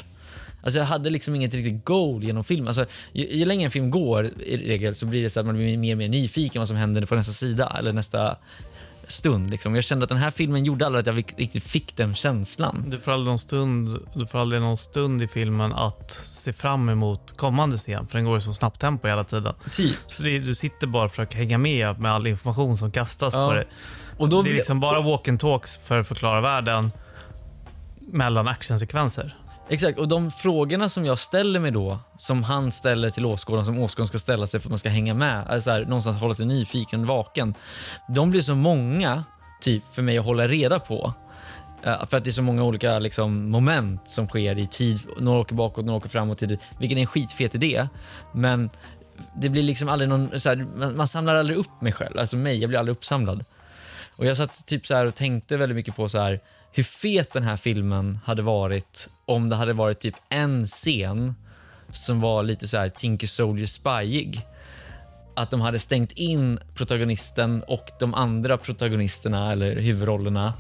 Alltså 0.62 0.78
jag 0.78 0.86
hade 0.86 1.10
liksom 1.10 1.34
inget 1.34 1.54
riktigt 1.54 1.84
goal 1.84 2.24
genom 2.24 2.44
filmen. 2.44 2.68
Alltså, 2.68 2.86
ju, 3.12 3.36
ju 3.38 3.44
längre 3.44 3.64
en 3.64 3.70
film 3.70 3.90
går 3.90 4.26
i 4.26 4.56
regel 4.56 4.94
så 4.94 5.06
blir 5.06 5.22
det 5.22 5.30
så 5.30 5.40
att 5.40 5.46
man 5.46 5.54
blir 5.56 5.78
mer 5.78 5.94
och 5.94 5.98
mer 5.98 6.08
nyfiken 6.08 6.60
vad 6.60 6.68
som 6.68 6.76
händer 6.76 7.06
på 7.06 7.14
nästa 7.14 7.32
sida 7.32 7.76
eller 7.78 7.92
nästa 7.92 8.36
stund. 9.08 9.50
Liksom. 9.50 9.74
Jag 9.74 9.84
kände 9.84 10.02
att 10.02 10.08
den 10.08 10.18
här 10.18 10.30
filmen 10.30 10.64
gjorde 10.64 10.86
aldrig 10.86 11.00
att 11.08 11.16
jag 11.16 11.24
riktigt 11.36 11.62
fick 11.64 11.96
den 11.96 12.14
känslan. 12.14 12.84
Du 12.86 13.00
får 13.00 13.12
aldrig 13.12 13.26
någon 13.28 13.38
stund, 13.38 13.98
du 14.14 14.26
får 14.26 14.38
aldrig 14.38 14.62
någon 14.62 14.76
stund 14.78 15.22
i 15.22 15.28
filmen 15.28 15.72
att 15.72 16.10
se 16.10 16.52
fram 16.52 16.88
emot 16.88 17.36
kommande 17.36 17.76
scen, 17.76 18.06
för 18.06 18.18
den 18.18 18.24
går 18.24 18.38
i 18.38 18.40
så 18.40 18.54
snabbt 18.54 18.80
tempo 18.80 19.08
hela 19.08 19.24
tiden. 19.24 19.54
Typ. 19.72 19.96
Så 20.06 20.22
det, 20.22 20.38
du 20.38 20.54
sitter 20.54 20.86
bara 20.86 21.04
och 21.04 21.10
försöker 21.10 21.36
hänga 21.36 21.58
med 21.58 22.00
med 22.00 22.12
all 22.12 22.26
information 22.26 22.78
som 22.78 22.92
kastas 22.92 23.34
Ja. 23.34 23.48
på 23.48 23.54
dig. 23.54 23.64
Och 24.18 24.28
då 24.28 24.42
det 24.42 24.50
är 24.50 24.54
liksom 24.54 24.80
bara 24.80 25.00
walk 25.00 25.28
and 25.28 25.40
talks 25.40 25.76
för 25.76 26.00
att 26.00 26.08
förklara 26.08 26.40
världen 26.40 26.92
mellan 28.00 28.48
actionsekvenser. 28.48 29.36
Exakt, 29.68 29.98
och 29.98 30.08
de 30.08 30.30
frågorna 30.30 30.88
som 30.88 31.04
jag 31.04 31.18
ställer 31.18 31.60
mig 31.60 31.70
då, 31.70 31.98
som 32.16 32.42
han 32.42 32.72
ställer 32.72 33.10
till 33.10 33.26
åskådaren, 33.26 33.64
som 33.64 33.78
åskådaren 33.78 34.08
ska 34.08 34.18
ställa 34.18 34.46
sig 34.46 34.60
för 34.60 34.66
att 34.66 34.70
man 34.70 34.78
ska 34.78 34.88
hänga 34.88 35.14
med, 35.14 35.46
alltså 35.48 35.70
här, 35.70 35.84
någonstans 35.84 36.20
hålla 36.20 36.34
sig 36.34 36.46
nyfiken, 36.46 37.06
vaken. 37.06 37.54
De 38.08 38.30
blir 38.30 38.40
så 38.40 38.54
många, 38.54 39.24
typ, 39.60 39.82
för 39.92 40.02
mig 40.02 40.18
att 40.18 40.24
hålla 40.24 40.48
reda 40.48 40.78
på. 40.78 41.14
Eh, 41.82 42.06
för 42.06 42.16
att 42.16 42.24
det 42.24 42.30
är 42.30 42.32
så 42.32 42.42
många 42.42 42.62
olika 42.64 42.98
liksom, 42.98 43.50
moment 43.50 44.10
som 44.10 44.28
sker 44.28 44.58
i 44.58 44.66
tid. 44.66 45.00
Några 45.18 45.40
åker 45.40 45.54
bakåt, 45.54 45.84
några 45.84 45.98
åker 45.98 46.08
framåt. 46.08 46.38
tid, 46.38 46.58
Vilken 46.78 46.98
är 46.98 47.02
en 47.02 47.06
skitfet 47.06 47.54
idé. 47.54 47.88
Men 48.32 48.70
det 49.36 49.48
blir 49.48 49.62
liksom 49.62 49.88
aldrig 49.88 50.08
någon, 50.08 50.40
så 50.40 50.48
här, 50.48 50.66
man, 50.76 50.96
man 50.96 51.08
samlar 51.08 51.34
aldrig 51.34 51.58
upp 51.58 51.80
mig 51.80 51.92
själv, 51.92 52.18
alltså 52.18 52.36
mig, 52.36 52.58
jag 52.58 52.68
blir 52.68 52.78
aldrig 52.78 52.96
uppsamlad. 52.96 53.44
Och 54.16 54.26
jag 54.26 54.36
satt 54.36 54.66
typ 54.66 54.86
så 54.86 54.94
här 54.94 55.06
och 55.06 55.14
tänkte 55.14 55.56
väldigt 55.56 55.76
mycket 55.76 55.96
på 55.96 56.08
så 56.08 56.18
här 56.18 56.40
hur 56.72 56.82
fet 56.82 57.32
den 57.32 57.42
här 57.42 57.56
filmen 57.56 58.18
hade 58.24 58.42
varit 58.42 59.08
om 59.24 59.48
det 59.48 59.56
hade 59.56 59.72
varit 59.72 60.00
typ 60.00 60.14
en 60.28 60.66
scen 60.66 61.34
som 61.88 62.20
var 62.20 62.42
lite 62.42 62.68
så 62.68 62.78
här 62.78 62.88
Tinker 62.88 63.26
Soldier 63.26 63.66
spyig. 63.66 64.46
Att 65.36 65.50
de 65.50 65.60
hade 65.60 65.78
stängt 65.78 66.12
in 66.12 66.58
protagonisten 66.74 67.62
och 67.62 67.90
de 68.00 68.14
andra 68.14 68.56
protagonisterna 68.56 69.52
eller 69.52 69.76
huvudrollerna 69.76 70.54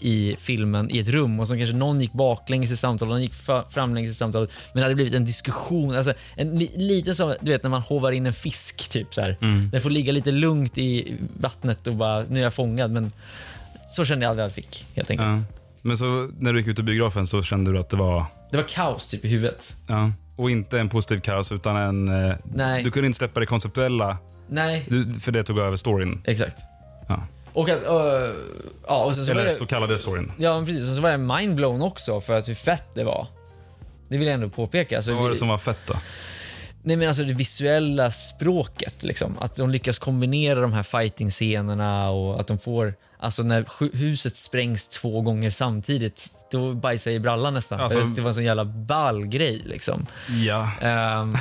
i 0.00 0.36
filmen 0.38 0.90
i 0.90 0.98
ett 0.98 1.08
rum 1.08 1.40
och 1.40 1.48
så 1.48 1.56
kanske 1.56 1.76
någon 1.76 2.00
gick 2.00 2.12
baklänges 2.12 2.70
i 2.70 2.76
samtalet, 2.76 3.10
någon 3.10 3.22
gick 3.22 3.34
framlänges 3.70 4.10
i 4.10 4.14
samtalet. 4.14 4.50
Men 4.72 4.80
det 4.80 4.84
hade 4.84 4.94
blivit 4.94 5.14
en 5.14 5.24
diskussion, 5.24 5.96
alltså 5.96 6.14
en 6.36 6.58
li- 6.58 6.72
lite 6.76 7.14
som 7.14 7.34
du 7.40 7.52
vet 7.52 7.62
när 7.62 7.70
man 7.70 7.82
hovar 7.82 8.12
in 8.12 8.26
en 8.26 8.32
fisk 8.32 8.88
typ 8.88 9.14
så 9.14 9.20
här. 9.20 9.36
Mm. 9.40 9.70
Den 9.70 9.80
får 9.80 9.90
ligga 9.90 10.12
lite 10.12 10.30
lugnt 10.30 10.78
i 10.78 11.14
vattnet 11.40 11.86
och 11.86 11.94
bara, 11.94 12.24
nu 12.28 12.40
är 12.40 12.44
jag 12.44 12.54
fångad. 12.54 12.90
Men 12.90 13.12
så 13.86 14.04
kände 14.04 14.24
jag 14.24 14.30
aldrig 14.30 14.46
att 14.46 14.56
jag 14.56 14.64
fick 14.64 14.86
helt 14.94 15.10
enkelt. 15.10 15.28
Ja. 15.28 15.42
Men 15.82 15.98
så 15.98 16.30
när 16.38 16.52
du 16.52 16.58
gick 16.58 16.68
ut 16.68 16.78
ur 16.78 16.82
biografen 16.82 17.26
så 17.26 17.42
kände 17.42 17.72
du 17.72 17.78
att 17.78 17.88
det 17.90 17.96
var... 17.96 18.24
Det 18.50 18.56
var 18.56 18.64
kaos 18.64 19.08
typ 19.08 19.24
i 19.24 19.28
huvudet. 19.28 19.76
Ja. 19.86 20.12
Och 20.36 20.50
inte 20.50 20.80
en 20.80 20.88
positiv 20.88 21.20
kaos 21.20 21.52
utan 21.52 21.76
en... 21.76 22.28
eh, 22.30 22.36
Nej. 22.44 22.82
Du 22.82 22.90
kunde 22.90 23.06
inte 23.06 23.16
släppa 23.18 23.40
det 23.40 23.46
konceptuella, 23.46 24.18
Nej, 24.48 24.84
du, 24.88 25.12
för 25.12 25.32
det 25.32 25.42
tog 25.44 25.58
över 25.58 25.76
storyn. 25.76 26.22
exakt. 26.24 26.58
Ja. 27.08 27.22
Och 27.52 27.68
att, 27.68 27.78
uh, 27.82 28.34
ja 28.86 29.04
och 29.04 29.14
sen 29.14 29.26
så 29.26 29.34
var 29.34 29.40
Eller 29.40 29.50
så 29.50 29.66
kallade 29.66 29.98
storyn. 29.98 30.32
Ja 30.38 30.54
men 30.56 30.66
precis, 30.66 30.88
och 30.90 30.94
så 30.96 31.00
var 31.02 31.10
jag 31.10 31.20
mindblown 31.20 31.82
också 31.82 32.20
för 32.20 32.38
att 32.38 32.48
hur 32.48 32.54
fett 32.54 32.84
det 32.94 33.04
var. 33.04 33.26
Det 34.08 34.16
vill 34.18 34.26
jag 34.28 34.34
ändå 34.34 34.48
påpeka. 34.48 34.96
Alltså, 34.96 35.12
Vad 35.12 35.20
var 35.20 35.28
det 35.28 35.32
vi- 35.34 35.38
som 35.38 35.48
var 35.48 35.58
fett 35.58 35.78
då? 35.86 35.94
Nej 36.82 36.96
men 36.96 37.08
alltså 37.08 37.24
det 37.24 37.34
visuella 37.34 38.10
språket 38.12 39.02
liksom. 39.02 39.38
Att 39.38 39.56
de 39.56 39.70
lyckas 39.70 39.98
kombinera 39.98 40.60
de 40.60 40.72
här 40.72 40.82
fighting-scenerna 40.82 42.10
och 42.10 42.40
att 42.40 42.46
de 42.46 42.58
får, 42.58 42.94
alltså 43.24 43.42
när 43.42 43.66
huset 43.96 44.36
sprängs 44.36 44.88
två 44.88 45.20
gånger 45.20 45.50
samtidigt, 45.50 46.30
då 46.50 46.72
bajsar 46.72 47.10
jag 47.10 47.16
i 47.16 47.20
brallan 47.20 47.54
nästan. 47.54 47.80
Alltså- 47.80 48.00
För 48.00 48.06
det 48.06 48.20
var 48.22 48.28
en 48.28 48.34
sån 48.34 48.44
jävla 48.44 48.64
ball 48.64 49.26
grej 49.26 49.62
liksom. 49.64 50.06
Ja. 50.46 50.70
Ehm, 50.80 51.34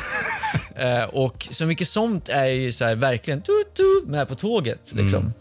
eh, 0.75 1.03
och 1.03 1.47
så 1.51 1.65
mycket 1.65 1.87
sånt 1.87 2.29
är 2.29 2.45
ju 2.45 2.71
så 2.71 2.85
här, 2.85 2.95
verkligen 2.95 3.41
tu, 3.41 3.51
tu, 3.73 4.03
med 4.05 4.27
på 4.27 4.35
tåget. 4.35 4.93
Liksom. 4.93 5.19
Mm. 5.19 5.33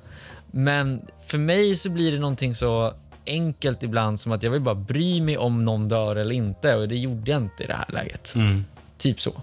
Men 0.50 1.06
för 1.26 1.38
mig 1.38 1.76
så 1.76 1.90
blir 1.90 2.12
det 2.12 2.18
någonting 2.18 2.54
så 2.54 2.94
enkelt 3.26 3.82
ibland 3.82 4.20
som 4.20 4.32
att 4.32 4.42
jag 4.42 4.50
vill 4.50 4.60
bara 4.60 4.74
bry 4.74 5.20
mig 5.20 5.38
om 5.38 5.64
någon 5.64 5.88
dör 5.88 6.16
eller 6.16 6.34
inte 6.34 6.74
och 6.74 6.88
det 6.88 6.96
gjorde 6.96 7.30
jag 7.30 7.40
inte 7.40 7.64
i 7.64 7.66
det 7.66 7.74
här 7.74 7.88
läget. 7.88 8.34
Mm. 8.34 8.64
Typ 8.98 9.20
så. 9.20 9.42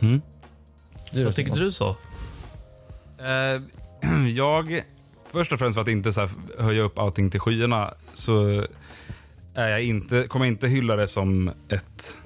Mm. 0.00 0.20
Vad 1.12 1.34
tycker 1.34 1.52
Simon? 1.52 1.58
du 1.58 1.72
så? 1.72 1.88
Eh, 3.18 3.62
jag, 4.36 4.82
först 5.36 5.52
och 5.52 5.58
främst 5.58 5.74
för 5.76 5.82
att 5.82 5.88
inte 5.88 6.12
så 6.12 6.28
höja 6.58 6.82
upp 6.82 6.98
allting 6.98 7.30
till 7.30 7.40
skyarna, 7.40 7.94
så 8.14 8.64
är 9.54 9.68
jag 9.68 9.82
inte, 9.82 10.26
kommer 10.28 10.46
jag 10.46 10.52
inte 10.52 10.68
hylla 10.68 10.96
det 10.96 11.08
som 11.08 11.50
ett 11.68 12.18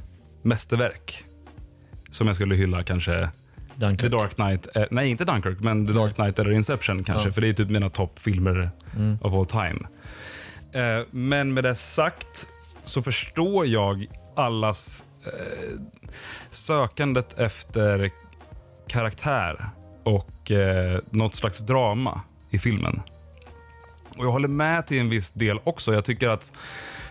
mästerverk. 0.42 1.24
Som 2.10 2.26
jag 2.26 2.36
skulle 2.36 2.54
hylla 2.54 2.82
kanske 2.82 3.30
Dunkirk. 3.74 4.00
The 4.10 4.16
Dark 4.16 4.34
Knight. 4.34 4.68
Eh, 4.76 4.84
nej, 4.90 5.10
inte 5.10 5.24
Dunkirk, 5.24 5.60
men 5.60 5.86
The 5.86 5.92
Dark 5.92 6.14
Knight 6.14 6.38
eller 6.38 6.52
Inception 6.52 7.04
kanske. 7.04 7.28
Ja. 7.28 7.32
För 7.32 7.40
det 7.40 7.48
är 7.48 7.52
typ 7.52 7.70
mina 7.70 7.90
toppfilmer 7.90 8.70
Mm. 8.96 9.18
of 9.22 9.32
all 9.34 9.46
time. 9.46 9.80
Eh, 10.72 11.06
men 11.10 11.54
med 11.54 11.64
det 11.64 11.74
sagt 11.74 12.46
så 12.84 13.02
förstår 13.02 13.66
jag 13.66 14.06
allas 14.36 15.04
eh, 15.26 15.80
sökandet 16.50 17.38
efter 17.38 18.10
karaktär 18.88 19.70
och 20.04 20.50
eh, 20.50 21.00
något 21.10 21.34
slags 21.34 21.58
drama 21.58 22.20
i 22.50 22.58
filmen. 22.58 23.02
Och 24.18 24.24
Jag 24.24 24.30
håller 24.30 24.48
med 24.48 24.86
till 24.86 25.00
en 25.00 25.10
viss 25.10 25.32
del 25.32 25.58
också. 25.64 25.92
Jag 25.94 26.04
tycker 26.04 26.28
att 26.28 26.52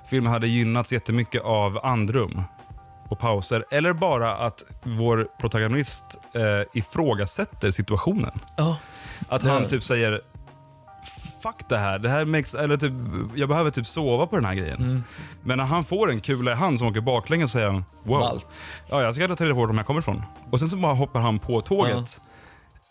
filmen 0.10 0.32
hade 0.32 0.48
gynnats 0.48 0.94
jättemycket 0.94 1.42
av 1.42 1.80
andrum 1.86 2.42
och 3.10 3.20
pauser. 3.20 3.66
Eller 3.72 3.94
bara 3.94 4.36
att 4.36 4.64
vår 4.84 5.28
protagonist 5.40 6.20
eh, 6.34 6.80
ifrågasätter 6.80 7.72
situationen. 7.72 8.40
Ja. 8.58 8.78
Att 9.30 9.44
han 9.44 9.68
typ 9.68 9.84
säger 9.84 10.22
Fuck 11.44 11.70
det 11.70 11.78
här, 11.78 12.00
det 12.00 12.10
här 12.10 12.26
makes, 12.26 12.56
eller 12.56 12.78
typ, 12.78 12.94
jag 13.36 13.50
behöver 13.50 13.72
typ 13.72 13.86
sova 13.86 14.28
på 14.28 14.36
den 14.36 14.46
här 14.46 14.56
grejen. 14.56 14.78
Mm. 14.78 15.04
Men 15.44 15.58
när 15.58 15.66
han 15.66 15.84
får 15.84 16.12
en 16.12 16.20
kula 16.20 16.52
i 16.52 16.56
hand 16.56 16.80
som 16.80 16.88
åker 16.88 17.02
baklänges 17.02 17.52
säger 17.52 17.68
han 17.68 17.86
wow. 18.04 18.42
Ja, 18.90 19.02
jag 19.02 19.16
ska 19.16 19.36
ta 19.36 19.44
reda 19.44 19.54
på 19.54 19.60
var 19.60 19.68
de 19.68 19.78
här 19.78 19.86
kommer 19.86 20.00
ifrån. 20.00 20.24
Och 20.52 20.60
sen 20.60 20.70
så 20.70 20.78
bara 20.78 20.94
hoppar 20.94 21.20
han 21.20 21.40
på 21.40 21.62
tåget. 21.62 22.22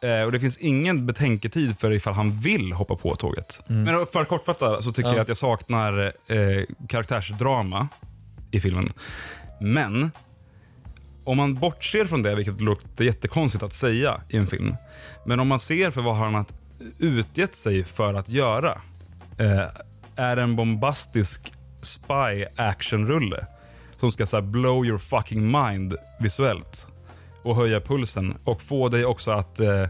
Eh, 0.03 0.23
och 0.23 0.33
det 0.33 0.41
finns 0.41 0.59
ingen 0.59 1.07
betänketid 1.07 1.79
för 1.79 1.93
ifall 1.93 2.15
han 2.15 2.33
vill 2.33 2.73
hoppa 2.73 2.97
på 2.97 3.15
tåget. 3.15 3.63
Men 3.67 4.07
för 4.13 4.21
att 4.23 4.29
kortfatta 4.29 4.83
så 4.83 4.93
tycker 4.93 5.01
Mm. 5.09 5.11
Ja. 5.11 5.17
jag 5.17 5.23
att 5.23 5.29
jag 5.29 5.37
saknar 5.37 6.13
eh, 6.27 6.63
karaktärsdrama 6.89 7.89
i 8.51 8.61
filmen. 8.61 8.89
Men 9.61 10.11
om 11.25 11.37
man 11.37 11.55
bortser 11.55 12.05
från 12.05 12.23
det, 12.23 12.35
vilket 12.35 12.61
låter 12.61 13.05
jättekonstigt 13.05 13.63
att 13.65 13.73
säga 13.73 14.21
i 14.29 14.37
en 14.37 14.47
film. 14.47 14.77
Men 15.27 15.41
om 15.41 15.49
man 15.49 15.61
ser 15.61 15.91
för 15.91 16.03
vad 16.03 16.17
han 16.17 16.35
har 16.35 16.45
utgett 16.99 17.55
sig 17.55 17.85
för 17.85 18.15
att 18.15 18.29
göra. 18.29 18.81
Eh, 19.39 19.69
är 20.17 20.37
en 20.37 20.57
bombastisk 20.57 21.53
spy 21.83 22.45
action-rulle. 22.57 23.47
Som 23.97 24.13
ska 24.13 24.27
så 24.27 24.43
blow 24.43 24.87
your 24.87 24.99
fucking 24.99 25.51
mind 25.51 25.95
visuellt. 26.21 26.87
Och 27.43 27.57
höja 27.57 27.81
pulsen 27.81 28.35
och 28.45 28.63
få 28.63 28.89
dig 28.89 29.05
också 29.05 29.31
att 29.31 29.61
eh, 29.61 29.87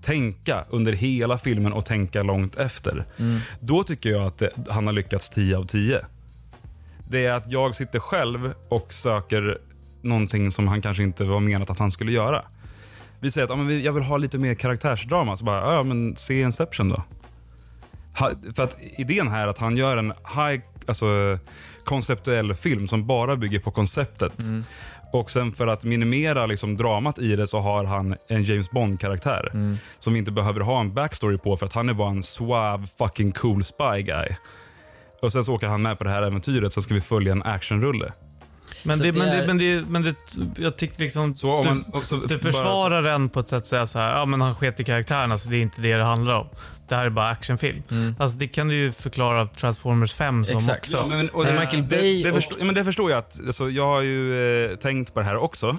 tänka 0.00 0.64
under 0.70 0.92
hela 0.92 1.38
filmen 1.38 1.72
och 1.72 1.84
tänka 1.84 2.22
långt 2.22 2.56
efter. 2.56 3.04
Mm. 3.16 3.40
Då 3.60 3.82
tycker 3.82 4.10
jag 4.10 4.22
att 4.22 4.38
det, 4.38 4.50
han 4.68 4.86
har 4.86 4.92
lyckats 4.92 5.30
10 5.30 5.56
av 5.56 5.64
10. 5.64 6.00
Det 7.08 7.26
är 7.26 7.32
att 7.32 7.52
jag 7.52 7.76
sitter 7.76 7.98
själv 7.98 8.52
och 8.68 8.92
söker 8.92 9.58
någonting 10.02 10.50
som 10.50 10.68
han 10.68 10.82
kanske 10.82 11.02
inte 11.02 11.24
var 11.24 11.40
menat 11.40 11.70
att 11.70 11.78
han 11.78 11.90
skulle 11.90 12.12
göra. 12.12 12.44
Vi 13.20 13.30
säger 13.30 13.44
att 13.44 13.50
ja, 13.50 13.56
men 13.56 13.82
jag 13.82 13.92
vill 13.92 14.02
ha 14.02 14.16
lite 14.16 14.38
mer 14.38 14.54
karaktärsdrama, 14.54 15.36
så 15.36 15.44
bara, 15.44 15.74
ja 15.74 15.82
men 15.82 16.16
se 16.16 16.40
Inception 16.40 16.88
då. 16.88 17.02
Ha, 18.18 18.30
för 18.54 18.62
att 18.62 18.82
idén 18.82 19.28
här 19.28 19.42
är 19.42 19.46
att 19.46 19.58
han 19.58 19.76
gör 19.76 19.96
en 19.96 20.12
high, 20.36 20.62
alltså 20.86 21.38
konceptuell 21.84 22.54
film 22.54 22.88
som 22.88 23.06
bara 23.06 23.36
bygger 23.36 23.58
på 23.58 23.70
konceptet. 23.70 24.38
Och 25.12 25.30
sen 25.30 25.52
för 25.52 25.66
att 25.66 25.84
minimera 25.84 26.46
liksom 26.46 26.76
dramat 26.76 27.18
i 27.18 27.36
det 27.36 27.46
så 27.46 27.58
har 27.58 27.84
han 27.84 28.16
en 28.28 28.44
James 28.44 28.70
Bond-karaktär. 28.70 29.50
Som 29.98 30.12
vi 30.12 30.18
inte 30.18 30.32
behöver 30.32 30.60
ha 30.60 30.80
en 30.80 30.94
backstory 30.94 31.38
på 31.38 31.56
för 31.56 31.66
att 31.66 31.72
han 31.72 31.88
är 31.88 31.94
bara 31.94 32.10
en 32.10 32.22
suave 32.22 32.86
fucking 32.98 33.32
cool 33.32 33.64
spy 33.64 34.02
guy. 34.02 34.28
Och 35.22 35.32
sen 35.32 35.44
så 35.44 35.54
åker 35.54 35.66
han 35.66 35.82
med 35.82 35.98
på 35.98 36.04
det 36.04 36.10
här 36.10 36.22
äventyret 36.22 36.72
så 36.72 36.82
ska 36.82 36.94
vi 36.94 37.00
följa 37.00 37.32
en 37.32 37.42
actionrulle. 37.42 38.12
Men 38.84 38.98
det, 38.98 39.04
det 39.12 39.18
men, 39.18 39.28
är- 39.28 39.36
det, 39.40 39.46
men, 39.46 39.58
det, 39.58 39.84
men 39.88 40.02
det, 40.02 40.14
jag 40.62 40.76
tycker 40.76 41.00
liksom... 41.00 41.34
Så 41.34 41.62
du, 41.62 41.68
man 41.68 41.84
också 41.92 42.16
du 42.16 42.28
bara- 42.28 42.38
försvarar 42.52 43.02
den 43.02 43.28
på 43.28 43.40
ett 43.40 43.48
sätt 43.48 43.56
att 43.58 43.66
säga 43.66 43.86
så 43.86 43.98
här, 43.98 44.18
ja 44.18 44.24
men 44.24 44.40
han 44.40 44.54
sket 44.54 44.80
i 44.80 44.84
karaktärerna 44.84 45.38
så 45.38 45.50
det 45.50 45.56
är 45.56 45.60
inte 45.62 45.80
det 45.82 45.96
det 45.96 46.04
handlar 46.04 46.34
om. 46.34 46.46
Det 46.88 46.94
här 46.96 47.06
är 47.06 47.10
bara 47.10 47.28
actionfilm. 47.28 47.82
Alltså 48.18 48.38
det 48.38 48.48
kan 48.48 48.68
du 48.68 48.74
ju 48.76 48.92
förklara 48.92 49.46
Transformers 49.46 50.14
5 50.14 50.44
som 50.44 50.56
Exakt. 50.56 50.78
också. 50.78 50.96
Ja, 50.96 51.06
men, 51.16 51.28
och 51.28 51.44
Men 51.44 51.54
det, 51.54 51.60
Michael 51.60 51.82
Bay 51.82 52.22
det, 52.22 52.28
och- 52.30 52.34
förstår, 52.34 52.58
ja, 52.58 52.64
men 52.64 52.74
det 52.74 52.84
förstår 52.84 53.10
jag 53.10 53.18
att, 53.18 53.40
alltså, 53.46 53.70
jag 53.70 53.86
har 53.86 54.02
ju 54.02 54.64
eh, 54.70 54.76
tänkt 54.76 55.14
på 55.14 55.20
det 55.20 55.26
här 55.26 55.36
också. 55.36 55.66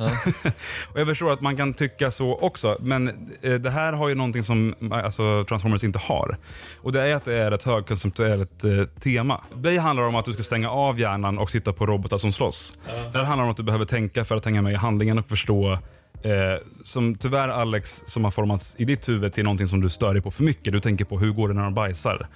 och 0.94 1.00
jag 1.00 1.08
förstår 1.08 1.34
att 1.34 1.42
man 1.42 1.58
kan 1.58 1.74
tycka 1.74 2.12
så 2.12 2.36
också. 2.38 2.78
Men 2.80 3.08
eh, 3.42 3.54
det 3.54 3.70
här 3.70 3.94
har 3.94 4.10
ju 4.10 4.16
någonting 4.16 4.44
som 4.44 4.76
alltså, 4.92 5.46
Transformers 5.46 5.84
inte 5.84 6.00
har. 6.00 6.38
Och 6.82 6.92
det 6.92 7.02
är 7.02 7.16
att 7.16 7.26
det 7.26 7.34
är 7.38 7.52
ett 7.52 7.64
högkonceptuellt 7.64 8.64
eh, 8.64 8.72
tema. 9.00 9.42
Bay 9.56 9.78
handlar 9.78 10.04
om 10.08 10.16
att 10.16 10.26
du 10.26 10.34
ska 10.34 10.44
stänga 10.44 10.70
av 10.70 11.00
hjärnan 11.00 11.38
och 11.38 11.50
titta 11.50 11.74
på 11.74 11.86
robotar 11.86 12.18
som 12.18 12.32
slåss. 12.32 12.74
Det 12.86 13.18
här 13.18 13.26
handlar 13.26 13.44
om 13.44 13.52
att 13.52 13.58
du 13.58 13.64
behöver 13.64 13.86
tänka 13.86 14.26
för 14.26 14.36
att 14.36 14.46
hänga 14.46 14.62
med 14.62 14.74
i 14.74 14.76
handlingen 14.76 15.20
och 15.20 15.30
förstå 15.30 15.80
Eh, 16.24 16.62
som 16.84 17.16
tyvärr 17.16 17.50
Alex, 17.50 18.04
som 18.06 18.24
har 18.24 18.32
formats 18.32 18.76
i 18.80 18.86
ditt 18.86 19.10
huvud 19.10 19.34
till 19.34 19.44
någonting 19.44 19.68
som 19.68 19.82
du 19.82 19.90
stör 19.90 20.14
dig 20.14 20.24
på 20.24 20.32
för 20.32 20.44
mycket. 20.44 20.74
Du 20.74 20.80
tänker 20.80 21.06
på 21.06 21.20
hur 21.20 21.32
går 21.32 21.48
det 21.48 21.54
när 21.54 21.64
de 21.64 21.74
bajsar? 21.74 22.28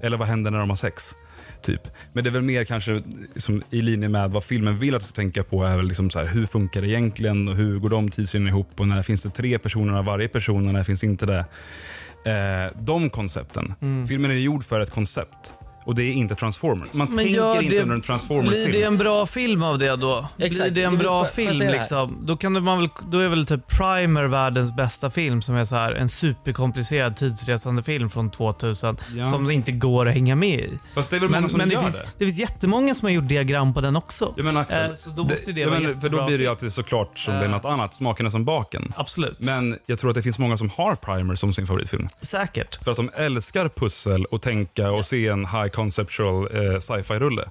Eller 0.00 0.16
vad 0.16 0.28
händer 0.28 0.50
när 0.50 0.58
de 0.58 0.68
har 0.68 0.76
sex? 0.76 1.12
Typ. 1.62 1.80
Men 2.12 2.24
det 2.24 2.30
är 2.30 2.32
väl 2.32 2.42
mer 2.42 2.64
kanske 2.64 3.02
liksom, 3.34 3.62
i 3.70 3.82
linje 3.82 4.08
med 4.08 4.30
vad 4.30 4.44
filmen 4.44 4.78
vill 4.78 4.94
att 4.94 5.00
du 5.00 5.06
ska 5.06 5.14
tänka 5.14 5.42
på. 5.42 5.64
är 5.64 5.76
väl 5.76 5.86
liksom 5.86 6.10
så 6.10 6.18
här, 6.18 6.26
Hur 6.26 6.46
funkar 6.46 6.80
det 6.80 6.88
egentligen? 6.88 7.48
Och 7.48 7.56
hur 7.56 7.78
går 7.78 7.88
de 7.88 8.10
tidslinjerna 8.10 8.50
ihop? 8.50 8.80
Och 8.80 8.88
när 8.88 9.02
finns 9.02 9.22
det 9.22 9.30
tre 9.30 9.58
personer 9.58 9.98
av 9.98 10.04
varje 10.04 10.28
person 10.28 10.66
och 10.66 10.72
när 10.72 10.84
finns 10.84 11.04
inte 11.04 11.26
det? 11.26 11.44
Eh, 12.30 12.82
de 12.82 13.10
koncepten. 13.10 13.74
Filmen 14.08 14.30
är 14.30 14.34
gjord 14.34 14.64
för 14.64 14.80
ett 14.80 14.90
koncept. 14.90 15.54
Och 15.90 15.96
det 15.96 16.02
är 16.02 16.12
inte 16.12 16.34
Transformers. 16.34 16.92
Man 16.92 17.06
tänker 17.06 17.24
gör 17.34 17.62
inte 17.62 17.76
det- 17.76 17.82
under 17.82 17.94
en 17.94 18.00
Transformers-film. 18.00 18.70
Blir 18.70 18.80
det 18.80 18.86
en 18.86 18.98
bra 18.98 19.26
film 19.26 19.62
av 19.62 19.78
det 19.78 19.96
då? 19.96 20.28
Exakt. 20.38 20.72
Blir 20.72 20.82
det 20.82 20.88
en 20.88 20.98
bra 20.98 21.18
jag 21.18 21.30
film 21.32 21.58
det 21.58 21.72
liksom? 21.72 22.18
Då, 22.26 22.36
kan 22.36 22.52
det, 22.54 22.60
man 22.60 22.78
väl, 22.78 22.88
då 23.10 23.18
är 23.18 23.28
väl 23.28 23.46
typ 23.46 23.68
Primer 23.68 24.24
världens 24.24 24.76
bästa 24.76 25.10
film 25.10 25.42
som 25.42 25.54
är 25.56 25.64
så 25.64 25.74
här 25.74 25.92
en 25.92 26.08
superkomplicerad 26.08 27.16
tidsresande 27.16 27.82
film 27.82 28.10
från 28.10 28.30
2000 28.30 28.96
Ja. 29.16 29.26
som 29.26 29.44
det 29.44 29.54
inte 29.54 29.72
går 29.72 30.08
att 30.08 30.14
hänga 30.14 30.36
med 30.36 30.60
i. 30.60 30.78
Fast 30.94 31.10
det 31.10 31.16
är 31.16 31.20
väl 31.20 31.28
många 31.30 31.48
som 31.48 31.58
det, 31.58 31.74
gör 31.74 31.82
finns, 31.82 31.96
det. 31.96 32.06
det 32.18 32.24
finns 32.24 32.38
jättemånga 32.38 32.94
som 32.94 33.06
har 33.06 33.12
gjort 33.12 33.28
diagram 33.28 33.74
på 33.74 33.80
den 33.80 33.96
också. 33.96 34.32
Jag 34.36 34.44
menar 34.44 34.60
Axel, 34.60 34.86
Eh, 34.86 34.92
så 34.92 35.10
då 35.10 35.22
måste 35.24 35.52
det 35.52 35.60
jag 35.60 35.68
vara 35.70 35.80
menar, 35.80 36.00
För 36.00 36.08
då 36.08 36.26
blir 36.26 36.38
det 36.38 36.44
ju 36.44 36.50
alltid 36.50 36.72
såklart 36.72 37.18
som 37.18 37.34
det 37.34 37.44
är 37.44 37.48
något 37.48 37.64
annat. 37.64 37.94
Smaken 37.94 38.26
är 38.26 38.30
som 38.30 38.44
baken. 38.44 38.92
Absolut. 38.96 39.36
Men 39.40 39.78
jag 39.86 39.98
tror 39.98 40.10
att 40.10 40.14
det 40.16 40.22
finns 40.22 40.38
många 40.38 40.56
som 40.56 40.70
har 40.70 40.94
Primer 40.94 41.34
som 41.34 41.52
sin 41.54 41.66
favoritfilm. 41.66 42.08
Säkert. 42.22 42.84
För 42.84 42.90
att 42.90 42.96
de 42.96 43.10
älskar 43.14 43.68
pussel 43.68 44.24
och 44.24 44.42
tänka 44.42 44.90
och 44.90 45.06
se 45.06 45.26
en 45.28 45.46
high 45.46 45.68
conceptual 45.80 46.48
eh, 46.56 46.78
sci-fi-rulle. 46.78 47.44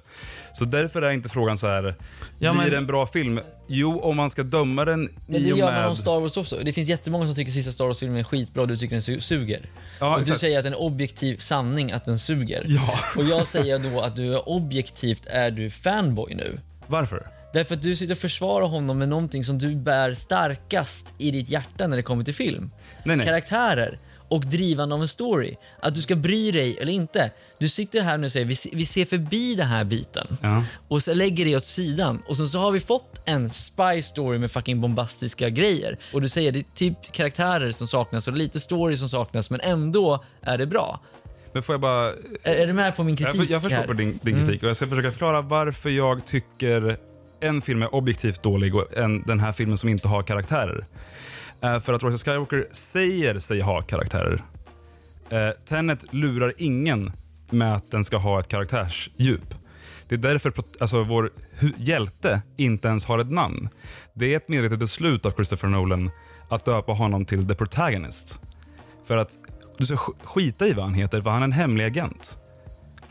Så 0.52 0.64
därför 0.64 1.02
är 1.02 1.10
inte 1.10 1.28
frågan 1.28 1.58
så 1.58 1.66
här, 1.68 1.94
Ja, 2.38 2.52
blir 2.52 2.60
men- 2.62 2.70
det 2.70 2.76
en 2.76 2.86
bra 2.86 3.06
film? 3.06 3.40
Jo, 3.68 4.00
om 4.00 4.16
man 4.16 4.30
ska 4.30 4.42
döma 4.42 4.84
den 4.84 5.00
Men 5.02 5.10
det 5.26 5.38
i 5.38 5.52
och 5.52 5.58
gör 5.58 5.66
man 5.66 5.74
med... 5.74 5.86
om 5.88 5.96
Star 5.96 6.20
Wars 6.20 6.36
också. 6.36 6.56
Det 6.64 6.72
finns 6.72 6.88
jättemånga 6.88 7.26
som 7.26 7.34
tycker 7.34 7.52
sista 7.52 7.72
Star 7.72 7.84
Wars-filmen 7.86 8.18
är 8.18 8.24
skitbra 8.24 8.62
och 8.62 8.68
du 8.68 8.76
tycker 8.76 8.94
den 8.94 9.02
su- 9.02 9.20
suger. 9.20 9.60
Ja, 10.00 10.16
och 10.16 10.24
du 10.24 10.38
säger 10.38 10.58
att 10.58 10.64
det 10.64 10.68
är 10.68 10.72
en 10.72 10.78
objektiv 10.78 11.36
sanning 11.36 11.92
att 11.92 12.04
den 12.04 12.18
suger. 12.18 12.62
Ja. 12.66 12.94
Och 13.16 13.24
jag 13.24 13.46
säger 13.46 13.78
då 13.78 14.00
att 14.00 14.16
du 14.16 14.34
är 14.34 14.48
objektivt 14.48 15.22
är 15.26 15.50
du 15.50 15.70
fanboy 15.70 16.34
nu. 16.34 16.60
Varför? 16.86 17.26
Därför 17.52 17.74
att 17.74 17.82
du 17.82 17.96
sitter 17.96 18.14
och 18.14 18.18
försvarar 18.18 18.66
honom 18.66 18.98
med 18.98 19.08
någonting 19.08 19.44
som 19.44 19.58
du 19.58 19.74
bär 19.76 20.14
starkast 20.14 21.12
i 21.18 21.30
ditt 21.30 21.48
hjärta 21.48 21.86
när 21.86 21.96
det 21.96 22.02
kommer 22.02 22.24
till 22.24 22.34
film. 22.34 22.70
Nej, 23.04 23.16
nej. 23.16 23.26
Karaktärer 23.26 23.98
och 24.30 24.46
drivande 24.46 24.94
av 24.94 25.02
en 25.02 25.08
story. 25.08 25.56
Att 25.80 25.94
du 25.94 26.02
ska 26.02 26.16
bry 26.16 26.50
dig 26.50 26.78
eller 26.80 26.92
inte. 26.92 27.30
Du 27.58 27.68
sitter 27.68 28.02
här 28.02 28.18
nu 28.18 28.26
och 28.26 28.32
säger 28.32 28.46
vi, 28.46 28.56
vi 28.72 28.86
ser 28.86 29.04
förbi 29.04 29.54
den 29.54 29.66
här 29.66 29.84
biten 29.84 30.26
Ja. 30.42 30.64
och 30.88 31.02
så 31.02 31.14
lägger 31.14 31.44
det 31.44 31.56
åt 31.56 31.64
sidan 31.64 32.22
och 32.26 32.36
sen 32.36 32.48
så 32.48 32.58
har 32.58 32.70
vi 32.70 32.80
fått 32.80 33.22
en 33.24 33.50
spy 33.50 34.02
story 34.02 34.38
med 34.38 34.50
fucking 34.50 34.80
bombastiska 34.80 35.50
grejer 35.50 35.98
och 36.12 36.20
du 36.22 36.28
säger 36.28 36.52
det 36.52 36.58
är 36.58 36.64
typ 36.74 37.12
karaktärer 37.12 37.72
som 37.72 37.86
saknas 37.88 38.28
och 38.28 38.34
lite 38.34 38.60
story 38.60 38.96
som 38.96 39.08
saknas 39.08 39.50
men 39.50 39.60
ändå 39.60 40.24
är 40.42 40.58
det 40.58 40.66
bra. 40.66 41.00
Men 41.52 41.62
får 41.62 41.72
jag 41.72 41.80
bara... 41.80 42.06
Är, 42.42 42.54
är 42.54 42.66
du 42.66 42.72
med 42.72 42.96
på 42.96 43.04
min 43.04 43.16
Jag, 43.18 43.32
kritik 43.32 43.50
jag 43.50 43.62
förstår 43.62 43.76
här? 43.78 43.86
på 43.86 43.92
din, 43.92 44.18
din 44.22 44.38
kritik 44.38 44.62
och 44.62 44.68
jag 44.68 44.76
ska 44.76 44.86
försöka 44.86 45.10
förklara 45.10 45.42
varför 45.42 45.90
jag 45.90 46.24
tycker 46.24 46.96
en 47.40 47.62
film 47.62 47.82
är 47.82 47.94
objektivt 47.94 48.42
dålig 48.42 48.74
och 48.74 48.96
en, 48.96 49.22
den 49.22 49.40
här 49.40 49.52
filmen 49.52 49.78
som 49.78 49.88
inte 49.88 50.08
har 50.08 50.22
karaktärer. 50.22 50.84
Eh, 51.62 51.80
för 51.80 51.92
att 51.92 52.02
Rise 52.02 52.14
of 52.14 52.22
Skywalker 52.22 52.66
säger 52.70 53.38
sig 53.38 53.60
ha 53.60 53.82
karaktärer. 53.82 54.42
Eh, 55.30 55.50
Tenet 55.64 56.12
lurar 56.12 56.52
ingen 56.56 57.12
med 57.50 57.74
att 57.74 57.90
den 57.90 58.04
ska 58.04 58.16
ha 58.16 58.40
ett 58.40 58.48
karaktärsdjup. 58.48 59.54
Det 60.08 60.14
är 60.14 60.18
därför 60.18 60.52
alltså, 60.80 61.04
vår 61.04 61.30
hjälte 61.76 62.42
inte 62.56 62.88
ens 62.88 63.06
har 63.06 63.18
ett 63.18 63.30
namn. 63.30 63.68
Det 64.14 64.32
är 64.32 64.36
ett 64.36 64.48
medvetet 64.48 64.78
beslut 64.78 65.26
av 65.26 65.30
Christopher 65.30 65.68
Nolan 65.68 66.10
att 66.48 66.64
döpa 66.64 66.92
honom 66.92 67.24
till 67.24 67.48
The 67.48 67.54
Protagonist. 67.54 68.40
För 69.06 69.16
att 69.16 69.38
du 69.78 69.86
ska 69.86 69.96
skita 70.24 70.66
i 70.66 70.72
vad 70.72 70.84
han 70.84 70.94
heter, 70.94 71.20
för 71.20 71.30
han 71.30 71.42
är 71.42 71.44
en 71.44 71.52
hemlig 71.52 71.84
agent. 71.84 72.39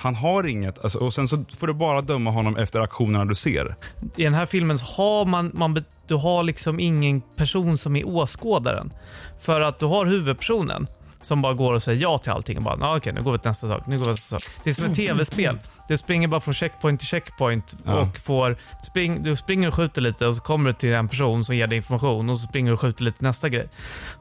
Han 0.01 0.15
har 0.15 0.47
inget, 0.47 0.83
alltså, 0.83 0.97
och 0.97 1.13
sen 1.13 1.27
så 1.27 1.43
får 1.57 1.67
du 1.67 1.73
bara 1.73 2.01
döma 2.01 2.31
honom 2.31 2.57
efter 2.57 2.79
aktionerna 2.79 3.25
du 3.25 3.35
ser. 3.35 3.75
I 4.15 4.23
den 4.23 4.33
här 4.33 4.45
filmen 4.45 4.77
har 4.97 5.25
man, 5.25 5.51
man 5.53 5.83
du 6.07 6.15
har 6.15 6.43
liksom 6.43 6.79
ingen 6.79 7.21
person 7.21 7.77
som 7.77 7.95
är 7.95 8.07
åskådaren. 8.07 8.93
För 9.41 9.61
att 9.61 9.79
du 9.79 9.85
har 9.85 10.05
huvudpersonen 10.05 10.87
som 11.21 11.41
bara 11.41 11.53
går 11.53 11.73
och 11.73 11.83
säger 11.83 12.01
ja 12.01 12.17
till 12.17 12.31
allting 12.31 12.57
och 12.57 12.63
bara 12.63 12.87
ah, 12.87 12.97
okej 12.97 13.13
nu 13.13 13.21
går 13.23 13.31
vi 13.31 13.39
till 13.39 13.49
nästa 13.49 13.67
sak, 13.67 13.87
nu 13.87 13.97
går 13.97 14.05
vi 14.05 14.11
nästa 14.11 14.39
sak. 14.39 14.49
Det 14.63 14.69
är 14.69 14.73
som 14.73 14.85
ett 14.85 14.95
tv-spel. 14.95 15.59
Du 15.87 15.97
springer 15.97 16.27
bara 16.27 16.41
från 16.41 16.53
checkpoint 16.53 16.99
till 16.99 17.09
checkpoint 17.09 17.75
Ja. 17.85 17.99
och 17.99 18.17
får, 18.17 18.57
spring, 18.83 19.23
du 19.23 19.35
springer 19.35 19.67
och 19.67 19.73
skjuter 19.73 20.01
lite 20.01 20.27
och 20.27 20.35
så 20.35 20.41
kommer 20.41 20.69
du 20.69 20.73
till 20.73 20.93
en 20.93 21.07
person 21.07 21.45
som 21.45 21.55
ger 21.55 21.67
dig 21.67 21.77
information 21.77 22.29
och 22.29 22.37
så 22.39 22.47
springer 22.47 22.69
du 22.69 22.73
och 22.73 22.79
skjuter 22.79 23.03
lite 23.03 23.23
nästa 23.23 23.49
grej. 23.49 23.69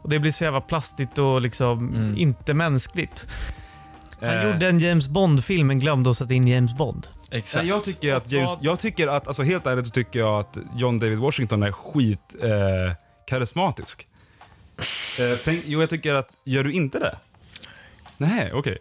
Och 0.02 0.08
Det 0.10 0.18
blir 0.18 0.32
så 0.32 0.44
jävla 0.44 0.60
plastigt 0.60 1.18
och 1.18 1.40
liksom 1.40 1.94
inte 2.16 2.54
mänskligt. 2.54 3.26
Han 4.20 4.30
Eh, 4.30 4.46
gjorde 4.46 4.68
en 4.68 4.78
James 4.78 5.08
Bond-film 5.08 5.66
men 5.66 5.78
glömde 5.78 6.10
att 6.10 6.16
sätta 6.18 6.34
in 6.34 6.46
James 6.48 6.74
Bond. 6.76 7.06
Exakt. 7.32 7.66
Jag 7.66 7.84
tycker 7.84 8.14
att, 8.14 8.32
James, 8.32 8.50
jag 8.60 8.78
tycker 8.78 9.06
att, 9.08 9.26
alltså 9.28 9.42
helt 9.42 9.66
ärligt 9.66 9.86
så 9.86 9.92
tycker 9.92 10.18
jag 10.18 10.38
att 10.40 10.58
John 10.76 10.98
David 10.98 11.18
Washington 11.18 11.62
är 11.62 11.72
skit 11.72 12.34
eh, 12.42 12.48
karismatisk. 13.26 14.06
Eh, 15.20 15.38
tänk, 15.44 15.62
jo, 15.66 15.80
jag 15.80 15.90
tycker 15.90 16.14
att, 16.14 16.28
gör 16.44 16.64
du 16.64 16.72
inte 16.72 16.98
det? 16.98 17.16
Nej, 18.16 18.52
okej. 18.54 18.78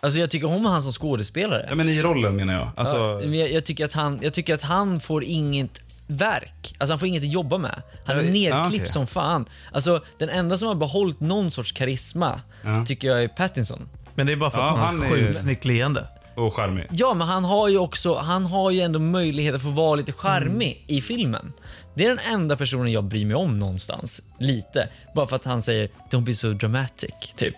Alltså 0.00 0.18
jag 0.18 0.30
tycker 0.30 0.46
om 0.46 0.64
han 0.66 0.82
som 0.82 0.92
skådespelare. 0.92 1.66
Ja, 1.68 1.74
men 1.74 1.88
i 1.88 2.02
rollen 2.02 2.36
menar 2.36 2.54
jag. 2.54 2.70
Alltså, 2.76 2.96
Ja, 2.96 3.18
men 3.28 3.34
jag, 3.38 3.52
jag, 3.52 3.64
tycker 3.64 3.84
att 3.84 3.92
han, 3.92 4.18
jag 4.22 4.34
tycker 4.34 4.54
att 4.54 4.62
han 4.62 5.00
får 5.00 5.24
inget 5.24 5.80
verk. 6.06 6.74
Alltså 6.78 6.92
han 6.92 6.98
får 6.98 7.08
inget 7.08 7.22
att 7.22 7.32
jobba 7.32 7.58
med. 7.58 7.82
Han 8.06 8.18
är 8.18 8.22
Ja, 8.22 8.30
nerklippt 8.30 8.82
okej. 8.82 8.92
som 8.92 9.06
fan. 9.06 9.44
Alltså 9.72 10.02
den 10.18 10.28
enda 10.28 10.58
som 10.58 10.68
har 10.68 10.74
behållit 10.74 11.20
någon 11.20 11.50
sorts 11.50 11.72
karisma 11.72 12.40
Ja. 12.62 12.84
tycker 12.86 13.08
jag 13.08 13.22
är 13.22 13.28
Pattinson. 13.28 13.88
Men 14.16 14.26
det 14.26 14.32
är 14.32 14.36
bara 14.36 14.50
för 14.50 14.58
att 14.58 14.64
Ja, 14.64 14.76
han 14.76 14.86
han 14.86 14.98
har 14.98 15.06
är 15.06 15.12
ett 15.12 15.18
ju- 15.18 15.26
sjukt 15.26 15.40
snyggt 15.42 15.64
leende. 15.64 16.06
och 16.34 16.54
charmig. 16.54 16.86
Ja, 16.90 17.14
men 17.14 17.26
han 17.28 17.44
har 17.44 17.68
ju 17.68 17.78
också, 17.78 18.14
han 18.14 18.44
har 18.46 18.70
ju 18.70 18.80
ändå 18.80 18.98
möjlighet 18.98 19.54
att 19.54 19.62
få 19.62 19.70
vara 19.70 19.94
lite 19.94 20.12
charmig 20.12 20.84
i 20.86 21.00
filmen. 21.00 21.52
Det 21.94 22.04
är 22.04 22.08
den 22.08 22.18
enda 22.32 22.56
personen 22.56 22.92
jag 22.92 23.04
bryr 23.04 23.24
mig 23.26 23.36
om 23.36 23.58
någonstans. 23.58 24.20
Lite. 24.38 24.88
Bara 25.14 25.26
för 25.26 25.36
att 25.36 25.44
han 25.44 25.62
säger 25.62 25.88
“Don't 26.10 26.24
be 26.24 26.34
so 26.34 26.52
dramatic”, 26.52 27.32
typ. 27.36 27.54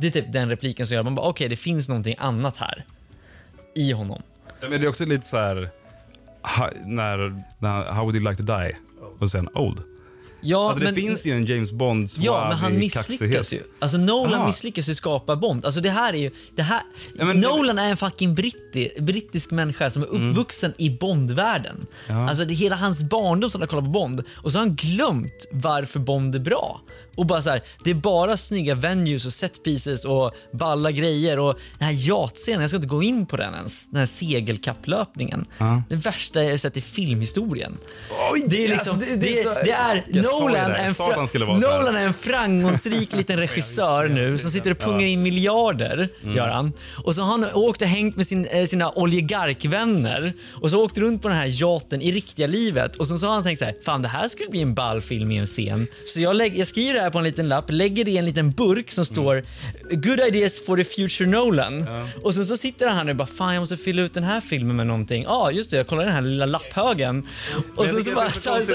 Det 0.00 0.06
är 0.06 0.10
typ 0.10 0.32
den 0.32 0.48
repliken 0.50 0.86
som 0.86 0.94
gör 0.94 1.00
att 1.00 1.04
man 1.06 1.14
bara 1.14 1.26
okej, 1.26 1.48
det 1.48 1.56
finns 1.56 1.88
någonting 1.88 2.14
annat 2.18 2.56
här. 2.56 2.84
I 3.74 3.92
honom. 3.92 4.22
Ja, 4.60 4.68
men 4.70 4.80
det 4.80 4.86
är 4.86 4.88
också 4.88 5.04
lite 5.04 5.26
så 5.26 5.36
här, 5.36 5.70
när, 6.84 7.42
när, 7.58 7.92
how 7.92 8.02
would 8.02 8.16
you 8.16 8.30
like 8.30 8.36
to 8.36 8.58
die? 8.58 8.76
Och 9.20 9.30
sen 9.30 9.48
old. 9.54 9.82
Ja, 10.42 10.66
alltså 10.68 10.80
det 10.80 10.84
men- 10.84 10.94
finns 10.94 11.26
ju 11.26 11.32
en 11.32 11.46
James 11.46 11.72
bond 11.72 12.08
Ja, 12.18 12.48
men 12.48 12.58
han 12.58 12.78
misslyckas 12.78 13.52
ju. 13.52 13.62
Alltså 13.78 13.98
Nolan 13.98 14.40
Ah. 14.40 14.46
misslyckas 14.46 14.88
ju 14.88 14.94
skapa 14.94 15.36
Bond. 15.36 15.64
Alltså 15.64 15.80
det 15.80 15.90
här 15.90 16.12
är 16.12 16.18
ju... 16.18 16.30
Det 16.56 16.62
här, 16.62 16.80
Ja, 17.18 17.24
men- 17.24 17.40
Nolan 17.40 17.78
är 17.78 17.90
en 17.90 17.96
fucking 17.96 18.34
britti, 18.34 18.90
brittisk 19.00 19.50
människa 19.50 19.90
som 19.90 20.02
är 20.02 20.06
Mm. 20.08 20.30
uppvuxen 20.30 20.72
i 20.78 20.90
Bond-världen. 20.90 21.86
Alltså 22.08 22.44
det 22.44 22.52
är 22.52 22.56
hela 22.56 22.76
hans 22.76 23.02
barndom 23.02 23.50
som 23.50 23.60
han 23.60 23.68
har 23.68 23.70
kollat 23.70 23.84
på 23.84 23.90
Bond. 23.90 24.22
Och 24.36 24.52
så 24.52 24.58
har 24.58 24.66
han 24.66 24.74
glömt 24.74 25.46
varför 25.52 25.98
Bond 26.00 26.34
är 26.34 26.38
bra. 26.38 26.80
Och 27.16 27.26
bara 27.26 27.42
så 27.42 27.50
här, 27.50 27.62
det 27.84 27.90
är 27.90 27.94
bara 27.94 28.36
snygga 28.36 28.74
venues 28.74 29.26
och 29.26 29.32
set 29.32 29.64
pieces 29.64 30.04
och 30.04 30.32
balla 30.52 30.90
grejer 30.90 31.38
och 31.38 31.58
den 31.78 31.86
här 31.88 32.08
yahtscenen, 32.08 32.60
jag 32.60 32.70
ska 32.70 32.76
inte 32.76 32.88
gå 32.88 33.02
in 33.02 33.26
på 33.26 33.36
den 33.36 33.54
ens. 33.54 33.90
Den 33.90 33.98
här 33.98 34.06
segelkapplöpningen. 34.06 35.46
Det 35.88 35.96
värsta 35.96 36.42
jag 36.44 36.60
sett 36.60 36.76
i 36.76 36.80
filmhistorien. 36.80 37.78
det 38.46 38.64
är 38.64 38.68
liksom, 38.68 38.94
alltså, 38.94 39.10
det, 39.10 39.16
det- 39.16 39.44
det 39.64 39.70
är 39.72 40.04
det 40.12 40.18
är 40.18 40.22
Nolan 40.40 40.70
det, 40.70 40.76
är 40.76 40.84
en, 40.84 40.94
så. 40.94 41.06
Nolan 41.60 41.96
är 41.96 42.06
en 42.06 42.14
framgångsrik 42.14 43.12
liten 43.16 43.36
regissör 43.38 44.08
nu 44.08 44.38
som 44.38 44.50
sitter 44.50 44.70
och 44.70 44.78
pungar 44.78 45.06
in 45.06 45.22
miljarder, 45.22 46.08
Mm. 46.22 46.36
gör 46.36 46.48
han. 46.48 46.72
Och 47.04 47.14
så 47.14 47.22
har 47.22 47.30
han 47.30 47.46
åkt 47.54 47.82
och 47.82 47.88
hängt 47.88 48.16
med 48.16 48.26
sin, 48.26 48.44
eh, 48.44 48.64
sina 48.64 48.90
oligarkvänner 48.90 50.34
och 50.62 50.70
så 50.70 50.84
åkt 50.84 50.98
runt 50.98 51.22
på 51.22 51.28
den 51.28 51.36
här 51.36 51.62
yachten 51.62 52.02
i 52.02 52.12
riktiga 52.12 52.46
livet 52.46 52.96
och 52.96 53.08
sen 53.08 53.18
så 53.18 53.26
har 53.26 53.34
han 53.34 53.42
tänkt 53.42 53.58
så 53.58 53.64
här, 53.64 53.74
fan 53.84 54.02
det 54.02 54.08
här 54.08 54.28
skulle 54.28 54.48
bli 54.48 54.62
en 54.62 54.74
ball 54.74 55.00
film 55.00 55.30
i 55.30 55.36
en 55.36 55.46
scen. 55.46 55.86
Så 56.06 56.20
jag, 56.20 56.36
lägg, 56.36 56.58
jag 56.58 56.66
skriver 56.66 56.94
det 56.94 57.00
här 57.00 57.10
på 57.10 57.18
en 57.18 57.24
liten 57.24 57.48
lapp, 57.48 57.64
lägger 57.68 58.04
det 58.04 58.10
i 58.10 58.18
en 58.18 58.24
liten 58.24 58.50
burk 58.52 58.90
som 58.90 59.04
står 59.04 59.44
“Good 59.90 60.20
ideas 60.20 60.66
for 60.66 60.76
the 60.76 60.84
future 60.84 61.30
Nolan”. 61.30 61.86
Och 62.22 62.34
sen 62.34 62.46
så 62.46 62.56
sitter 62.56 62.88
han 62.88 63.08
och 63.08 63.16
bara, 63.16 63.26
fan 63.26 63.54
jag 63.54 63.60
måste 63.60 63.76
fylla 63.76 64.02
ut 64.02 64.14
den 64.14 64.24
här 64.24 64.40
filmen 64.40 64.76
med 64.76 64.86
någonting. 64.86 65.22
Ja, 65.22 65.30
ah, 65.30 65.50
just 65.50 65.70
det, 65.70 65.76
jag 65.76 65.86
kollar 65.86 66.04
den 66.04 66.14
här 66.14 66.20
lilla 66.20 66.46
lapphögen. 66.46 67.28
Och 67.76 67.84
sen 67.84 67.94
så 67.94 67.98
tycker 68.00 68.14
bara, 68.14 68.26
det 68.26 68.32
så, 68.32 68.62
så, 68.62 68.74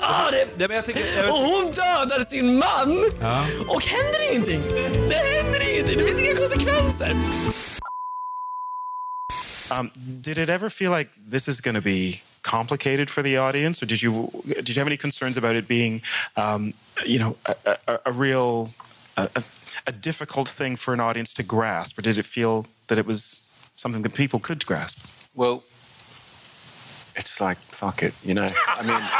ah, 0.00 0.30
det, 0.30 0.46
Ja, 0.58 0.66
men 0.68 0.76
jag 0.76 0.84
tycker, 0.94 1.28
och 1.32 1.38
hon 1.38 1.66
dödar 1.66 2.24
sin 2.24 2.58
man! 2.58 3.04
Ja. 3.20 3.46
Och 3.68 3.82
händer 3.82 4.30
ingenting! 4.30 4.62
Det 5.08 5.14
händer 5.14 5.72
ingenting, 5.72 5.98
det 5.98 6.04
finns 6.04 6.20
inga 6.20 6.34
konsekvenser. 6.34 7.16
Um, 9.70 9.90
did 9.96 10.38
it 10.38 10.48
ever 10.48 10.68
feel 10.68 10.90
like 10.90 11.10
this 11.30 11.48
is 11.48 11.60
going 11.60 11.74
to 11.74 11.80
be 11.80 12.20
complicated 12.42 13.10
for 13.10 13.22
the 13.22 13.38
audience, 13.38 13.82
or 13.82 13.86
did 13.86 14.02
you 14.02 14.30
did 14.44 14.68
you 14.68 14.80
have 14.80 14.86
any 14.86 14.96
concerns 14.96 15.36
about 15.36 15.56
it 15.56 15.66
being, 15.66 16.02
um, 16.36 16.74
you 17.04 17.18
know, 17.18 17.36
a, 17.46 17.76
a, 17.88 17.98
a 18.06 18.12
real 18.12 18.70
a, 19.16 19.28
a, 19.34 19.42
a 19.86 19.92
difficult 19.92 20.48
thing 20.48 20.76
for 20.76 20.92
an 20.94 21.00
audience 21.00 21.32
to 21.34 21.42
grasp, 21.42 21.98
or 21.98 22.02
did 22.02 22.18
it 22.18 22.26
feel 22.26 22.66
that 22.88 22.98
it 22.98 23.06
was 23.06 23.70
something 23.76 24.02
that 24.02 24.14
people 24.14 24.38
could 24.38 24.66
grasp? 24.66 24.98
Well, 25.34 25.64
it's 27.16 27.48
like, 27.48 27.60
fuck 27.60 28.02
it, 28.02 28.14
you 28.24 28.34
know? 28.34 28.48
I 28.80 28.86
mean, 28.86 29.02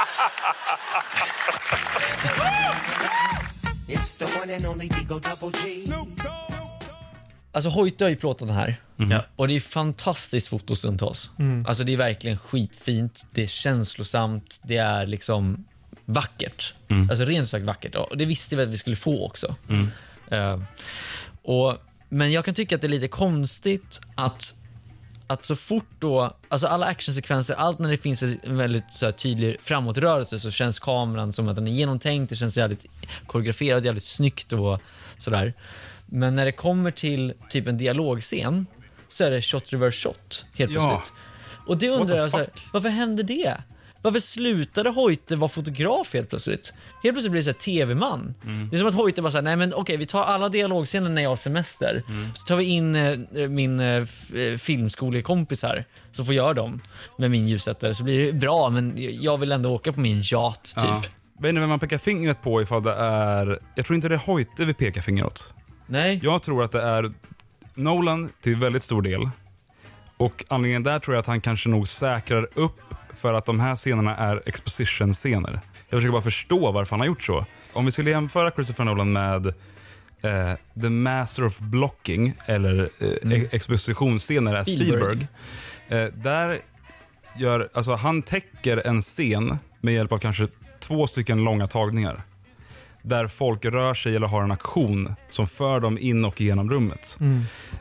It's 3.89 4.19
the 4.19 4.25
one 4.41 4.55
and 4.55 4.67
only 4.67 4.89
Digo 4.89 5.21
Double 5.21 5.51
G. 5.51 5.87
Alltså 7.53 7.71
Hoyte 7.71 8.05
har 8.05 8.09
ju 8.09 8.17
plåtat 8.17 8.49
den 8.49 8.57
här. 8.57 8.77
Ja. 8.97 9.25
Och 9.37 9.49
det 9.49 9.55
är 9.55 9.61
fantastiskt 9.61 10.49
foto 10.49 10.77
stundtals. 10.77 11.31
Mm. 11.39 11.67
Alltså 11.67 11.85
det 11.85 11.93
är 11.93 11.97
verkligen 11.97 12.39
skitfint, 12.39 13.27
det 13.31 13.43
är 13.43 13.47
känslosamt, 13.47 14.61
det 14.65 14.77
är 14.77 15.07
liksom 15.07 15.65
vackert. 16.05 16.75
Alltså 17.11 17.25
rent 17.25 17.51
sagt 17.51 17.65
vackert. 17.65 17.95
Och 17.95 18.17
det 18.17 18.25
visste 18.25 18.57
vi 18.57 18.63
att 18.63 18.69
vi 18.69 18.79
skulle 18.79 18.97
få 18.97 19.27
också. 19.27 19.57
Eh, 20.31 20.61
och, 21.43 21.77
men 22.09 22.33
jag 22.33 22.45
kan 22.45 22.55
tycka 22.55 22.75
att 22.75 22.81
det 22.81 22.87
är 22.87 22.89
lite 22.89 23.09
konstigt 23.09 24.01
att 24.15 24.55
att 25.27 25.45
så 25.45 25.57
fort 25.57 25.87
då, 25.99 26.37
alltså 26.49 26.67
alla 26.67 26.87
actionsekvenser, 26.87 27.55
allt 27.55 27.79
när 27.79 27.91
det 27.91 27.97
finns 27.97 28.23
en 28.23 28.39
väldigt 28.57 28.93
så 28.93 29.05
här, 29.05 29.13
tydlig 29.13 29.57
framåtrörelse 29.61 30.39
så 30.41 30.51
känns 30.51 30.79
kameran 30.79 31.33
som 31.33 31.49
att 31.49 31.57
den 31.57 31.67
är 31.69 31.73
genomtänkt, 31.73 32.31
det 32.31 32.37
känns 32.37 32.57
jävligt 32.57 32.87
koreograferat, 33.27 33.85
jävligt 33.85 34.05
snyggt 34.05 34.53
och 34.53 34.81
sådär. 35.19 35.55
Men 36.07 36.37
när 36.37 36.45
det 36.45 36.53
kommer 36.53 36.91
till 36.91 37.33
typ 37.51 37.69
en 37.69 37.79
dialogscen 37.79 38.67
så 39.09 39.25
är 39.25 39.31
det 39.31 39.43
shot 39.43 39.73
reverse 39.73 40.09
shot 40.09 40.47
helt 40.55 40.73
Ja. 40.73 40.89
plötsligt. 40.89 41.19
Och 41.67 41.77
det 41.79 41.89
undrar 41.89 42.17
jag, 42.17 42.31
så 42.31 42.37
här, 42.37 42.51
varför 42.73 42.89
hände 42.89 43.23
det? 43.23 43.55
Varför 44.05 44.21
slutade 44.21 44.91
Hoyte 44.91 45.37
vara 45.37 45.49
fotograf 45.49 46.15
helt 46.15 46.31
plötsligt? 46.31 46.75
Helt 47.03 47.15
plötsligt 47.15 47.33
blir 47.33 47.43
det 47.43 47.53
tv-man. 47.53 48.35
Mm. 48.45 48.69
Det 48.69 48.77
är 48.77 48.79
som 48.79 48.89
att 48.89 48.95
Hoyte 48.95 49.23
var 49.23 49.31
såhär, 49.31 49.43
nej 49.43 49.57
men 49.57 49.75
okej 49.75 49.97
vi 49.97 50.07
tar 50.07 50.23
alla 50.23 50.49
dialogscener 50.49 51.11
när 51.11 51.23
jag 51.23 51.31
har 51.31 51.37
semester. 51.37 52.03
Mm. 52.09 52.35
Så 52.35 52.45
tar 52.45 52.57
vi 52.57 52.65
in 52.65 52.95
eh, 52.97 53.19
min 53.49 53.81
eh, 53.81 53.87
eh, 53.87 54.57
filmskolekompis 54.59 55.63
här, 55.63 55.85
så 56.13 56.25
får 56.25 56.35
göra 56.35 56.55
dem 56.55 56.81
med 57.19 57.31
min 57.31 57.49
ljussättare. 57.49 57.95
Så 57.95 58.05
blir 58.05 58.27
det 58.27 58.33
bra, 58.33 58.71
men 58.71 58.95
jag 59.23 59.39
vill 59.39 59.53
ändå 59.53 59.71
åka 59.71 59.93
på 59.93 60.01
min 60.01 60.23
yacht 60.25 60.63
typ. 60.63 60.85
Ja. 60.85 61.03
Vet 61.39 61.49
inte 61.49 61.61
vem 61.61 61.69
man 61.69 61.81
pekar 61.81 61.99
fingret 61.99 62.43
på 62.43 62.63
ifall 62.63 62.83
det 62.83 62.95
är... 62.95 63.59
Jag 63.75 63.87
tror 63.87 63.95
inte 63.95 64.09
det 64.09 64.15
är 64.15 64.27
Hoyte 64.27 64.65
vi 64.65 64.75
pekar 64.75 65.01
finger 65.01 65.27
åt. 65.27 65.55
Nej. 65.87 66.21
Jag 66.23 66.43
tror 66.43 66.65
att 66.65 66.73
det 66.73 66.83
är 66.83 67.13
Nolan 67.75 68.31
till 68.41 68.57
väldigt 68.57 68.83
stor 68.83 69.03
del. 69.03 69.31
Och 70.17 70.45
anledningen 70.49 70.83
där 70.83 70.99
tror 70.99 71.15
jag 71.15 71.21
att 71.21 71.27
han 71.27 71.41
kanske 71.41 71.69
nog 71.69 71.89
säkrar 71.89 72.49
upp 72.55 72.94
för 73.17 73.35
att 73.35 73.45
de 73.45 73.61
här 73.61 73.77
scenerna 73.77 74.17
är 74.17 74.43
exposition-scener. 74.47 75.61
Jag 75.89 75.99
försöker 75.99 76.13
bara 76.13 76.23
förstå 76.23 76.73
varför 76.73 76.91
han 76.91 77.01
har 77.01 77.07
gjort 77.07 77.23
så. 77.23 77.47
Om 77.73 77.85
vi 77.85 77.91
skulle 77.91 78.11
jämföra 78.11 78.51
Christopher 78.51 78.85
Nolan 78.85 79.13
med 79.13 79.47
eh, 80.23 80.55
The 80.83 80.91
Master 80.91 81.45
of 81.47 81.59
Blocking, 81.59 82.35
eller 82.47 82.91
eh, 83.01 83.09
Mm. 83.23 83.49
expositionsscener 83.53 84.55
är 84.57 84.65
Spielberg. 84.65 85.27
Spielberg. 85.89 86.07
Eh, 86.07 86.13
där 86.23 86.59
gör, 87.37 87.69
alltså 87.75 87.95
han 87.95 88.23
täcker 88.23 88.87
en 88.87 89.01
scen 89.01 89.59
med 89.81 89.95
hjälp 89.95 90.13
av 90.13 90.19
kanske 90.19 90.49
två 90.81 91.07
stycken 91.07 91.45
långa 91.45 91.67
tagningar. 91.67 92.23
Där 93.07 93.29
folk 93.29 93.65
rör 93.65 93.95
sig 93.95 94.17
eller 94.17 94.27
har 94.27 94.43
en 94.43 94.51
aktion 94.53 95.15
som 95.31 95.47
för 95.47 95.81
dem 95.81 95.99
in 95.99 96.25
och 96.25 96.41
igenom 96.41 96.71
rummet. 96.71 97.17
Mm. 97.21 97.41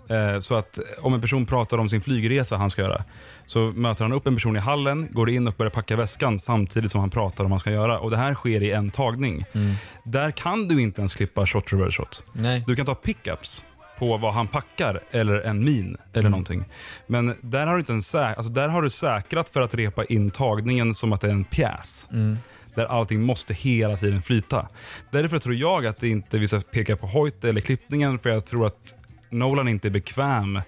Eh, 0.09 0.39
Så 0.39 0.55
att 0.55 0.79
om 1.01 1.13
en 1.13 1.21
person 1.21 1.45
pratar 1.45 1.77
om 1.77 1.89
sin 1.89 2.01
flygresa 2.01 2.57
han 2.57 2.69
ska 2.69 2.81
göra, 2.81 3.03
så 3.45 3.59
möter 3.59 4.03
han 4.03 4.13
upp 4.13 4.27
en 4.27 4.35
person 4.35 4.55
i 4.55 4.59
hallen, 4.59 5.07
går 5.11 5.29
in 5.29 5.47
och 5.47 5.53
börjar 5.53 5.69
packa 5.69 5.95
väskan 5.95 6.39
samtidigt 6.39 6.91
som 6.91 7.01
han 7.01 7.09
pratar 7.09 7.43
om 7.43 7.49
vad 7.49 7.51
han 7.51 7.59
ska 7.59 7.71
göra. 7.71 7.99
Och 7.99 8.11
Det 8.11 8.17
här 8.17 8.33
sker 8.33 8.63
i 8.63 8.71
en 8.71 8.91
tagning. 8.91 9.45
Mm. 9.53 9.75
Där 10.05 10.31
kan 10.31 10.67
du 10.67 10.81
inte 10.81 11.01
ens 11.01 11.13
klippa 11.13 11.45
shot 11.45 11.73
reverse 11.73 11.97
shot. 11.97 12.23
Nej. 12.33 12.63
Du 12.67 12.75
kan 12.75 12.85
ta 12.85 12.95
pickups 12.95 13.63
på 13.99 14.17
vad 14.17 14.33
han 14.33 14.47
packar 14.47 14.99
eller 15.11 15.41
en 15.41 15.65
min 15.65 15.97
eller 16.13 16.19
Mm. 16.19 16.31
någonting. 16.31 16.65
Men 17.07 17.35
där 17.41 17.67
har, 17.67 17.73
du 17.73 17.79
inte 17.79 17.93
en 17.93 17.99
sä- 17.99 18.35
alltså 18.35 18.51
där 18.51 18.67
har 18.67 18.81
du 18.81 18.89
säkrat 18.89 19.49
för 19.49 19.61
att 19.61 19.75
repa 19.75 20.03
in 20.05 20.31
tagningen 20.31 20.93
som 20.93 21.13
att 21.13 21.21
det 21.21 21.27
är 21.27 21.31
en 21.31 21.43
pjäs. 21.43 22.07
Mm. 22.11 22.37
Där 22.75 22.85
allting 22.85 23.21
måste 23.21 23.53
hela 23.53 23.97
tiden 23.97 24.21
flyta. 24.21 24.67
Därför 25.11 25.39
tror 25.39 25.55
jag 25.55 25.85
att 25.85 25.97
det 25.99 26.09
inte 26.09 26.37
vi 26.37 26.47
ska 26.47 26.59
peka 26.59 26.97
på 26.97 27.07
Hoyt 27.07 27.43
eller 27.43 27.61
klippningen 27.61 28.19
för 28.19 28.29
jag 28.29 28.45
tror 28.45 28.65
att 28.65 28.95
Nolan 29.29 29.67
inte 29.67 29.87
är 29.87 29.89
bekväm 29.89 30.61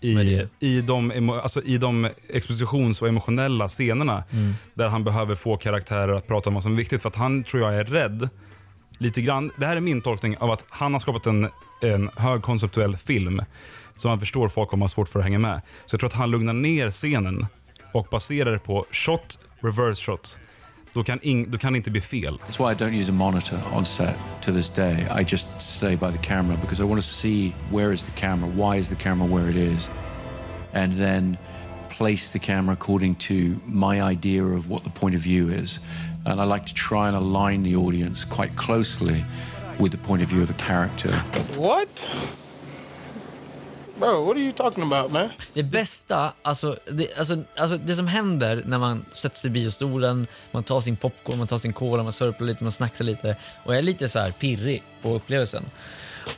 i, 0.00 0.46
i, 0.60 0.80
de, 0.80 1.30
alltså 1.30 1.62
i 1.62 1.78
de 1.78 2.08
expositions 2.28 3.02
och 3.02 3.08
emotionella 3.08 3.68
scenerna 3.68 4.24
Mm. 4.32 4.54
där 4.74 4.88
han 4.88 5.04
behöver 5.04 5.34
få 5.34 5.56
karaktärer 5.56 6.12
att 6.12 6.26
prata 6.26 6.50
om 6.50 6.54
vad 6.54 6.62
som 6.62 6.72
är 6.72 6.76
viktigt. 6.76 7.02
För 7.02 7.08
att 7.08 7.16
han 7.16 7.44
tror 7.44 7.62
jag 7.62 7.74
är 7.74 7.84
rädd 7.84 8.28
lite 8.98 9.22
grann. 9.22 9.50
Det 9.56 9.66
här 9.66 9.76
är 9.76 9.80
min 9.80 10.00
tolkning 10.02 10.36
av 10.38 10.50
att 10.50 10.66
han 10.68 10.92
har 10.92 11.00
skapat 11.00 11.26
en, 11.26 11.48
en 11.82 12.10
högkonceptuell 12.16 12.96
film 12.96 13.42
som 13.96 14.08
han 14.08 14.20
förstår 14.20 14.48
folk 14.48 14.68
kommer 14.70 14.84
ha 14.84 14.88
svårt 14.88 15.08
för 15.08 15.18
att 15.18 15.24
hänga 15.24 15.38
med. 15.38 15.62
Så 15.84 15.94
jag 15.94 16.00
tror 16.00 16.08
att 16.08 16.14
han 16.14 16.30
lugnar 16.30 16.52
ner 16.52 16.90
scenen 16.90 17.46
och 17.92 18.06
baserar 18.10 18.52
det 18.52 18.58
på 18.58 18.86
shot, 18.90 19.38
reverse 19.60 20.04
shot. 20.04 20.38
Då 20.94 21.02
kan, 21.02 21.18
ing, 21.22 21.50
då 21.50 21.58
kan 21.58 21.72
det 21.72 21.76
inte 21.76 21.90
bli 21.90 22.00
fel. 22.00 22.38
That's 22.46 22.58
why 22.58 22.72
I 22.72 22.74
don't 22.74 23.00
use 23.00 23.08
a 23.10 23.14
monitor 23.14 23.58
on 23.72 23.84
set 23.84 24.16
to 24.40 24.52
this 24.52 24.70
day. 24.70 25.06
I 25.10 25.24
just 25.24 25.60
stay 25.60 25.96
by 25.96 26.10
the 26.10 26.18
camera 26.18 26.56
because 26.60 26.82
I 26.82 26.84
want 26.84 27.02
to 27.02 27.08
see 27.08 27.54
where 27.70 27.92
is 27.92 28.04
the 28.04 28.20
camera, 28.20 28.50
why 28.56 28.78
is 28.78 28.88
the 28.88 28.96
camera 28.96 29.28
where 29.28 29.50
it 29.50 29.56
is, 29.56 29.90
and 30.72 30.92
then 30.92 31.38
place 31.88 32.32
the 32.32 32.38
camera 32.38 32.74
according 32.74 33.14
to 33.14 33.60
my 33.66 34.02
idea 34.02 34.44
of 34.44 34.68
what 34.68 34.84
the 34.84 34.90
point 34.90 35.14
of 35.14 35.20
view 35.22 35.48
is. 35.48 35.80
And 36.26 36.40
I 36.40 36.44
like 36.44 36.66
to 36.66 36.74
try 36.74 37.08
and 37.08 37.16
align 37.16 37.62
the 37.62 37.76
audience 37.76 38.26
quite 38.26 38.56
closely 38.56 39.24
with 39.78 39.92
the 39.92 39.98
point 39.98 40.22
of 40.22 40.28
view 40.28 40.42
of 40.42 40.50
a 40.50 40.54
character. 40.54 41.12
What? 41.56 42.41
Bro, 43.98 44.24
what 44.24 44.36
are 44.36 44.40
you 44.40 44.52
talking 44.52 44.92
about, 44.92 45.12
man? 45.12 45.28
Det 45.54 45.62
bästa, 45.62 46.32
alltså 46.42 46.76
det, 46.84 47.18
alltså, 47.18 47.36
alltså 47.56 47.76
det 47.76 47.94
som 47.94 48.06
händer 48.06 48.62
när 48.66 48.78
man 48.78 49.04
sätter 49.12 49.36
sig 49.36 49.50
i 49.50 49.52
biostolen, 49.52 50.26
man 50.50 50.64
tar 50.64 50.80
sin 50.80 50.96
popcorn, 50.96 51.38
man 51.38 51.46
tar 51.46 51.58
sin 51.58 51.72
cola, 51.72 52.02
man 52.02 52.12
sörplar 52.12 52.46
lite, 52.46 52.64
man 52.64 52.72
snacksar 52.72 53.04
lite 53.04 53.36
och 53.64 53.76
är 53.76 53.82
lite 53.82 54.08
så 54.08 54.18
här 54.18 54.30
pirrig 54.30 54.82
på 55.02 55.14
upplevelsen. 55.14 55.64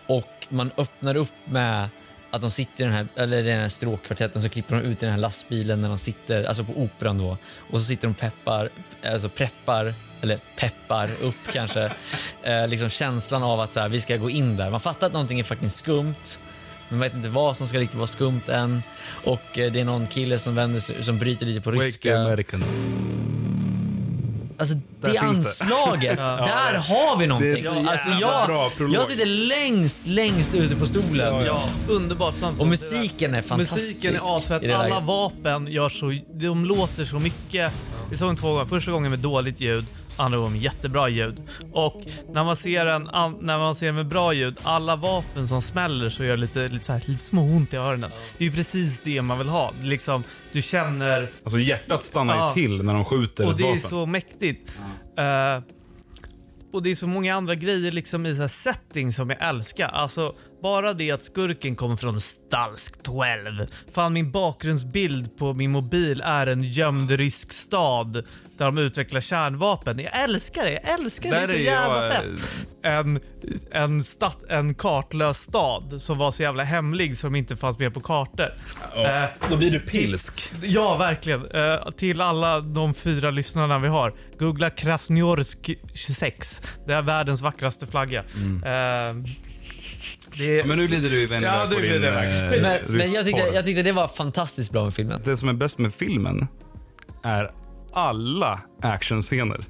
Och 0.06 0.46
man 0.48 0.70
öppnar 0.76 1.16
upp 1.16 1.32
med 1.44 1.88
att 2.30 2.40
de 2.40 2.50
sitter 2.50 2.84
i 2.84 2.86
den 2.86 2.94
här, 2.94 3.08
eller 3.16 3.42
den 3.42 3.60
här 3.60 3.68
stråkkvartetten, 3.68 4.42
så 4.42 4.48
klipper 4.48 4.76
de 4.76 4.82
ut 4.82 5.02
i 5.02 5.06
den 5.06 5.14
här 5.14 5.20
lastbilen 5.20 5.80
när 5.80 5.88
de 5.88 5.98
sitter, 5.98 6.44
alltså 6.44 6.64
på 6.64 6.72
operan 6.72 7.18
då, 7.18 7.36
och 7.70 7.80
så 7.80 7.86
sitter 7.86 8.08
de 8.08 8.14
peppar, 8.14 8.68
alltså 9.06 9.28
preppar, 9.28 9.94
eller 10.20 10.40
peppar 10.56 11.10
upp 11.22 11.52
kanske, 11.52 11.92
eh, 12.42 12.68
liksom 12.68 12.88
känslan 12.88 13.42
av 13.42 13.60
att 13.60 13.72
så 13.72 13.80
här, 13.80 13.88
vi 13.88 14.00
ska 14.00 14.16
gå 14.16 14.30
in 14.30 14.56
där. 14.56 14.70
Man 14.70 14.80
fattar 14.80 15.06
att 15.06 15.12
någonting 15.12 15.38
är 15.38 15.44
fucking 15.44 15.70
skumt, 15.70 16.24
man 16.94 17.00
vet 17.00 17.14
inte 17.14 17.28
vad 17.28 17.56
som 17.56 17.68
ska 17.68 17.78
riktigt 17.78 17.98
vara 17.98 18.06
skumt 18.06 18.40
än. 18.48 18.82
Och 19.24 19.58
eh, 19.58 19.72
det 19.72 19.80
är 19.80 19.84
någon 19.84 20.06
kille 20.06 20.38
som 20.38 20.54
vänder 20.54 20.80
sig, 20.80 21.04
som 21.04 21.18
bryter 21.18 21.46
lite 21.46 21.60
på 21.60 21.70
Wake 21.70 21.84
ryska. 21.86 22.20
Americans. 22.20 22.86
Alltså 24.58 24.74
Där 25.00 25.12
det 25.12 25.20
finns 25.20 25.58
det. 25.58 25.64
anslaget, 25.64 26.18
Ja. 26.18 26.36
där 26.36 26.78
har 26.78 27.16
vi 27.18 27.26
någonting. 27.26 27.50
Det 27.52 27.58
är 27.58 27.84
så 27.84 27.90
alltså 27.90 28.08
jag, 28.10 28.46
bra 28.46 28.70
prolog. 28.76 28.94
jag 28.94 29.06
sitter 29.06 29.26
längst, 29.26 30.06
längst 30.06 30.54
ute 30.54 30.74
på 30.76 30.86
stolen. 30.86 31.44
Ja, 31.46 31.68
underbart. 31.88 32.34
Samt 32.38 32.60
Och 32.60 32.66
musiken 32.66 33.30
är 33.30 33.34
där. 33.36 33.42
fantastisk 33.48 33.82
Musiken 33.86 34.14
är 34.14 34.36
asfett. 34.36 34.62
Alla 34.64 34.82
läget. 34.88 35.02
vapen 35.04 35.66
gör 35.66 35.88
så, 35.88 36.18
de 36.34 36.64
låter 36.64 37.04
så 37.04 37.18
mycket. 37.18 37.72
Vi 38.10 38.16
såg 38.16 38.28
den 38.28 38.36
två 38.36 38.52
gånger. 38.52 38.64
Första 38.64 38.90
gången 38.90 39.10
med 39.10 39.18
dåligt 39.20 39.60
ljud, 39.60 39.86
andra 40.16 40.38
gången 40.38 40.52
med 40.52 40.62
jättebra 40.62 41.08
ljud. 41.08 41.42
Och 41.72 42.02
när 42.32 42.44
man 42.44 42.56
ser 42.56 42.86
en 42.86 43.08
an- 43.08 43.38
när 43.40 43.58
man 43.58 43.74
ser 43.74 43.86
den 43.86 43.94
med 43.94 44.08
bra 44.08 44.32
ljud, 44.32 44.58
alla 44.62 44.96
vapen 44.96 45.48
som 45.48 45.62
smäller 45.62 46.08
så 46.10 46.24
gör 46.24 46.36
lite, 46.36 46.68
lite, 46.68 46.84
så 46.84 46.92
här, 46.92 47.02
lite 47.06 47.20
små 47.20 47.42
ont 47.42 47.74
i 47.74 47.76
öronen. 47.76 48.10
Det 48.38 48.44
är 48.44 48.48
ju 48.48 48.54
precis 48.54 49.00
det 49.00 49.22
man 49.22 49.38
vill 49.38 49.48
ha. 49.48 49.72
Liksom, 49.82 50.24
du 50.52 50.62
känner... 50.62 51.28
Alltså 51.44 51.58
hjärtat 51.58 52.02
stannar 52.02 52.36
Ja. 52.36 52.48
ju 52.48 52.54
till 52.54 52.82
när 52.82 52.94
de 52.94 53.04
skjuter 53.04 53.46
Och 53.46 53.56
det 53.56 53.62
är 53.62 53.66
vapen. 53.66 53.80
så 53.80 54.06
mäktigt. 54.06 54.72
Eh, 55.18 55.62
och 56.72 56.82
det 56.82 56.90
är 56.90 56.94
så 56.94 57.06
många 57.06 57.34
andra 57.34 57.54
grejer 57.54 57.92
liksom 57.92 58.26
i 58.26 58.34
så 58.34 58.40
här 58.40 58.48
setting 58.48 59.12
som 59.12 59.30
jag 59.30 59.42
älskar. 59.48 59.88
Alltså 59.88 60.34
bara 60.62 60.92
det 60.92 61.10
att 61.10 61.24
skurken 61.24 61.76
kommer 61.76 61.96
från 61.96 62.20
Stalsk 62.20 63.02
12. 63.02 63.66
Fan 63.94 64.12
min 64.12 64.30
bakgrundsbild 64.30 65.36
på 65.36 65.54
min 65.54 65.70
mobil 65.70 66.20
är 66.24 66.46
en 66.46 66.62
gömd 66.62 67.10
rysk 67.10 67.52
stad 67.52 68.22
där 68.58 68.64
de 68.64 68.78
utvecklar 68.78 69.20
kärnvapen. 69.20 69.98
Jag 69.98 70.22
älskar 70.22 70.64
det, 70.64 70.72
jag 70.72 71.00
älskar 71.00 71.30
det. 71.30 71.36
Det 71.36 71.42
är 71.42 71.46
så 71.46 71.52
jävla 71.54 72.04
jag, 72.04 72.12
fett. 72.12 72.50
En, 72.82 73.20
en, 73.70 74.04
stat, 74.04 74.38
en 74.48 74.74
kartlös 74.74 75.38
stad 75.38 75.94
som 76.02 76.18
var 76.18 76.30
så 76.30 76.42
jävla 76.42 76.62
hemlig 76.62 77.16
som 77.16 77.34
inte 77.34 77.56
fanns 77.56 77.78
med 77.78 77.94
på 77.94 78.00
kartor. 78.00 78.48
Ja, 78.94 79.24
Eh, 79.24 79.30
då 79.50 79.56
blir 79.56 79.70
du 79.70 79.80
pilsk. 79.80 80.52
Ja, 80.62 80.96
verkligen. 80.96 81.50
Eh, 81.50 81.90
till 81.90 82.20
alla 82.20 82.60
de 82.60 82.94
fyra 82.94 83.30
lyssnarna 83.30 83.78
vi 83.78 83.88
har. 83.88 84.12
Googla 84.38 84.70
Krasniorsk 84.70 85.70
26. 85.94 86.60
Det 86.86 86.92
är 86.92 87.02
världens 87.02 87.42
vackraste 87.42 87.86
flagga. 87.86 88.20
Eh, 88.20 89.14
det 90.38 90.60
är... 90.60 90.64
Men 90.64 90.78
nu 90.78 90.86
glider 90.86 91.10
du 91.10 91.22
iväg 91.22 91.42
Ja, 91.42 91.66
på 91.68 91.80
din 91.80 92.04
eh, 92.04 92.10
Men, 92.10 92.78
men 92.86 93.12
jag, 93.12 93.24
tyckte, 93.24 93.42
jag 93.54 93.64
tyckte 93.64 93.82
det 93.82 93.92
var 93.92 94.08
fantastiskt 94.08 94.72
bra 94.72 94.84
med 94.84 94.94
filmen. 94.94 95.20
Det 95.24 95.36
som 95.36 95.48
är 95.48 95.52
bäst 95.52 95.78
med 95.78 95.94
filmen 95.94 96.46
är 97.24 97.50
alla 97.94 98.60
actionscener. 98.82 99.64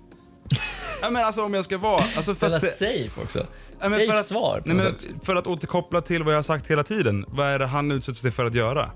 ja, 1.02 1.10
men 1.10 1.24
alltså 1.24 1.44
om 1.44 1.54
jag 1.54 1.64
ska 1.64 1.78
vara... 1.78 2.00
Alltså 2.00 2.34
för 2.34 2.50
att 2.50 2.62
safe 2.62 3.20
också. 3.22 3.46
Ja, 3.80 3.88
men 3.88 3.98
safe 3.98 4.12
för 4.12 4.18
att, 4.18 4.26
svar 4.26 4.62
nej, 4.64 4.76
men. 4.76 4.94
För 5.22 5.36
att 5.36 5.46
återkoppla 5.46 6.00
till 6.00 6.22
vad 6.22 6.32
jag 6.32 6.38
har 6.38 6.42
sagt 6.42 6.70
hela 6.70 6.82
tiden. 6.82 7.24
Vad 7.28 7.46
är 7.46 7.58
det 7.58 7.66
han 7.66 7.90
utsätter 7.90 8.18
sig 8.18 8.30
för 8.30 8.44
att 8.44 8.54
göra? 8.54 8.90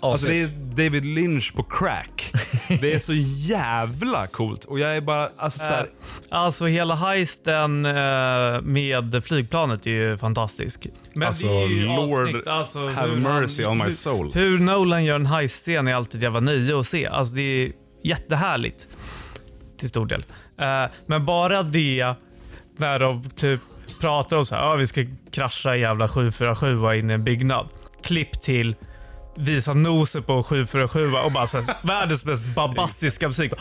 Alltså 0.00 0.26
det 0.26 0.42
är 0.42 0.46
David 0.76 1.04
Lynch 1.04 1.52
på 1.56 1.62
crack. 1.62 2.32
Det 2.80 2.94
är 2.94 2.98
så 2.98 3.12
jävla 3.48 4.26
coolt 4.26 4.64
och 4.64 4.78
jag 4.78 4.96
är 4.96 5.00
bara, 5.00 5.30
alltså 5.36 5.58
så 5.58 5.64
här, 5.72 5.82
Eh, 5.82 5.88
Alltså 6.38 6.66
hela 6.66 6.94
heisten 6.94 7.84
eh, 7.86 8.60
med 8.62 9.24
flygplanet 9.24 9.86
är 9.86 9.90
ju 9.90 10.18
fantastisk. 10.18 10.86
Men 11.14 11.28
Alltså, 11.28 11.46
det 11.46 11.52
är 11.52 11.66
ju 11.68 11.84
Lord 11.86 12.20
avsnitt, 12.20 12.46
alltså, 12.46 12.78
have 12.78 13.08
hur 13.12 13.22
han- 13.24 13.40
mercy 13.40 13.64
on 13.64 13.78
my 13.78 13.92
soul. 13.92 14.30
Hur 14.34 14.58
Nolan 14.58 15.04
gör 15.04 15.14
en 15.16 15.26
heist-scen 15.26 15.88
är 15.88 15.94
alltid 15.94 16.22
jävla 16.22 16.40
nöje 16.40 16.80
att 16.80 16.86
se. 16.86 17.06
Alltså 17.06 17.34
det 17.34 17.42
är 17.42 17.72
jättehärligt. 18.04 18.86
Till 19.78 19.88
stor 19.88 20.06
del. 20.06 20.24
Eh, 20.58 20.90
men 21.06 21.24
bara 21.24 21.62
det 21.62 22.14
när 22.76 22.98
de 22.98 23.30
typ 23.30 23.60
pratar 24.00 24.36
om 24.36 24.46
så 24.46 24.54
här, 24.54 24.76
vi 24.76 24.86
ska 24.86 25.04
krascha 25.30 25.74
en 25.74 25.80
jävla 25.80 26.08
747 26.08 26.94
in 26.94 27.10
i 27.10 27.12
en 27.12 27.24
byggnad. 27.24 27.68
Klipp 28.02 28.42
till 28.42 28.76
visa 29.36 29.72
nosen 29.72 30.22
på 30.22 30.42
747 30.42 31.12
och 31.24 31.32
bara 31.32 31.46
så 31.46 31.60
här, 31.60 31.76
världens 31.86 32.24
mest 32.24 32.54
babastiska 32.54 33.28
musik. 33.28 33.52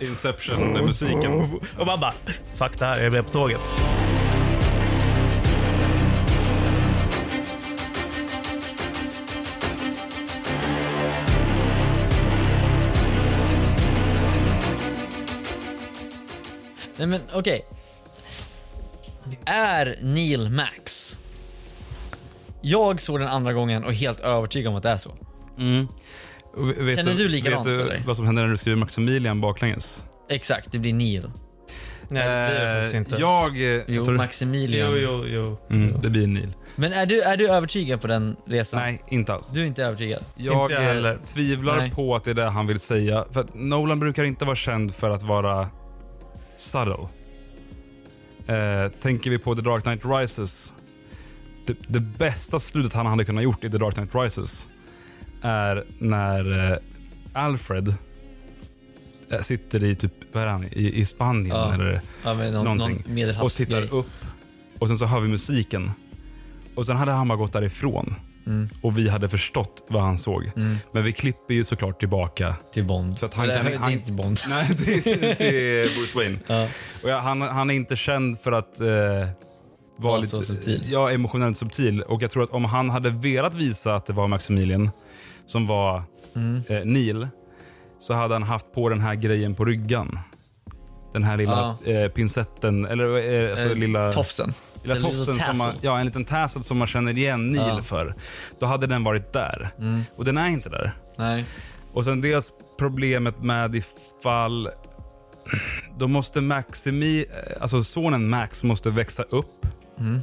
Inception-musiken. 0.00 1.60
Och 1.78 1.86
man 1.86 2.00
bara, 2.00 2.12
fuck 2.54 2.78
det 2.78 2.84
här, 2.84 2.96
jag 2.96 3.06
är 3.06 3.10
med 3.10 3.26
på 3.26 3.32
tåget. 3.32 3.72
Nej 16.98 17.06
men 17.06 17.20
okej. 17.32 17.64
Är 19.44 19.98
Neil 20.00 20.50
Max? 20.50 21.16
Jag 22.60 23.00
såg 23.00 23.20
den 23.20 23.28
andra 23.28 23.52
gången 23.52 23.84
och 23.84 23.90
är 23.90 23.94
helt 23.94 24.20
övertygad 24.20 24.70
om 24.70 24.76
att 24.76 24.82
det 24.82 24.88
är 24.90 24.96
så. 24.96 25.14
Mm. 25.58 25.86
Vet 26.86 26.96
Känner 26.96 27.14
du 27.14 27.28
likadant, 27.28 27.66
Vet 27.66 27.78
du 27.78 27.82
eller? 27.82 28.02
vad 28.06 28.16
som 28.16 28.26
händer 28.26 28.42
när 28.42 28.50
du 28.50 28.56
skriver 28.56 28.76
Maximilian 28.78 29.40
baklänges? 29.40 30.04
Exakt, 30.28 30.72
det 30.72 30.78
blir 30.78 30.92
Neil. 30.94 31.30
Nej, 32.10 32.28
det 32.28 32.54
blir 32.56 32.64
det 32.66 32.74
faktiskt 32.82 32.94
inte. 33.12 33.20
Jag... 33.22 33.76
eh, 33.76 33.82
Jo, 33.86 34.00
sorry. 34.00 34.16
Maximilian. 34.16 34.90
Jo, 34.90 34.96
jo, 34.96 35.24
jo. 35.26 35.74
Mm, 35.76 36.00
det 36.00 36.10
blir 36.10 36.26
Neil. 36.26 36.52
Men 36.76 36.92
är 36.92 37.06
du, 37.06 37.20
är 37.22 37.36
du 37.36 37.48
övertygad 37.48 38.00
på 38.00 38.06
den 38.06 38.36
resan? 38.46 38.80
Nej, 38.80 39.02
inte 39.08 39.34
alls. 39.34 39.48
Du 39.52 39.62
är 39.62 39.66
inte 39.66 39.84
övertygad? 39.84 40.24
Jag 40.36 40.62
Inte 40.64 40.74
eh, 40.74 40.82
heller. 40.82 41.18
tvivlar 41.24 41.76
Nej. 41.76 41.90
på 41.90 42.16
att 42.16 42.24
det 42.24 42.30
är 42.30 42.34
det 42.34 42.48
han 42.48 42.66
vill 42.66 42.78
säga. 42.80 43.24
För 43.32 43.40
att 43.40 43.54
Nolan 43.54 44.00
brukar 44.00 44.24
inte 44.24 44.44
vara 44.44 44.56
känd 44.56 44.94
för 44.94 45.10
att 45.10 45.22
vara 45.22 45.68
subtle. 46.58 47.08
Eh, 48.46 48.92
tänker 49.00 49.30
vi 49.30 49.38
på 49.38 49.54
The 49.56 49.62
Dark 49.62 49.82
Knight 49.82 50.00
Rises. 50.04 50.72
Det, 51.66 51.76
det 51.86 52.00
bästa 52.00 52.58
slutet 52.60 52.92
han 52.94 53.06
hade 53.06 53.24
kunnat 53.24 53.44
gjort 53.44 53.64
i 53.64 53.70
The 53.70 53.78
Dark 53.78 53.94
Knight 53.94 54.14
Rises 54.14 54.68
är 55.42 55.84
när 55.98 56.72
eh, 56.72 56.78
Alfred 57.32 57.94
eh, 59.30 59.40
sitter 59.40 59.84
i 59.84 59.94
typ, 59.94 60.12
vad 60.32 60.42
är 60.42 60.46
han, 60.46 60.64
i, 60.64 60.92
i 60.94 61.04
Spanien 61.04 61.56
Ja. 61.56 61.74
eller 61.74 62.00
Ja, 62.24 62.34
men 62.34 62.52
någon, 62.52 62.64
någonting. 62.78 63.14
någon 63.26 63.40
och 63.40 63.52
tittar 63.52 63.94
upp. 63.94 64.24
Och 64.78 64.88
sen 64.88 64.98
så 64.98 65.06
hör 65.06 65.20
vi 65.20 65.28
musiken. 65.28 65.90
Och 66.74 66.86
sen 66.86 66.96
hade 66.96 67.12
han 67.12 67.28
bara 67.28 67.38
gått 67.38 67.52
därifrån. 67.52 68.14
Mm. 68.48 68.68
Och 68.82 68.98
vi 68.98 69.08
hade 69.08 69.28
förstått 69.28 69.84
vad 69.88 70.02
han 70.02 70.18
såg. 70.18 70.50
Mm. 70.56 70.76
Men 70.92 71.04
vi 71.04 71.12
klipper 71.12 71.54
ju 71.54 71.64
såklart 71.64 71.98
tillbaka. 72.00 72.56
Till 72.72 72.84
Bond. 72.84 73.18
För 73.18 73.26
att 73.26 73.34
han 73.34 73.50
Eller, 73.50 73.70
kan, 73.70 73.82
han, 73.82 73.92
inte 73.92 74.12
Bond. 74.12 74.38
Nej, 74.48 74.66
till, 74.76 75.02
till 75.02 75.88
Bruce 75.96 76.12
Wayne. 76.16 76.38
Ja. 76.46 76.68
Och 77.02 77.08
ja, 77.10 77.18
han, 77.20 77.40
han 77.40 77.70
är 77.70 77.74
inte 77.74 77.96
känd 77.96 78.40
för 78.40 78.52
att 78.52 78.80
eh, 78.80 78.86
vara 79.96 80.16
lite 80.16 80.28
så 80.30 80.42
subtil. 80.42 80.82
Ja, 80.90 81.10
emotionellt 81.10 81.56
subtil. 81.56 82.02
Och 82.02 82.22
jag 82.22 82.30
tror 82.30 82.42
att 82.44 82.50
om 82.50 82.64
han 82.64 82.90
hade 82.90 83.10
velat 83.10 83.54
visa 83.54 83.94
att 83.94 84.06
det 84.06 84.12
var 84.12 84.28
Maximilian 84.28 84.90
som 85.46 85.66
var 85.66 86.02
Mm. 86.36 86.62
eh, 86.68 86.84
Neil, 86.84 87.28
så 88.00 88.14
hade 88.14 88.34
han 88.34 88.42
haft 88.42 88.72
på 88.74 88.88
den 88.88 89.00
här 89.00 89.14
grejen 89.14 89.54
på 89.54 89.64
ryggan. 89.64 90.18
Den 91.12 91.24
här 91.24 91.36
lilla 91.36 91.76
eh, 91.84 92.08
pincetten, 92.08 92.84
eller 92.86 93.04
eh, 93.44 93.50
alltså 93.50 93.64
Eh, 93.66 93.74
lilla... 93.74 94.12
tofsen. 94.12 94.54
Lilla 94.94 95.08
En 95.08 95.14
tofsen 95.16 95.34
som 95.34 95.58
man, 95.58 95.74
ja, 95.80 95.98
en 95.98 96.06
liten 96.06 96.24
tassel 96.24 96.62
som 96.62 96.78
man 96.78 96.86
känner 96.86 97.18
igen 97.18 97.50
Neil 97.50 97.62
Ja. 97.76 97.82
för. 97.82 98.14
Då 98.58 98.66
hade 98.66 98.86
den 98.86 99.04
varit 99.04 99.32
där. 99.32 99.68
Mm. 99.78 100.02
Och 100.16 100.24
den 100.24 100.38
är 100.38 100.48
inte 100.48 100.68
där. 100.68 100.92
Nej. 101.16 101.44
Och 101.92 102.04
sen 102.04 102.20
dels 102.20 102.52
problemet 102.78 103.42
med 103.42 103.74
ifall... 103.74 104.68
Då 105.98 106.08
måste 106.08 106.40
Maximi, 106.40 107.24
alltså 107.60 107.82
sonen 107.82 108.28
Max 108.28 108.62
måste 108.62 108.90
växa 108.90 109.22
upp. 109.22 109.66
Mm. 109.98 110.20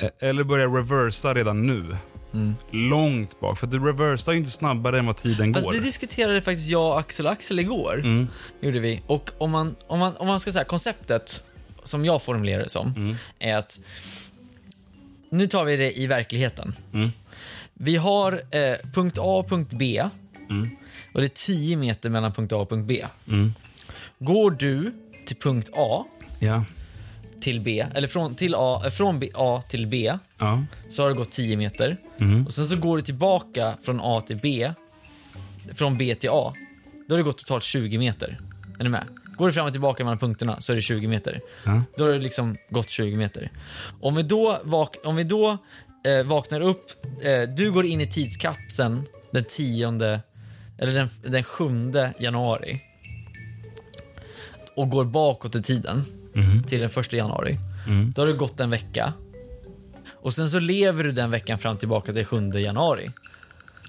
Eh, 0.00 0.28
Eller 0.28 0.44
börja 0.44 0.66
reversa 0.66 1.34
redan 1.34 1.66
nu. 1.66 1.96
Mm. 2.34 2.54
Långt 2.70 3.40
bak. 3.40 3.58
För 3.58 3.66
du 3.66 3.78
reversar 3.86 4.32
ju 4.32 4.38
inte 4.38 4.50
snabbare 4.50 4.98
än 4.98 5.06
vad 5.06 5.16
tiden 5.16 5.54
Fast 5.54 5.66
går. 5.66 5.72
det 5.72 5.80
diskuterade 5.80 6.40
faktiskt 6.42 6.68
jag, 6.68 6.92
och 6.92 6.98
Axel 6.98 7.26
och 7.26 7.32
Axel 7.32 7.58
igår. 7.58 7.94
Mm. 7.94 8.28
Gjorde 8.60 8.78
vi. 8.80 9.02
Och 9.06 9.30
om 9.38 9.50
man, 9.50 9.76
om 9.86 9.98
man, 9.98 10.16
om 10.16 10.26
man 10.26 10.40
ska 10.40 10.52
säga 10.52 10.64
konceptet, 10.64 11.44
som 11.88 12.04
jag 12.04 12.22
formulerar 12.22 12.62
det 12.62 12.68
som, 12.68 12.92
Mm. 12.96 13.16
är 13.38 13.56
att 13.56 13.80
nu 15.30 15.46
tar 15.46 15.64
vi 15.64 15.76
det 15.76 15.98
i 15.98 16.06
verkligheten. 16.06 16.74
Mm. 16.92 17.10
Vi 17.74 17.96
har 17.96 18.32
eh, 18.32 18.76
punkt 18.94 19.18
A 19.18 19.38
och 19.38 19.48
punkt 19.48 19.72
B. 19.72 20.04
Mm. 20.50 20.68
Och 21.14 21.20
det 21.20 21.26
är 21.26 21.46
10 21.46 21.76
meter 21.76 22.10
mellan 22.10 22.32
punkt 22.32 22.52
A 22.52 22.56
och 22.56 22.68
punkt 22.68 22.86
B. 22.86 23.04
Mm. 23.28 23.52
Går 24.18 24.50
du 24.50 24.92
till 25.26 25.36
punkt 25.36 25.70
A 25.76 26.04
Ja. 26.40 26.64
till 27.40 27.60
B, 27.60 27.86
eller 27.94 28.08
från, 28.08 28.34
till 28.34 28.54
A, 28.58 28.82
eh, 28.84 28.90
från 28.90 29.18
B, 29.18 29.30
A 29.34 29.62
till 29.68 29.86
B, 29.86 30.12
Ja. 30.38 30.64
så 30.90 31.02
har 31.02 31.08
det 31.08 31.14
gått 31.16 31.30
10 31.30 31.56
meter. 31.56 31.96
Mm. 32.20 32.46
Och 32.46 32.54
sen 32.54 32.68
så 32.68 32.76
går 32.76 32.96
du 32.96 33.02
tillbaka 33.02 33.74
från 33.82 34.00
A 34.02 34.20
till 34.26 34.38
B, 34.42 34.72
från 35.74 35.98
B 35.98 36.14
till 36.14 36.30
A. 36.32 36.52
Då 37.08 37.14
har 37.14 37.18
det 37.18 37.22
gått 37.24 37.38
totalt 37.38 37.64
20 37.64 37.98
meter. 37.98 38.38
Är 38.78 38.84
ni 38.84 38.90
med? 38.90 39.04
Går 39.38 39.46
du 39.46 39.52
fram 39.52 39.66
och 39.66 39.72
tillbaka 39.72 40.04
mellan 40.04 40.18
punkterna 40.18 40.60
så 40.60 40.72
är 40.72 40.76
det 40.76 40.82
20 40.82 41.08
meter. 41.08 41.40
Ja. 41.64 41.82
Då 41.96 42.04
har 42.04 42.12
det 42.12 42.18
liksom 42.18 42.56
gått 42.70 42.88
20 42.88 43.16
meter. 43.16 43.50
Om 44.00 44.14
vi 44.14 44.22
då, 44.22 44.58
vak 44.64 44.96
om 45.04 45.16
vi 45.16 45.24
då 45.24 45.58
eh, 46.04 46.26
vaknar 46.26 46.60
upp, 46.60 46.90
eh, 47.24 47.42
du 47.56 47.72
går 47.72 47.86
in 47.86 48.00
i 48.00 48.06
tidskapseln 48.10 49.02
den 49.30 49.44
10, 49.44 49.88
eller 50.78 50.94
den, 50.94 51.08
den 51.22 51.44
7 51.44 51.92
januari 52.18 52.80
och 54.74 54.90
går 54.90 55.04
bakåt 55.04 55.54
i 55.54 55.62
tiden 55.62 56.04
Mhm. 56.34 56.62
till 56.62 56.80
den 56.80 56.90
1 56.90 57.12
januari. 57.12 57.56
Mm. 57.86 58.12
Då 58.16 58.22
har 58.22 58.26
det 58.26 58.32
gått 58.32 58.60
en 58.60 58.70
vecka. 58.70 59.12
Och 60.22 60.34
sen 60.34 60.50
så 60.50 60.58
lever 60.58 61.04
du 61.04 61.12
den 61.12 61.30
veckan 61.30 61.58
fram 61.58 61.76
tillbaka 61.76 62.12
till 62.12 62.24
7 62.24 62.50
januari. 62.60 63.10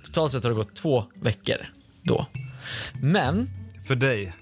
Totalt 0.05 0.31
sett 0.31 0.43
har 0.43 0.49
det 0.49 0.55
gått 0.55 0.75
två 0.75 1.05
veckor 1.13 1.55
då. 2.03 2.25
Men 3.01 3.49
För 3.87 3.95
dig? 3.95 4.33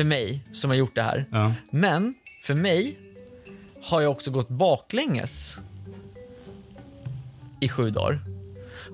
För 0.00 0.04
mig, 0.04 0.42
som 0.52 0.70
har 0.70 0.76
gjort 0.76 0.94
det 0.94 1.02
här. 1.02 1.24
Ja. 1.30 1.54
Men, 1.70 2.14
för 2.42 2.54
mig 2.54 2.96
har 3.82 4.00
jag 4.00 4.10
också 4.10 4.30
gått 4.30 4.48
baklänges 4.48 5.56
i 7.60 7.68
sju 7.68 7.90
dagar. 7.90 8.20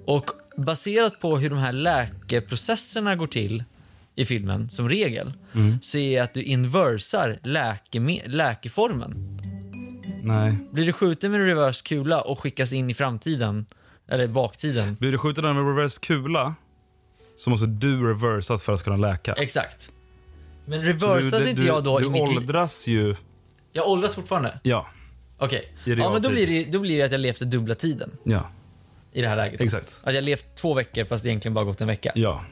Och 0.06 0.30
baserat 0.56 1.20
på 1.20 1.38
hur 1.38 1.50
de 1.50 1.58
här 1.58 1.72
läkeprocesserna 1.72 3.16
går 3.16 3.26
till 3.26 3.64
i 4.14 4.24
filmen, 4.24 4.70
som 4.70 4.88
regel, 4.88 5.32
Mm. 5.54 5.78
så 5.82 5.98
är 5.98 6.22
att 6.22 6.34
du 6.34 6.42
inversar 6.42 7.38
läkeme- 7.42 8.22
läkeformen. 8.28 9.14
Nej. 10.22 10.58
Blir 10.72 10.86
du 10.86 10.92
skjuten 10.92 11.30
med 11.30 11.40
en 11.40 11.46
reverse 11.46 11.82
kula 11.84 12.20
och 12.20 12.40
skickas 12.40 12.72
in 12.72 12.90
i 12.90 12.94
framtiden, 12.94 13.66
eller 14.08 14.26
baktiden. 14.28 14.96
Blir 15.00 15.12
du 15.12 15.18
skjuten 15.18 15.44
en 15.44 15.56
reverse 15.76 16.00
kula 16.02 16.54
så 17.36 17.50
måste 17.50 17.66
du 17.66 18.06
reversas 18.08 18.62
för 18.62 18.72
att 18.72 18.82
kunna 18.82 18.96
läka. 18.96 19.32
Exakt. 19.32 19.90
Men 20.66 20.82
reversas 20.82 21.42
du, 21.42 21.50
inte 21.50 21.62
du, 21.62 21.66
jag 21.68 21.84
då 21.84 21.98
du 21.98 22.06
i 22.06 22.08
mitt 22.08 22.28
liv? 22.28 22.38
åldras 22.38 22.86
ju. 22.86 23.14
Jag 23.72 23.88
åldras 23.88 24.14
fortfarande? 24.14 24.60
Ja. 24.62 24.86
Okej. 25.38 25.72
I 25.84 25.90
Ja, 25.94 26.12
men 26.12 26.22
då 26.22 26.28
blir, 26.28 26.46
det, 26.46 26.64
då 26.72 26.78
blir 26.78 26.96
det 26.98 27.02
att 27.02 27.12
jag 27.12 27.20
levt 27.20 27.40
dubbla 27.40 27.74
tiden 27.74 28.10
Ja. 28.24 28.50
i 29.12 29.20
det 29.22 29.28
här 29.28 29.36
läget. 29.36 29.60
Exakt. 29.60 30.00
Att 30.02 30.14
jag 30.14 30.24
levt 30.24 30.54
två 30.54 30.74
veckor 30.74 31.04
fast 31.04 31.26
egentligen 31.26 31.54
bara 31.54 31.64
gått 31.64 31.80
en 31.80 31.86
vecka. 31.86 32.12
Ja. 32.14 32.44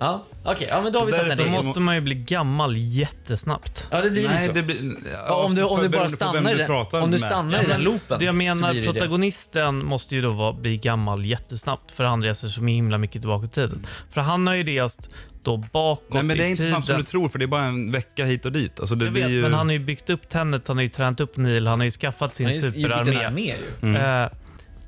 Ja, 0.00 0.22
okej. 0.44 0.66
Ja, 0.70 0.80
men 0.82 0.92
då 0.92 0.98
har 0.98 1.06
vi 1.06 1.12
satt 1.12 1.22
en 1.22 1.36
Då 1.38 1.44
regel. 1.44 1.64
måste 1.64 1.80
man 1.80 1.94
ju 1.94 2.00
bli 2.00 2.14
gammal 2.14 2.76
jättesnabbt. 2.76 3.86
Ja, 3.90 4.00
det 4.02 4.10
blir 4.10 4.28
Nej, 4.28 4.46
så. 4.46 4.52
det 4.52 4.62
blir... 4.62 4.94
Ja, 5.26 5.34
om 5.34 5.54
du, 5.54 5.62
om 5.64 5.82
du 5.82 5.88
bara 5.88 6.08
stannar 6.08 6.54
i 6.54 6.58
den, 6.58 6.70
om 7.02 7.10
du 7.10 7.18
stannar 7.18 7.62
i 7.62 7.66
den 7.66 7.80
loopen 7.80 8.18
Det 8.18 8.24
jag 8.24 8.32
så 8.34 8.36
menar, 8.36 8.70
blir 8.72 8.80
det 8.82 8.86
det. 8.86 8.92
protagonisten 8.92 9.84
måste 9.84 10.14
ju 10.14 10.22
då 10.22 10.30
vara, 10.30 10.52
bli 10.52 10.76
gammal 10.76 11.24
jättesnabbt 11.26 11.90
för 11.90 12.04
han 12.04 12.22
reser 12.22 12.48
så 12.48 12.64
himla 12.64 12.98
mycket 12.98 13.22
tillbaka 13.22 13.46
i 13.46 13.48
tiden. 13.48 13.86
För 14.10 14.20
han 14.20 14.46
har 14.46 14.54
ju 14.54 14.64
rest 14.64 15.14
då 15.42 15.56
bakåt 15.56 16.12
Nej, 16.14 16.22
men 16.22 16.36
det 16.38 16.42
är 16.44 16.46
i 16.46 16.50
inte 16.50 16.56
så 16.60 16.64
tiden. 16.66 16.72
snabbt 16.82 16.86
som 16.86 16.96
du 16.96 17.02
tror, 17.02 17.28
för 17.28 17.38
det 17.38 17.44
är 17.44 17.46
bara 17.46 17.64
en 17.64 17.90
vecka 17.92 18.24
hit 18.24 18.44
och 18.46 18.52
dit. 18.52 18.80
Alltså, 18.80 18.94
det 18.94 19.04
Jag 19.04 19.12
blir 19.12 19.22
vet, 19.22 19.32
ju... 19.32 19.42
men 19.42 19.54
han 19.54 19.66
har 19.66 19.72
ju 19.72 19.78
byggt 19.78 20.10
upp 20.10 20.28
Tenet, 20.28 20.68
han 20.68 20.76
har 20.76 20.82
ju 20.82 20.88
tränat 20.88 21.20
upp 21.20 21.36
Neil, 21.36 21.66
han 21.66 21.80
har 21.80 21.84
ju 21.84 21.90
skaffat 21.90 22.34
sin 22.34 22.46
Han 22.46 22.54
har 22.54 22.62
ju 22.62 22.70
byggt 22.72 22.76
en 22.76 22.82
superarmé. 23.04 23.24
armé 23.24 23.42
ju. 23.82 23.88
Mm. 23.88 24.22
Eh, 24.24 24.28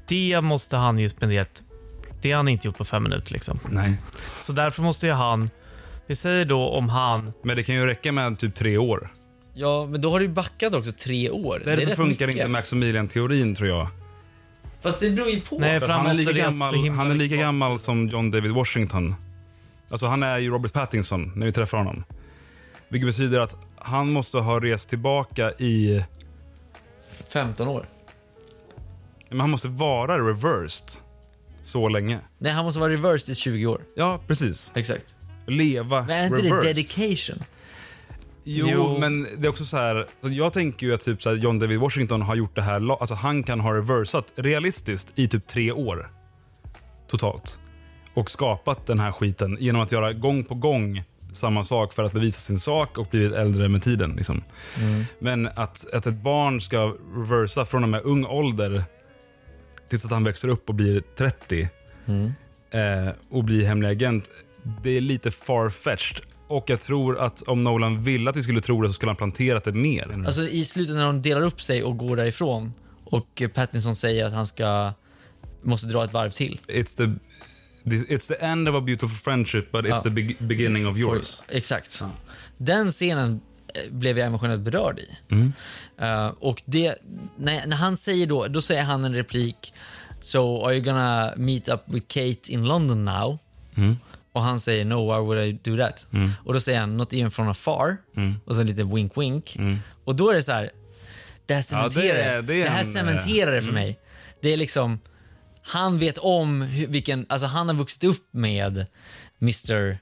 det 0.08 0.40
måste 0.40 0.76
han 0.76 0.98
ju 0.98 1.08
spenderat. 1.08 1.62
Det 2.22 2.30
har 2.30 2.36
han 2.36 2.48
inte 2.48 2.68
gjort 2.68 2.78
på 2.78 2.84
fem 2.84 3.02
minuter 3.02 3.32
liksom. 3.32 3.58
Nej. 3.68 3.98
Så 4.38 4.52
därför 4.52 4.82
måste 4.82 5.06
ju 5.06 5.12
han, 5.12 5.50
vi 6.06 6.16
säger 6.16 6.44
då 6.44 6.68
om 6.68 6.88
han, 6.88 7.32
Men 7.42 7.56
det 7.56 7.62
kan 7.62 7.74
ju 7.74 7.86
räcka 7.86 8.12
med 8.12 8.38
typ 8.38 8.54
tre 8.54 8.78
år. 8.78 9.12
Ja, 9.54 9.86
men 9.86 10.00
då 10.00 10.10
har 10.10 10.18
du 10.18 10.24
ju 10.24 10.32
backat 10.32 10.74
också 10.74 10.92
tre 10.92 11.30
år. 11.30 11.62
Därför 11.64 11.86
rätt 11.86 11.96
funkar 11.96 12.26
mycket. 12.26 12.40
inte 12.40 12.52
Maximilian-teorin, 12.52 13.54
tror 13.54 13.68
jag. 13.68 13.88
Fast 14.80 15.00
det 15.00 15.10
beror 15.10 15.30
ju 15.30 15.40
på. 15.40 15.58
Nej, 15.58 15.80
För 15.80 15.88
han 15.88 16.06
är 16.06 16.14
lika 16.14 16.32
gammal, 16.32 16.88
han 16.88 17.10
är 17.10 17.14
lika 17.14 17.36
gammal 17.36 17.78
som 17.78 18.08
John 18.08 18.30
David 18.30 18.50
Washington. 18.50 19.14
Alltså 19.88 20.06
han 20.06 20.22
är 20.22 20.38
ju 20.38 20.50
Robert 20.50 20.72
Pattinson 20.72 21.32
när 21.36 21.46
vi 21.46 21.52
träffar 21.52 21.78
honom. 21.78 22.04
Vilket 22.88 23.06
betyder 23.06 23.40
att 23.40 23.56
han 23.76 24.12
måste 24.12 24.38
ha 24.38 24.60
rest 24.60 24.88
tillbaka 24.88 25.52
i... 25.52 26.04
15 27.32 27.68
år. 27.68 27.86
Men 29.28 29.40
han 29.40 29.50
måste 29.50 29.68
vara 29.68 30.18
reversed 30.28 31.00
så 31.62 31.88
länge. 31.88 32.18
Nej, 32.38 32.52
han 32.52 32.64
måste 32.64 32.80
vara 32.80 32.92
reversed 32.92 33.32
i 33.32 33.34
20 33.34 33.66
år. 33.66 33.80
Ja, 33.96 34.20
precis. 34.26 34.72
Exakt. 34.74 35.04
Leva 35.46 36.02
Men 36.02 36.10
är 36.10 36.24
inte 36.24 36.36
reversed. 36.36 36.60
det 36.62 36.72
dedication? 36.72 37.36
Jo, 38.44 38.66
Jo. 38.70 38.96
men 39.00 39.26
det 39.38 39.46
är 39.46 39.50
också 39.50 39.64
så 39.64 39.76
här. 39.76 40.06
Jag 40.20 40.52
tänker 40.52 40.86
ju 40.86 40.94
att 40.94 41.00
typ 41.00 41.22
så 41.22 41.30
här, 41.30 41.36
John 41.36 41.58
David 41.58 41.80
Washington 41.80 42.22
har 42.22 42.34
gjort 42.34 42.54
det 42.54 42.62
här, 42.62 42.90
alltså 43.00 43.14
han 43.14 43.42
kan 43.42 43.60
ha 43.60 43.74
reversat 43.74 44.32
realistiskt 44.36 45.18
i 45.18 45.28
typ 45.28 45.46
tre 45.46 45.72
år. 45.72 46.10
Totalt. 47.08 47.58
Och 48.14 48.30
skapat 48.30 48.86
den 48.86 48.98
här 49.00 49.12
skiten 49.12 49.56
genom 49.60 49.82
att 49.82 49.92
göra 49.92 50.12
gång 50.12 50.44
på 50.44 50.54
gång 50.54 51.02
samma 51.32 51.64
sak 51.64 51.92
för 51.92 52.04
att 52.04 52.12
bevisa 52.12 52.40
sin 52.40 52.60
sak 52.60 52.98
och 52.98 53.06
blivit 53.10 53.32
äldre 53.32 53.68
med 53.68 53.82
tiden. 53.82 54.10
Liksom. 54.16 54.42
Men 55.18 55.46
att, 55.54 55.94
att 55.94 56.06
ett 56.06 56.22
barn 56.22 56.60
ska 56.60 56.94
reversa 57.16 57.64
från 57.64 57.82
och 57.82 57.88
med 57.88 58.02
ung 58.04 58.26
ålder 58.26 58.84
tills 59.90 60.04
att 60.04 60.10
han 60.10 60.24
växer 60.24 60.48
upp 60.48 60.68
och 60.68 60.74
blir 60.74 61.02
30 61.18 61.68
eh, 62.70 63.12
och 63.30 63.44
blir 63.44 63.64
hemlig 63.64 63.88
agent, 63.88 64.30
det 64.82 64.90
är 64.96 65.00
lite 65.00 65.30
far-fetched. 65.30 66.20
Och 66.48 66.70
jag 66.70 66.80
tror 66.80 67.18
att 67.18 67.42
om 67.42 67.62
Nolan 67.64 68.02
ville 68.02 68.30
att 68.30 68.36
vi 68.36 68.42
skulle 68.42 68.60
tro 68.60 68.82
det 68.82 68.88
så 68.88 68.92
skulle 68.92 69.10
han 69.10 69.16
planterat 69.16 69.64
det 69.64 69.72
mer. 69.72 70.24
Alltså 70.26 70.42
i 70.42 70.64
slutet 70.64 70.96
när 70.96 71.04
de 71.04 71.22
delar 71.22 71.42
upp 71.42 71.62
sig 71.62 71.82
och 71.84 71.96
går 71.96 72.16
därifrån 72.16 72.72
och 73.04 73.42
Pattinson 73.54 73.96
säger 73.96 74.24
att 74.24 74.32
han 74.32 74.46
ska 74.46 74.92
måste 75.62 75.86
dra 75.86 76.04
ett 76.04 76.12
varv 76.12 76.30
till. 76.30 76.60
It's 76.68 76.96
the, 76.96 77.04
it's 78.14 78.28
the 78.28 78.44
end 78.44 78.68
of 78.68 78.74
a 78.74 78.80
beautiful 78.80 79.16
friendship 79.16 79.72
but 79.72 79.84
it's 79.84 79.88
Ja. 79.88 80.02
the 80.02 80.10
be 80.10 80.34
beginning 80.38 80.86
of 80.86 80.96
yours. 80.96 81.42
Exakt. 81.48 82.02
Den 82.56 82.90
scenen 82.90 83.40
blev 83.90 84.18
jag 84.18 84.26
emotionellt 84.26 84.62
berörd 84.62 84.98
i. 84.98 85.08
Mm. 85.28 85.52
Eh, 85.98 86.26
och 86.26 86.62
det, 86.64 86.94
när, 87.36 87.66
när 87.66 87.76
han 87.76 87.96
säger 87.96 88.26
då, 88.26 88.46
då 88.46 88.60
säger 88.60 88.82
han 88.82 89.04
en 89.04 89.14
replik 89.14 89.72
So 90.20 90.66
are 90.66 90.74
you 90.74 90.84
gonna 90.84 91.32
meet 91.36 91.68
up 91.68 91.80
with 91.86 92.06
Kate 92.06 92.52
in 92.52 92.64
London 92.64 93.04
now? 93.04 93.38
Mm. 93.76 93.96
Och 94.32 94.42
han 94.42 94.60
säger 94.60 94.84
no, 94.84 94.94
why 94.94 95.20
would 95.20 95.48
I 95.48 95.52
do 95.52 95.76
that? 95.76 96.06
Mm. 96.12 96.30
Och 96.44 96.52
då 96.54 96.60
säger 96.60 96.80
han 96.80 96.96
not 96.96 97.12
even 97.12 97.30
from 97.30 97.48
afar. 97.48 97.96
Mm. 98.16 98.34
Och 98.44 98.54
så 98.54 98.60
en 98.60 98.66
liten 98.66 98.94
wink 98.94 99.18
wink. 99.18 99.56
Mm. 99.56 99.78
Och 100.04 100.14
då 100.14 100.30
är 100.30 100.34
det 100.34 100.42
så 100.42 100.52
här, 100.52 100.70
det 101.46 101.54
här 101.54 101.64
Ja, 101.72 101.88
det 101.88 101.92
cementerar 101.92 102.18
är- 102.18 102.42
det, 102.42 102.54
är 102.54 102.64
det 102.64 102.70
här 102.70 102.78
en, 102.78 102.84
cementerar 102.84 103.52
det 103.52 103.62
för 103.62 103.70
mm. 103.70 103.82
mig. 103.82 103.98
Det 104.40 104.48
är 104.48 104.56
liksom, 104.56 104.98
han 105.62 105.98
vet 105.98 106.18
om 106.18 106.62
hur, 106.62 106.86
vilken, 106.86 107.26
alltså 107.28 107.46
han 107.46 107.68
har 107.68 107.74
vuxit 107.74 108.04
upp 108.04 108.28
med 108.30 108.86
Mr. 109.42 109.98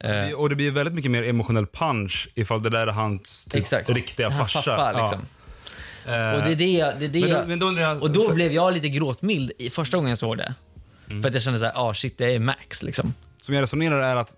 Det- 0.00 0.34
Och 0.34 0.48
det 0.48 0.56
blir 0.56 0.70
väldigt 0.70 0.94
mycket 0.94 1.10
mer 1.10 1.22
emotionell 1.22 1.66
punch 1.66 2.28
ifall 2.34 2.62
det 2.62 2.70
där 2.70 2.86
är 2.86 2.92
hans 2.92 3.44
typ, 3.44 3.60
Exakt. 3.60 3.88
riktiga 3.88 4.30
Hans 4.30 4.52
farsa. 4.52 4.76
pappa, 4.76 5.00
liksom. 5.02 5.20
Ja. 6.06 6.30
Eh, 6.30 6.36
Och 6.38 6.42
det 6.44 6.52
är 6.52 6.56
det, 6.56 6.72
jag- 6.72 6.94
det 6.98 7.04
är 7.04 7.08
det 7.08 7.20
men 7.20 7.30
då- 7.30 7.46
men 7.48 7.58
då 7.58 7.66
undrar 7.66 7.82
jag- 7.82 8.02
Och 8.02 8.10
då 8.10 8.26
för- 8.26 8.34
blev 8.34 8.52
jag 8.52 8.74
lite 8.74 8.88
gråtmild 8.88 9.52
i 9.58 9.70
första 9.70 9.96
gången 9.96 10.08
jag 10.08 10.18
såg 10.18 10.36
det. 10.38 10.54
Mm. 11.10 11.22
För 11.22 11.28
att 11.28 11.34
jag 11.34 11.42
kände 11.42 11.58
såhär, 11.58 11.72
ah 11.76 11.94
shit 11.94 12.18
det 12.18 12.34
är 12.34 12.38
Max 12.38 12.82
liksom. 12.82 13.14
som 13.42 13.54
jag 13.54 13.62
resonerar 13.62 14.00
är 14.02 14.16
att 14.16 14.36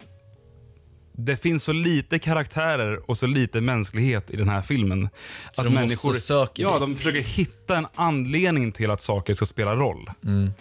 det 1.17 1.37
finns 1.37 1.63
så 1.65 1.73
lite 1.73 2.19
karaktärer 2.19 3.11
och 3.11 3.17
så 3.19 3.27
lite 3.27 3.61
mänsklighet 3.61 4.31
i 4.31 4.37
den 4.37 4.49
här 4.49 4.61
filmen. 4.63 5.09
Så 5.53 5.61
att 5.61 5.67
de 5.67 5.75
människor, 5.75 6.13
söka 6.13 6.63
Ja, 6.63 6.79
de 6.79 6.97
försöker 6.97 7.21
hitta 7.21 7.77
en 7.77 7.87
anledning 7.95 8.73
till 8.73 8.91
att 8.91 9.01
saker 9.01 9.35
ska 9.35 9.45
spela 9.47 9.75
roll. 9.75 10.11
Mm. 10.25 10.53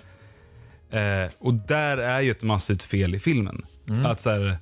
Eh, 0.91 1.31
och 1.39 1.53
där 1.53 1.97
är 1.97 2.19
ju 2.21 2.31
ett 2.31 2.43
massivt 2.43 2.83
fel 2.83 3.15
i 3.15 3.19
filmen. 3.19 3.65
Mm. 3.89 4.05
Att 4.05 4.19
så 4.19 4.29
här, 4.29 4.57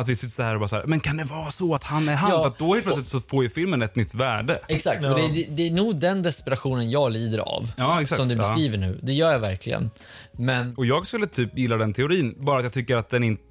att 0.00 0.08
vi 0.08 0.16
sitter 0.16 0.28
så 0.28 0.42
här 0.42 0.54
och 0.54 0.60
bara 0.60 0.68
så 0.68 0.76
här, 0.76 0.84
men 0.86 1.00
kan 1.00 1.16
det 1.16 1.24
vara 1.24 1.50
så 1.50 1.74
att 1.74 1.84
han 1.84 2.08
är 2.08 2.14
han? 2.14 2.30
Ja. 2.30 2.42
För 2.42 2.48
att 2.48 2.58
då 2.58 2.74
helt 2.74 2.84
plötsligt 2.84 3.08
så 3.08 3.20
får 3.20 3.42
ju 3.42 3.50
filmen 3.50 3.82
ett 3.82 3.96
nytt 3.96 4.14
värde. 4.14 4.60
Exakt, 4.68 5.02
ja. 5.02 5.10
och 5.10 5.18
det, 5.18 5.28
det, 5.28 5.46
det, 5.50 5.66
är 5.66 5.70
nog 5.70 6.00
den 6.00 6.22
desperationen 6.22 6.90
jag 6.90 7.12
lider 7.12 7.38
av. 7.38 7.70
Ja, 7.76 8.02
exakt, 8.02 8.20
som 8.20 8.28
du 8.28 8.36
beskriver 8.36 8.78
nu. 8.78 9.00
Det 9.02 9.12
gör 9.12 9.32
jag 9.32 9.38
verkligen. 9.38 9.90
Men... 10.32 10.74
Och 10.76 10.86
jag 10.86 11.06
skulle 11.06 11.26
typ 11.26 11.58
gilla 11.58 11.76
den 11.76 11.92
teorin, 11.92 12.34
bara 12.38 12.58
att 12.58 12.64
jag 12.64 12.72
tycker 12.72 12.96
att 12.96 13.08
den 13.08 13.24
inte 13.24 13.42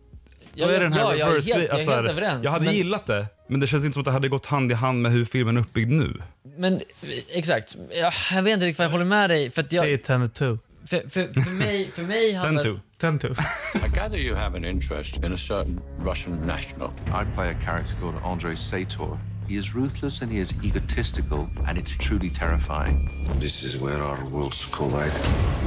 Ja, 0.58 0.68
är 0.68 0.80
den 0.80 0.94
här 0.94 1.02
ja, 1.02 1.16
jag, 1.16 1.30
är 1.30 1.34
helt, 1.34 1.48
jag 1.48 1.64
är 1.64 1.74
alltså 1.74 1.92
helt 1.92 2.10
överens. 2.10 2.44
Jag 2.44 2.52
hade 2.52 2.66
men... 2.66 2.76
gillat 2.76 3.06
det, 3.06 3.28
men 3.48 3.60
det 3.60 3.68
känns 3.68 3.84
inte 3.84 3.94
som 3.94 4.02
att 4.02 4.06
det 4.06 4.12
hade 4.12 4.30
gått 4.30 4.46
hand 4.46 4.72
i 4.72 4.76
hand 4.76 5.02
med 5.02 5.12
hur 5.12 5.26
filmen 5.26 5.58
är 5.58 5.62
uppbyggd 5.62 5.90
nu. 5.90 6.14
Men 6.58 6.82
exakt, 7.30 7.76
jag, 8.00 8.14
jag 8.32 8.42
vet 8.42 8.54
inte 8.54 8.66
riktigt 8.66 8.80
vad 8.80 8.86
jag 8.86 8.92
håller 8.92 9.06
med 9.06 9.30
dig. 9.30 9.52
Säg 9.52 9.98
Tenet 9.98 10.34
2. 10.34 10.58
För, 10.88 11.10
för, 11.10 11.42
för, 11.42 11.52
mig, 11.52 11.92
för 11.94 12.04
mig 12.04 12.34
handlar... 12.34 12.64
Tenet 12.64 12.82
2. 12.82 12.85
attentive. 12.96 13.38
I 13.76 13.90
gather 13.90 14.18
you 14.18 14.36
have 14.36 14.56
an 14.56 14.64
interest 14.64 15.24
in 15.24 15.34
a 15.34 15.38
certain 15.38 15.82
Russian 16.00 16.46
national. 16.46 16.94
I 17.12 17.26
play 17.26 17.50
a 17.50 17.56
character 17.56 17.94
called 18.00 18.16
Andrei 18.24 18.56
Sator. 18.56 19.18
He 19.48 19.58
is 19.58 19.76
ruthless 19.76 20.22
and 20.22 20.32
he 20.32 20.40
is 20.40 20.54
egotistical, 20.64 21.48
and 21.68 21.78
it's 21.78 21.92
truly 21.92 22.30
terrifying. 22.30 22.96
This 23.36 23.64
is 23.64 23.78
where 23.78 24.02
our 24.02 24.24
worlds 24.26 24.66
collide. 24.72 25.12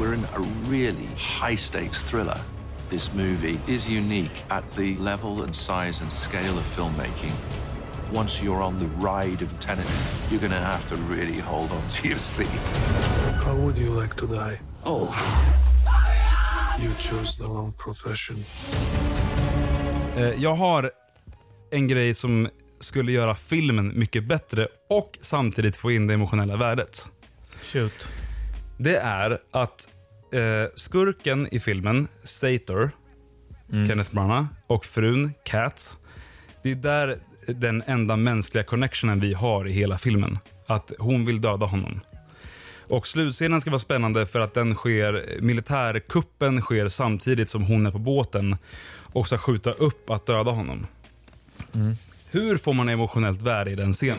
We're 0.01 0.15
in 0.15 0.25
a 0.35 0.41
really 0.71 1.07
high 1.17 1.55
stakes 1.55 2.03
thriller. 2.03 2.41
This 2.89 3.13
movie 3.13 3.61
is 3.69 3.89
unique 3.89 4.43
at 4.51 4.69
the 4.73 4.97
level 4.97 5.43
and 5.43 5.55
size 5.55 6.01
and 6.01 6.11
scale 6.11 6.57
of 6.57 6.65
filmmaking. 6.65 7.35
Once 8.11 8.43
you're 8.43 8.63
on 8.63 8.79
the 8.79 8.87
ride 8.97 9.43
of 9.43 9.61
Tenet, 9.61 9.87
you're 10.31 10.41
going 10.41 10.51
to 10.51 10.59
have 10.59 10.89
to 10.89 10.97
really 10.97 11.39
hold 11.39 11.71
on 11.71 11.89
to 11.89 12.09
your 12.09 12.17
seat. 12.17 12.47
How 13.45 13.55
would 13.55 13.77
you 13.77 13.91
like 13.91 14.17
to 14.17 14.27
die? 14.27 14.59
Oh. 14.87 15.09
Chose 16.99 17.37
the 17.39 17.45
wrong 17.45 17.73
profession. 17.73 18.45
Eh, 20.17 20.43
Jag 20.43 20.55
har 20.55 20.91
en 21.71 21.89
grej 21.89 22.15
som 22.15 22.49
skulle 22.81 23.13
göra 23.13 23.35
filmen 23.35 23.99
mycket 23.99 24.25
bättre 24.25 24.69
och 24.91 25.19
samtidigt 25.21 25.77
få 25.77 25.91
in 25.91 26.07
det 26.07 26.15
emotionella 26.15 26.57
värdet. 26.57 27.07
Shoot. 27.63 28.09
Det 28.79 28.97
är 28.97 29.39
att 29.51 29.89
eh, 30.33 30.41
skurken 30.75 31.49
i 31.55 31.61
filmen, 31.61 32.09
Sator, 32.23 32.91
Kenneth 33.89 34.15
Branagh, 34.15 34.47
och 34.67 34.85
frun, 34.85 35.33
Kat. 35.45 35.97
Det 36.63 36.71
är 36.71 36.75
där 36.75 37.19
den 37.47 37.83
enda 37.87 38.17
mänskliga 38.17 38.65
connectionen 38.65 39.21
vi 39.21 39.35
har 39.35 39.69
i 39.69 39.73
hela 39.73 39.99
filmen. 39.99 40.39
Att 40.67 40.93
hon 40.99 41.27
vill 41.27 41.41
döda 41.41 41.67
honom. 41.67 42.01
Och 42.89 43.07
slutscenen 43.07 43.61
ska 43.61 43.71
vara 43.71 43.79
spännande 43.79 44.27
för 44.27 44.41
att 44.41 44.55
den 44.55 44.75
sker, 44.75 45.41
militärkuppen 45.41 46.61
sker 46.61 46.89
samtidigt 46.89 47.51
som 47.51 47.63
hon 47.63 47.87
är 47.87 47.91
på 47.91 47.99
båten 47.99 48.57
och 49.13 49.27
ska 49.27 49.39
skjuta 49.39 49.73
upp 49.73 50.11
att 50.11 50.27
döda 50.27 50.51
honom. 50.51 50.87
Hur 52.31 52.57
får 52.57 52.73
man 52.73 52.89
emotionellt 52.89 53.43
värde 53.43 53.71
i 53.71 53.75
den 53.75 53.93
scenen? 53.93 54.19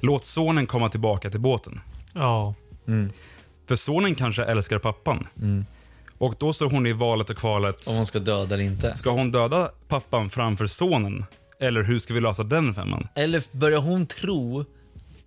Låt 0.00 0.24
sonen 0.24 0.66
komma 0.66 0.88
tillbaka 0.88 1.30
till 1.30 1.40
båten. 1.40 1.80
Ja. 2.12 2.54
För 3.66 3.76
sonen 3.76 4.14
kanske 4.14 4.44
älskar 4.44 4.78
pappan. 4.78 5.26
Och 6.18 6.34
då 6.38 6.52
står 6.52 6.70
hon 6.70 6.86
i 6.86 6.92
valet 6.92 7.30
och 7.30 7.36
kvalet. 7.36 7.86
Om 7.86 7.96
hon 7.96 8.06
ska 8.06 8.18
döda 8.18 8.54
eller 8.54 8.64
inte. 8.64 8.94
Ska 8.94 9.10
hon 9.10 9.30
döda 9.30 9.70
pappan 9.88 10.30
framför 10.30 10.66
sonen? 10.66 11.24
Eller 11.60 11.82
hur 11.82 11.98
ska 11.98 12.14
vi 12.14 12.20
lösa 12.20 12.42
den 12.42 12.74
femman? 12.74 13.08
Eller 13.14 13.42
börjar 13.52 13.80
hon 13.80 14.06
tro 14.06 14.64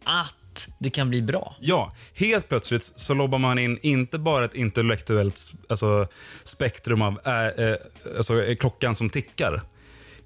att 0.03 0.35
det 0.79 0.89
kan 0.89 1.09
bli 1.09 1.21
bra? 1.21 1.55
Ja, 1.59 1.93
helt 2.13 2.49
plötsligt 2.49 2.83
så 2.83 3.13
lobbar 3.13 3.37
man 3.37 3.59
in 3.59 3.79
inte 3.81 4.19
bara 4.19 4.45
ett 4.45 4.53
intellektuellt 4.53 5.51
alltså, 5.69 6.07
spektrum 6.43 7.01
av 7.01 7.19
äh, 7.25 7.65
äh, 7.65 7.75
alltså, 8.17 8.43
eh, 8.43 8.55
klockan 8.55 8.95
som 8.95 9.09
tickar. 9.09 9.61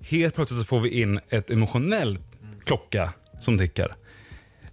Helt 0.02 0.36
plötsligt 0.36 0.60
så 0.60 0.66
får 0.66 0.80
vi 0.80 1.02
in 1.02 1.20
ett 1.30 1.50
emotionell 1.50 2.20
klocka 2.66 3.14
som 3.40 3.58
tickar. 3.58 3.96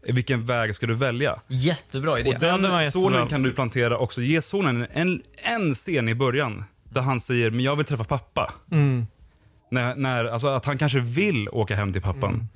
Vilken 0.03 0.47
väg 0.47 0.75
ska 0.75 0.87
du 0.87 0.95
välja? 0.95 1.41
Jättebra 1.49 2.19
idé. 2.19 2.29
Och 2.29 2.35
Ja, 2.35 2.39
den 2.39 2.63
jättebra. 2.63 2.91
sonen 2.91 3.29
kan 3.29 3.43
du 3.43 3.53
plantera 3.53 3.99
också. 3.99 4.21
Ge 4.21 4.43
sonen 4.43 4.87
en, 4.93 5.23
en 5.37 5.75
scen 5.75 6.09
i 6.09 6.15
början 6.15 6.65
där 6.85 7.01
han 7.01 7.21
säger 7.21 7.51
men 7.51 7.61
jag 7.61 7.77
vill 7.77 7.87
träffa 7.87 8.05
pappa. 8.05 8.53
Mm. 8.71 9.07
När, 9.71 9.95
när, 9.95 10.25
alltså 10.25 10.49
att 10.49 10.65
han 10.65 10.79
kanske 10.79 11.01
vill 11.01 11.49
åka 11.49 11.77
hem 11.77 11.93
till 11.93 12.03
pappan. 12.03 12.49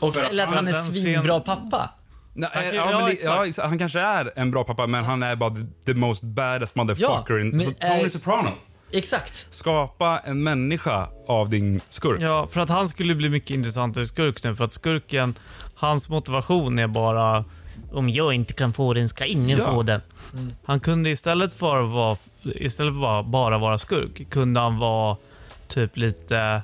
Och, 0.00 0.16
eller 0.16 0.44
att 0.44 0.54
han 0.54 0.68
är 0.68 0.72
svinbra 0.72 1.40
pappa. 1.40 1.90
Nej, 2.34 2.50
Han 2.54 2.64
ja, 2.64 2.90
ja, 2.90 3.10
exakt. 3.10 3.24
ja, 3.24 3.46
exakt. 3.46 3.68
han 3.68 3.78
kanske 3.78 4.00
är 4.00 4.32
en 4.36 4.50
bra 4.50 4.64
pappa, 4.64 4.86
men 4.86 5.04
han 5.04 5.22
är 5.22 5.36
bara 5.36 5.54
the, 5.86 5.94
most 5.94 6.22
badass 6.22 6.74
motherfucker. 6.74 7.38
in, 7.40 7.48
men 7.50 7.60
så 7.60 7.70
Tony 7.70 8.04
är- 8.04 8.08
Soprano. 8.08 8.50
Exakt. 8.92 9.46
Skapa 9.50 10.18
en 10.24 10.42
människa 10.42 11.08
av 11.28 11.48
din 11.50 11.80
skurk. 11.88 12.20
Ja, 12.20 12.46
för 12.50 12.60
att 12.60 12.68
han 12.68 12.88
skulle 12.88 13.14
bli 13.14 13.28
mycket 13.28 13.50
intressantare 13.50 14.06
skurk 14.06 14.44
nu. 14.44 14.56
För 14.56 14.64
att 14.64 14.72
skurken, 14.72 15.34
hans 15.74 16.08
motivation 16.08 16.78
är 16.78 16.86
bara 16.86 17.44
om 17.92 18.08
jag 18.08 18.32
inte 18.34 18.52
kan 18.52 18.72
få 18.72 18.94
den 18.94 19.08
ska 19.08 19.24
ingen 19.26 19.58
Ja. 19.58 19.64
få 19.64 19.82
den. 19.82 20.00
Han 20.64 20.80
kunde 20.80 21.10
istället 21.10 21.54
för 21.54 21.84
att 21.84 21.90
vara, 21.90 22.16
istället 22.42 22.94
för 22.94 23.20
att 23.20 23.26
bara 23.26 23.58
vara 23.58 23.78
skurk, 23.78 24.30
kunde 24.30 24.60
han 24.60 24.78
vara 24.78 25.16
typ 25.68 25.96
lite, 25.96 26.62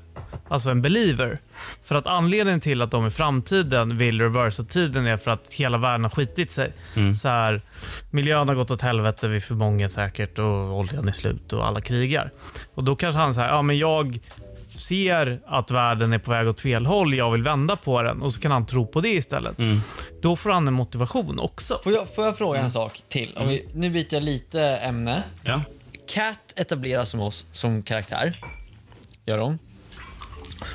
alltså 0.48 0.70
en 0.70 0.82
believer. 0.82 1.38
För 1.84 1.94
att 1.94 2.06
anledningen 2.06 2.60
till 2.60 2.82
att 2.82 2.90
de 2.90 3.06
i 3.06 3.10
framtiden 3.10 3.96
vill 3.98 4.20
reversa 4.20 4.62
tiden 4.62 5.06
är 5.06 5.16
för 5.16 5.30
att 5.30 5.52
hela 5.52 5.78
världen 5.78 6.04
har 6.04 6.10
skitit 6.10 6.50
sig. 6.50 6.72
Så 7.16 7.28
här, 7.28 7.62
miljön 8.10 8.48
har 8.48 8.54
gått 8.54 8.70
åt 8.70 8.82
helvete, 8.82 9.28
vi 9.28 9.36
är 9.36 9.40
för 9.40 9.54
många 9.54 9.88
säkert 9.88 10.38
och 10.38 10.78
oljan 10.78 11.08
är 11.08 11.12
slut 11.12 11.52
och 11.52 11.66
alla 11.66 11.80
krigar. 11.80 12.30
Och 12.74 12.84
då 12.84 12.96
kanske 12.96 13.18
han 13.18 13.34
säger, 13.34 13.48
ja 13.48 13.62
men 13.62 13.78
jag 13.78 14.18
ser 14.68 15.40
att 15.46 15.70
världen 15.70 16.12
är 16.12 16.18
på 16.18 16.30
väg 16.30 16.48
åt 16.48 16.60
fel 16.60 16.86
håll, 16.86 17.14
jag 17.14 17.30
vill 17.30 17.42
vända 17.42 17.76
på 17.76 18.02
den 18.02 18.22
och 18.22 18.32
så 18.32 18.40
kan 18.40 18.50
han 18.50 18.66
tro 18.66 18.86
på 18.86 19.00
det 19.00 19.08
istället. 19.08 19.56
Då 20.22 20.36
får 20.36 20.50
han 20.50 20.68
en 20.68 20.74
motivation 20.74 21.38
också. 21.38 21.78
Får 21.84 21.92
jag, 21.92 22.14
får 22.14 22.24
jag 22.24 22.38
fråga 22.38 22.60
en 22.60 22.70
sak 22.70 23.02
till? 23.08 23.32
Om 23.36 23.48
vi, 23.48 23.68
nu 23.74 23.90
byter 23.90 24.14
jag 24.14 24.22
lite 24.22 24.62
ämne. 24.62 25.22
Ja. 25.42 25.62
Cat 26.14 26.54
etableras 26.56 27.10
som 27.10 27.20
oss 27.20 27.46
som 27.52 27.82
karaktär. 27.82 28.36
Gör 29.28 29.38
hon. 29.38 29.58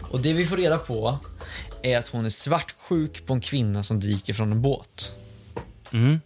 Och 0.10 0.22
det 0.22 0.34
vi 0.34 0.46
får 0.46 0.58
reda 0.58 0.78
på 0.78 1.18
är 1.84 1.98
att 1.98 2.08
hon 2.08 2.26
är 2.26 2.30
svartsjuk 2.30 3.26
på 3.26 3.34
en 3.34 3.42
kvinna 3.42 3.84
som 3.84 4.00
dyker 4.00 4.34
från 4.34 4.52
en 4.52 4.62
båt. 4.62 5.12
Mm. 5.92 6.22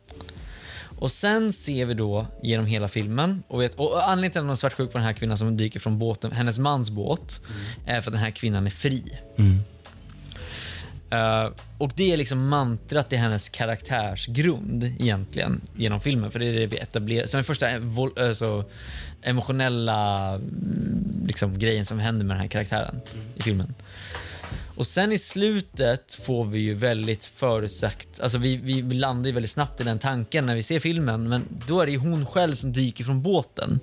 Och 0.99 1.11
sen 1.11 1.53
ser 1.53 1.85
vi 1.85 1.93
då 1.93 2.27
genom 2.43 2.65
hela 2.65 2.87
filmen, 2.87 3.43
och, 3.47 3.61
vet, 3.61 3.75
och 3.75 4.09
anledningen 4.09 4.31
till 4.31 4.39
att 4.39 4.43
hon 4.43 4.51
är 4.51 4.55
svartsjuk 4.55 4.91
på 4.91 4.97
den 4.97 5.05
här 5.05 5.13
kvinnan 5.13 5.37
som 5.37 5.57
dyker 5.57 5.79
från 5.79 5.99
båten, 5.99 6.31
hennes 6.31 6.59
mans 6.59 6.89
båt, 6.89 7.39
är 7.85 8.01
för 8.01 8.09
att 8.09 8.13
den 8.13 8.23
här 8.23 8.31
kvinnan 8.31 8.65
är 8.65 8.71
fri. 8.71 9.03
Mm. 9.37 9.59
Eh, 11.09 11.51
och 11.77 11.91
det 11.95 12.13
är 12.13 12.17
liksom 12.17 12.47
mantrat 12.47 13.13
i 13.13 13.15
hennes 13.15 13.49
karaktärsgrund 13.49 14.83
egentligen 14.83 15.61
genom 15.75 15.99
filmen. 15.99 16.31
För 16.31 16.39
det 16.39 16.45
är 16.45 16.53
det 16.53 16.65
vi 16.67 16.77
etablerar. 16.77 17.27
Som 17.27 17.37
den 17.37 17.43
första 17.43 17.67
alltså, 18.27 18.65
emotionella 19.21 20.29
mm, 20.33 21.23
liksom, 21.27 21.59
grejen 21.59 21.85
som 21.85 21.99
händer 21.99 22.25
med 22.25 22.35
den 22.35 22.41
här 22.41 22.47
karaktären 22.47 23.01
i 23.35 23.41
filmen. 23.41 23.73
Och 24.77 24.87
sen 24.87 25.11
i 25.11 25.17
slutet 25.17 26.13
får 26.13 26.45
vi 26.45 26.59
ju 26.59 26.73
väldigt 26.73 27.25
förutsagt, 27.25 28.19
alltså 28.19 28.37
vi, 28.37 28.57
vi 28.57 28.81
landar 28.81 29.27
ju 29.27 29.33
väldigt 29.33 29.51
snabbt 29.51 29.81
i 29.81 29.83
den 29.83 29.99
tanken 29.99 30.45
när 30.45 30.55
vi 30.55 30.63
ser 30.63 30.79
filmen, 30.79 31.29
men 31.29 31.45
då 31.67 31.81
är 31.81 31.85
det 31.85 31.91
ju 31.91 31.97
hon 31.97 32.25
själv 32.25 32.55
som 32.55 32.73
dyker 32.73 33.03
från 33.03 33.21
båten. 33.21 33.79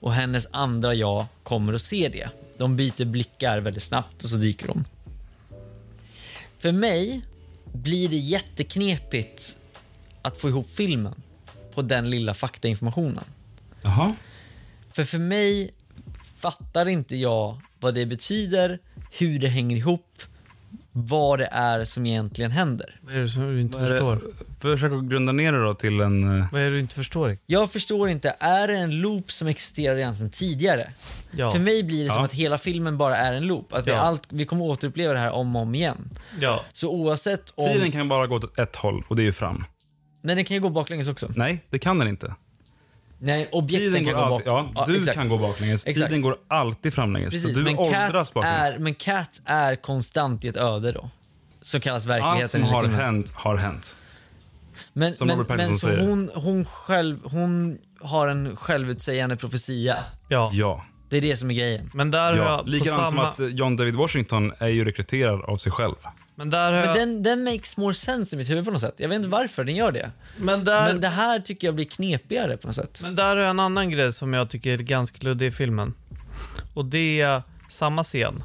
Och 0.00 0.14
hennes 0.14 0.48
andra 0.50 0.94
jag 0.94 1.26
kommer 1.42 1.74
att 1.74 1.82
se 1.82 2.08
det. 2.08 2.28
De 2.56 2.76
byter 2.76 3.04
blickar 3.04 3.58
väldigt 3.58 3.82
snabbt 3.82 4.24
och 4.24 4.30
så 4.30 4.36
dyker 4.36 4.66
de. 4.66 4.84
För 6.58 6.72
mig 6.72 7.22
blir 7.72 8.08
det 8.08 8.16
jätteknepigt 8.16 9.56
att 10.22 10.40
få 10.40 10.48
ihop 10.48 10.70
filmen 10.70 11.14
på 11.74 11.82
den 11.82 12.10
lilla 12.10 12.34
faktainformationen. 12.34 13.24
Jaha. 13.82 14.14
För 14.98 15.04
för 15.04 15.18
mig 15.18 15.70
fattar 16.40 16.88
inte 16.88 17.16
jag 17.16 17.60
vad 17.80 17.94
det 17.94 18.06
betyder, 18.06 18.78
hur 19.12 19.38
det 19.38 19.48
hänger 19.48 19.76
ihop, 19.76 20.22
vad 20.92 21.38
det 21.38 21.48
är 21.52 21.84
som 21.84 22.06
egentligen 22.06 22.50
händer. 22.50 23.00
Vad 23.02 23.14
är 23.14 23.18
det 23.20 23.28
som 23.28 23.42
du 23.54 23.60
inte 23.60 23.78
Vad 23.78 23.88
förstår? 23.88 24.20
Försök 24.60 24.92
att 24.92 25.04
grunda 25.04 25.32
ner 25.32 25.52
det 25.52 25.62
då 25.64 25.74
till 25.74 26.00
en... 26.00 26.38
eh, 26.40 26.46
Vad 26.52 26.60
är 26.60 26.64
det 26.64 26.70
du 26.70 26.80
inte 26.80 26.94
förstår? 26.94 27.38
Jag 27.46 27.72
förstår 27.72 28.08
inte, 28.08 28.36
är 28.38 28.68
det 28.68 28.76
en 28.76 29.00
loop 29.00 29.32
som 29.32 29.48
existerar 29.48 29.96
redan 29.96 30.14
sedan 30.14 30.30
tidigare? 30.30 30.92
Ja. 31.36 31.50
För 31.50 31.58
mig 31.58 31.82
blir 31.82 32.02
det 32.04 32.10
som 32.10 32.18
Ja. 32.18 32.24
att 32.24 32.32
hela 32.32 32.58
filmen 32.58 32.98
bara 32.98 33.16
är 33.16 33.32
en 33.32 33.42
loop. 33.46 33.72
Att 33.72 33.86
vi, 33.86 33.90
Ja. 33.90 33.96
allt, 33.98 34.22
vi 34.28 34.46
kommer 34.46 34.64
återuppleva 34.64 35.12
det 35.12 35.18
här 35.20 35.30
om 35.32 35.56
och 35.56 35.62
om 35.62 35.74
igen. 35.74 36.10
Ja. 36.40 36.64
Så 36.72 36.88
oavsett 36.90 37.52
om... 37.54 37.68
Tiden 37.72 37.92
kan 37.92 38.08
bara 38.08 38.26
gå 38.26 38.36
åt 38.36 38.58
ett 38.58 38.76
håll 38.76 39.04
och 39.08 39.16
det 39.16 39.22
är 39.22 39.24
ju 39.26 39.32
fram. 39.32 39.64
Nej, 40.22 40.36
den 40.36 40.44
kan 40.44 40.54
ju 40.54 40.60
gå 40.60 40.68
baklänges 40.68 41.08
också. 41.08 41.28
Nej, 41.36 41.64
det 41.70 41.78
kan 41.78 41.98
den 41.98 42.08
inte. 42.08 42.34
Nej, 43.20 43.48
objekten 43.52 43.92
Tiden 43.92 44.04
kan 44.04 44.14
går 44.14 44.20
gå 44.20 44.26
alltid, 44.34 44.46
bak... 44.46 44.66
ja, 44.74 44.84
du 44.86 44.98
exakt. 44.98 45.14
kan 45.18 45.28
gå 45.28 45.38
baklänges. 45.38 45.86
Exakt. 45.86 46.06
Tiden 46.06 46.22
går 46.22 46.36
alltid 46.48 46.94
framlänges. 46.94 47.30
Precis, 47.30 47.52
så 47.52 47.58
du 47.58 47.64
men 47.64 47.78
åldras 47.78 48.26
Cat, 48.28 48.34
baklänges. 48.34 48.74
är, 48.74 48.78
men 48.78 48.94
Cat 48.94 49.40
är 49.44 49.76
konstant 49.76 50.44
i 50.44 50.48
ett 50.48 50.56
öde 50.56 50.92
då. 50.92 51.10
Som 51.62 51.80
kallas 51.80 52.02
Allt 52.06 52.10
verkligheten. 52.10 52.48
som 52.48 52.60
i 52.64 52.64
har 52.72 52.82
filmen. 52.82 53.00
hänt, 53.00 53.32
har 53.36 53.56
hänt. 53.56 53.96
Men, 54.92 55.14
Som 55.14 55.26
men, 55.26 55.36
Robert 55.36 55.48
men 55.48 55.58
Pattinson 55.58 55.78
så 55.78 55.86
säger. 55.96 56.08
hon, 56.08 56.30
hon, 56.34 56.64
själv, 56.64 57.18
hon 57.24 57.78
har 58.00 58.28
en 58.28 58.56
självutsägande 58.56 59.36
profetia. 59.36 59.96
Ja. 60.28 60.50
Ja. 60.52 60.84
Det 61.08 61.16
är 61.16 61.20
det 61.20 61.36
som 61.36 61.50
är 61.50 61.54
grejen. 61.54 61.90
Men 61.94 62.10
där 62.10 62.32
har 62.32 62.36
ja. 62.36 62.44
jag 62.44 62.68
Likadant 62.68 63.08
samma... 63.08 63.32
som 63.32 63.46
att 63.46 63.52
John 63.52 63.76
David 63.76 63.94
Washington 63.94 64.52
är 64.58 64.68
ju 64.68 64.84
rekryterad 64.84 65.40
av 65.44 65.56
sig 65.56 65.72
själv. 65.72 65.94
Men 66.34 66.50
där 66.50 66.72
har 66.72 66.72
Men 66.72 66.86
jag... 66.86 66.96
den, 66.96 67.22
den 67.22 67.44
makes 67.44 67.76
more 67.76 67.94
sense 67.94 68.36
i 68.36 68.38
mitt 68.38 68.50
huvud 68.50 68.64
på 68.64 68.70
något 68.70 68.80
sätt. 68.80 68.94
Jag 68.96 69.08
vet 69.08 69.16
inte 69.16 69.28
varför 69.28 69.64
den 69.64 69.76
gör 69.76 69.92
det. 69.92 70.10
Men 70.36 70.64
där... 70.64 70.92
Men 70.92 71.00
det 71.00 71.08
här 71.08 71.40
tycker 71.40 71.68
jag 71.68 71.74
blir 71.74 71.84
knepigare 71.84 72.56
på 72.56 72.66
något 72.66 72.76
sätt. 72.76 73.00
Men 73.02 73.16
där 73.16 73.28
har 73.28 73.36
jag 73.36 73.50
en 73.50 73.60
annan 73.60 73.90
grej 73.90 74.12
som 74.12 74.32
jag 74.32 74.50
tycker 74.50 74.72
är 74.72 74.78
ganska 74.78 75.18
luddig 75.20 75.46
i 75.46 75.50
filmen. 75.50 75.94
Och 76.74 76.84
det 76.84 77.20
är 77.20 77.42
samma 77.68 78.04
scen. 78.04 78.42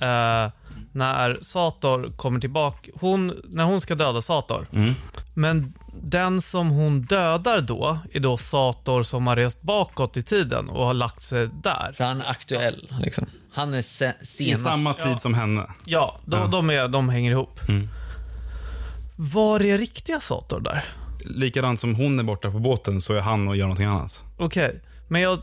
Eh, 0.00 0.50
när 0.94 1.38
Sator 1.42 2.12
kommer 2.16 2.40
tillbaka. 2.40 2.90
Hon, 3.00 3.40
när 3.44 3.64
hon 3.64 3.80
ska 3.80 3.94
döda 3.94 4.20
Sator. 4.20 4.66
Mm. 4.72 4.94
Men 5.34 5.74
den 6.02 6.42
som 6.42 6.70
hon 6.70 7.02
dödar 7.02 7.60
då 7.60 7.98
är 8.12 8.20
då 8.20 8.36
Sator 8.36 9.02
som 9.02 9.26
har 9.26 9.36
rest 9.36 9.62
bakåt 9.62 10.16
i 10.16 10.22
tiden 10.22 10.68
och 10.68 10.86
har 10.86 10.94
lagt 10.94 11.20
sig 11.22 11.48
där. 11.62 11.92
Så 11.94 12.04
han 12.04 12.20
är 12.20 12.30
aktuell 12.30 12.92
liksom. 13.00 13.26
Han 13.52 13.74
är 13.74 13.82
se- 13.82 14.12
I 14.22 14.26
senast. 14.26 14.62
samma 14.64 14.94
tid 14.94 15.20
som 15.20 15.34
henne. 15.34 15.66
Ja, 15.84 16.18
de, 16.24 16.36
Ja. 16.40 16.46
De, 16.46 16.70
är, 16.70 16.88
de 16.88 17.08
hänger 17.08 17.30
ihop. 17.30 17.60
Mm. 17.68 17.88
Var 19.16 19.60
är 19.64 19.78
riktiga 19.78 20.20
Sator 20.20 20.60
där? 20.60 20.84
Likadant 21.24 21.80
som 21.80 21.94
hon 21.94 22.18
är 22.18 22.22
borta 22.22 22.50
på 22.50 22.58
båten 22.58 23.00
så 23.00 23.14
är 23.14 23.20
han 23.20 23.48
och 23.48 23.56
gör 23.56 23.64
någonting 23.64 23.86
annat. 23.86 24.24
Okej, 24.38 24.80
men 25.08 25.20
jag... 25.20 25.38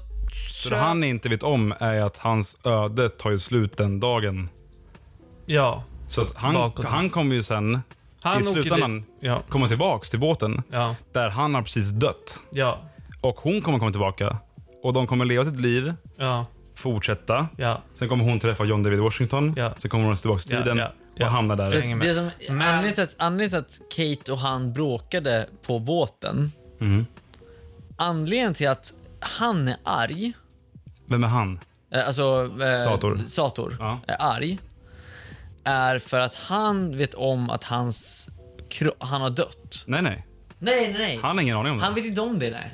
Så 0.49 0.69
det 0.69 0.77
han 0.77 1.03
inte 1.03 1.29
vet 1.29 1.43
om 1.43 1.73
är 1.79 2.01
att 2.01 2.17
hans 2.17 2.65
öde 2.65 3.09
tar 3.09 3.31
ju 3.31 3.39
slut 3.39 3.77
den 3.77 3.99
dagen. 3.99 4.49
Ja. 5.45 5.83
Så 6.07 6.21
att 6.21 6.35
han, 6.37 6.53
Bakåt. 6.53 6.85
han 6.85 7.09
kommer 7.09 7.35
ju 7.35 7.43
sen 7.43 7.81
Han 8.21 8.39
i 8.41 8.43
slutändan. 8.43 9.03
Ja. 9.19 9.41
komma 9.49 9.67
tillbaks 9.67 10.09
till 10.09 10.19
båten. 10.19 10.63
Ja. 10.71 10.95
Där 11.13 11.29
han 11.29 11.55
har 11.55 11.61
precis 11.61 11.89
dött. 11.89 12.39
Ja. 12.51 12.79
Och 13.21 13.35
hon 13.39 13.61
kommer 13.61 13.79
komma 13.79 13.91
tillbaka. 13.91 14.37
Och 14.83 14.93
de 14.93 15.07
kommer 15.07 15.25
leva 15.25 15.45
sitt 15.45 15.59
liv, 15.59 15.93
Ja. 16.17 16.45
fortsätta. 16.75 17.47
Ja. 17.57 17.81
Sen 17.93 18.09
kommer 18.09 18.23
hon 18.23 18.39
träffa 18.39 18.63
John 18.65 18.83
David 18.83 18.99
Washington. 18.99 19.53
Ja. 19.57 19.73
Sen 19.77 19.91
kommer 19.91 20.05
hon 20.05 20.15
tillbaka 20.15 20.41
till 20.41 20.57
tiden 20.57 20.77
ja, 20.77 20.91
ja. 21.15 21.25
och 21.25 21.31
hamnar 21.31 21.55
där. 21.55 21.95
Med. 21.95 21.99
det 22.07 22.13
som, 22.13 22.29
anledningen, 22.49 22.93
till 22.93 23.03
att, 23.03 23.15
anledningen 23.17 23.49
till 23.65 23.75
att 23.85 24.15
Kate 24.17 24.31
och 24.31 24.37
han 24.37 24.73
bråkade 24.73 25.47
på 25.65 25.79
båten, 25.79 26.51
Mm. 26.81 27.05
anledningen 27.95 28.53
till 28.53 28.67
att 28.67 28.93
han 29.19 29.67
är 29.67 29.77
arg, 29.83 30.33
Vem 31.05 31.23
är 31.23 31.27
han? 31.27 31.59
eh, 31.93 32.07
alltså 32.07 32.49
eh, 32.61 32.83
Sator. 32.85 33.17
Sator 33.27 33.77
Ja. 33.79 33.99
är 34.07 34.15
arg, 34.19 34.57
är 35.63 35.99
för 35.99 36.19
att 36.19 36.35
han 36.35 36.97
vet 36.97 37.13
om 37.13 37.49
att 37.49 37.63
hans 37.63 38.27
han 38.99 39.21
har 39.21 39.29
dött. 39.29 39.83
Nej, 39.87 40.01
nej. 40.01 40.25
Nej, 40.59 40.81
nej, 40.81 40.93
nej. 40.97 41.19
Han 41.21 41.37
har 41.37 41.43
ingen 41.43 41.57
aning 41.57 41.71
om 41.71 41.77
det. 41.77 41.83
Han 41.83 41.93
vet 41.93 42.05
inte 42.05 42.21
om 42.21 42.39
det, 42.39 42.49
nej. 42.49 42.71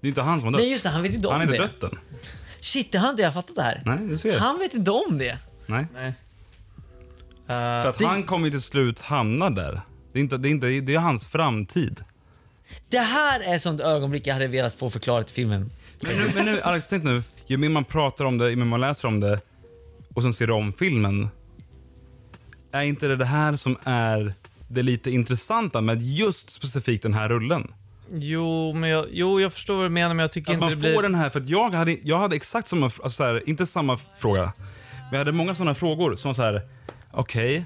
Det 0.00 0.06
är 0.06 0.08
inte 0.08 0.22
han 0.22 0.40
som 0.40 0.46
har 0.46 0.52
dött. 0.52 0.60
Nej, 0.60 0.70
just 0.70 0.82
det, 0.82 0.88
han 0.88 1.02
vet 1.02 1.14
inte 1.14 1.28
om 1.28 1.32
han 1.32 1.40
har 1.40 1.46
det. 1.46 1.62
inte 1.62 1.86
dött 1.86 1.92
än. 1.92 1.98
Shit, 2.60 2.92
det 2.92 2.98
har 2.98 3.10
inte 3.10 3.22
jag 3.22 3.34
fattat 3.34 3.56
det 3.56 3.62
här. 3.62 3.82
Nej, 3.84 3.98
du 4.08 4.18
ser. 4.18 4.38
Han 4.38 4.58
vet 4.58 4.74
inte 4.74 4.90
om 4.90 5.18
det. 5.18 5.38
Nej. 5.66 5.86
Nej. 5.94 6.14
För 7.46 7.88
att 7.88 8.02
han 8.02 8.22
kommer 8.22 8.44
ju 8.44 8.50
till 8.50 8.62
slut 8.62 9.00
hamna 9.00 9.50
där. 9.50 9.80
Det 10.12 10.18
är, 10.18 10.20
inte, 10.20 10.36
det, 10.36 10.48
är 10.48 10.50
inte, 10.50 10.66
det 10.66 10.94
är 10.94 10.98
hans 10.98 11.26
framtid. 11.26 12.00
Det 12.88 12.98
här 12.98 13.40
är 13.40 13.58
sånt 13.58 13.80
ögonblick 13.80 14.26
jag 14.26 14.34
hade 14.34 14.46
velat 14.46 14.74
få 14.74 14.90
förklarat 14.90 15.30
i 15.30 15.32
filmen. 15.32 15.70
Men 16.00 16.16
nu, 16.16 16.30
men 16.34 16.44
nu 16.44 16.60
Alex, 16.60 16.88
tänk 16.88 17.04
nu. 17.04 17.22
Ju 17.46 17.56
mer 17.56 17.68
man 17.68 17.84
pratar 17.84 18.24
om 18.24 18.38
det, 18.38 18.50
ju 18.50 18.56
mer 18.56 18.64
man 18.64 18.80
läser 18.80 19.08
om 19.08 19.20
det 19.20 19.40
och 20.14 20.22
sen 20.22 20.32
ser 20.32 20.46
du 20.46 20.52
om 20.52 20.72
filmen. 20.72 21.28
Är 22.76 22.82
inte 22.82 23.08
det 23.08 23.16
det 23.16 23.24
här 23.24 23.56
som 23.56 23.76
är 23.84 24.32
det 24.68 24.82
lite 24.82 25.10
intressanta 25.10 25.80
med 25.80 26.02
just 26.02 26.50
specifikt 26.50 27.02
den 27.02 27.14
här 27.14 27.28
rullen? 27.28 27.72
Jo, 28.12 28.72
men 28.72 28.90
jag, 28.90 29.06
jo, 29.10 29.40
jag 29.40 29.52
förstår 29.52 29.74
vad 29.76 29.84
du 29.84 29.88
menar, 29.90 30.08
men 30.14 30.18
jag 30.22 30.32
tycker 30.32 30.50
Att 30.50 30.54
inte 30.54 30.64
man 30.64 30.70
det 30.70 30.76
får 30.76 30.82
blir... 30.82 31.02
den 31.02 31.14
här, 31.14 31.30
för 31.30 31.42
jag 31.46 31.70
hade, 31.70 31.96
jag 32.02 32.18
hade 32.18 32.36
exakt 32.36 32.68
samma, 32.68 32.86
alltså 32.86 33.08
så 33.08 33.24
här, 33.24 33.48
inte 33.48 33.66
samma 33.66 33.96
fråga, 34.16 34.52
men 34.98 35.08
jag 35.10 35.18
hade 35.18 35.32
många 35.32 35.54
sådana 35.54 35.74
frågor 35.74 36.16
som 36.16 36.34
så 36.34 36.42
här, 36.42 36.62
okej, 37.12 37.64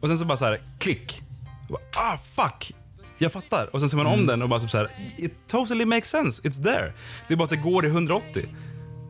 och 0.00 0.08
sen 0.08 0.18
så 0.18 0.24
bara 0.24 0.36
så 0.36 0.44
här, 0.44 0.60
klick. 0.78 1.22
Bara, 1.68 1.82
ah, 1.96 2.18
fuck! 2.18 2.72
Jag 3.18 3.32
fattar. 3.32 3.68
Och 3.72 3.80
sen 3.80 3.90
ser 3.90 3.96
man 3.96 4.06
om 4.06 4.26
den 4.26 4.42
och 4.42 4.48
bara 4.48 4.60
typ 4.60 4.70
så 4.70 4.78
här, 4.78 4.88
it 5.18 5.34
totally 5.46 5.84
makes 5.84 6.08
sense, 6.10 6.48
it's 6.48 6.62
there. 6.62 6.92
Det 7.28 7.34
är 7.34 7.38
bara 7.38 7.44
att 7.44 7.50
det 7.50 7.56
går 7.56 7.86
i 7.86 7.88
180. 7.88 8.46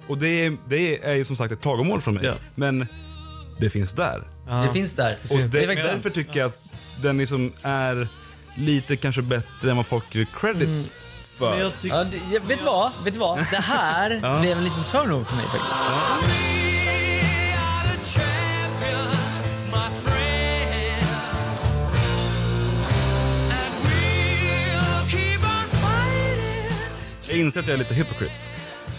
Och 0.09 0.19
det, 0.19 0.29
är- 0.47 0.57
det 0.69 1.05
är 1.05 1.13
ju 1.15 1.25
som 1.25 1.37
sagt 1.37 1.53
ett 1.53 1.61
klagomål 1.63 2.01
från 2.01 2.15
mig. 2.15 2.25
Ja. 2.25 2.35
Men 2.55 2.87
det 3.61 3.71
finns 3.71 3.95
där. 3.95 4.23
Det 4.47 4.73
finns 4.73 4.95
där. 4.97 5.19
Och 5.31 5.37
det 5.39 5.47
det, 5.47 5.63
är 5.63 5.67
därför 5.77 6.01
sant. 6.01 6.15
tycker 6.15 6.41
jag 6.41 6.47
att 6.47 6.73
den 7.03 7.19
liksom 7.19 7.53
är 7.63 8.09
lite 8.57 8.97
kanske 8.97 9.23
bättre 9.23 9.71
än 9.71 9.77
vad 9.77 9.87
folk 9.87 10.15
ger 10.15 10.27
credit 10.35 11.01
för. 11.39 11.51
Men 11.51 11.61
jag. 11.61 11.73
Ja, 11.83 12.05
det, 12.05 12.17
jag- 12.35 12.41
vet 12.41 12.59
du 12.59 12.65
vad? 12.65 12.91
Vet 13.05 13.15
du 13.15 13.21
vad? 13.21 13.39
Det 13.39 13.57
här 13.57 14.11
Ja. 14.23 14.41
blev 14.41 14.59
en 14.59 14.65
liten 14.65 14.85
turnover 14.85 15.25
för 15.25 15.37
mig 15.37 15.45
faktiskt. 15.45 16.53
Jag 27.29 27.39
inser 27.39 27.61
att 27.61 27.67
jag 27.67 27.75
är 27.75 27.79
lite 27.79 27.95
hypocrite. 27.95 28.35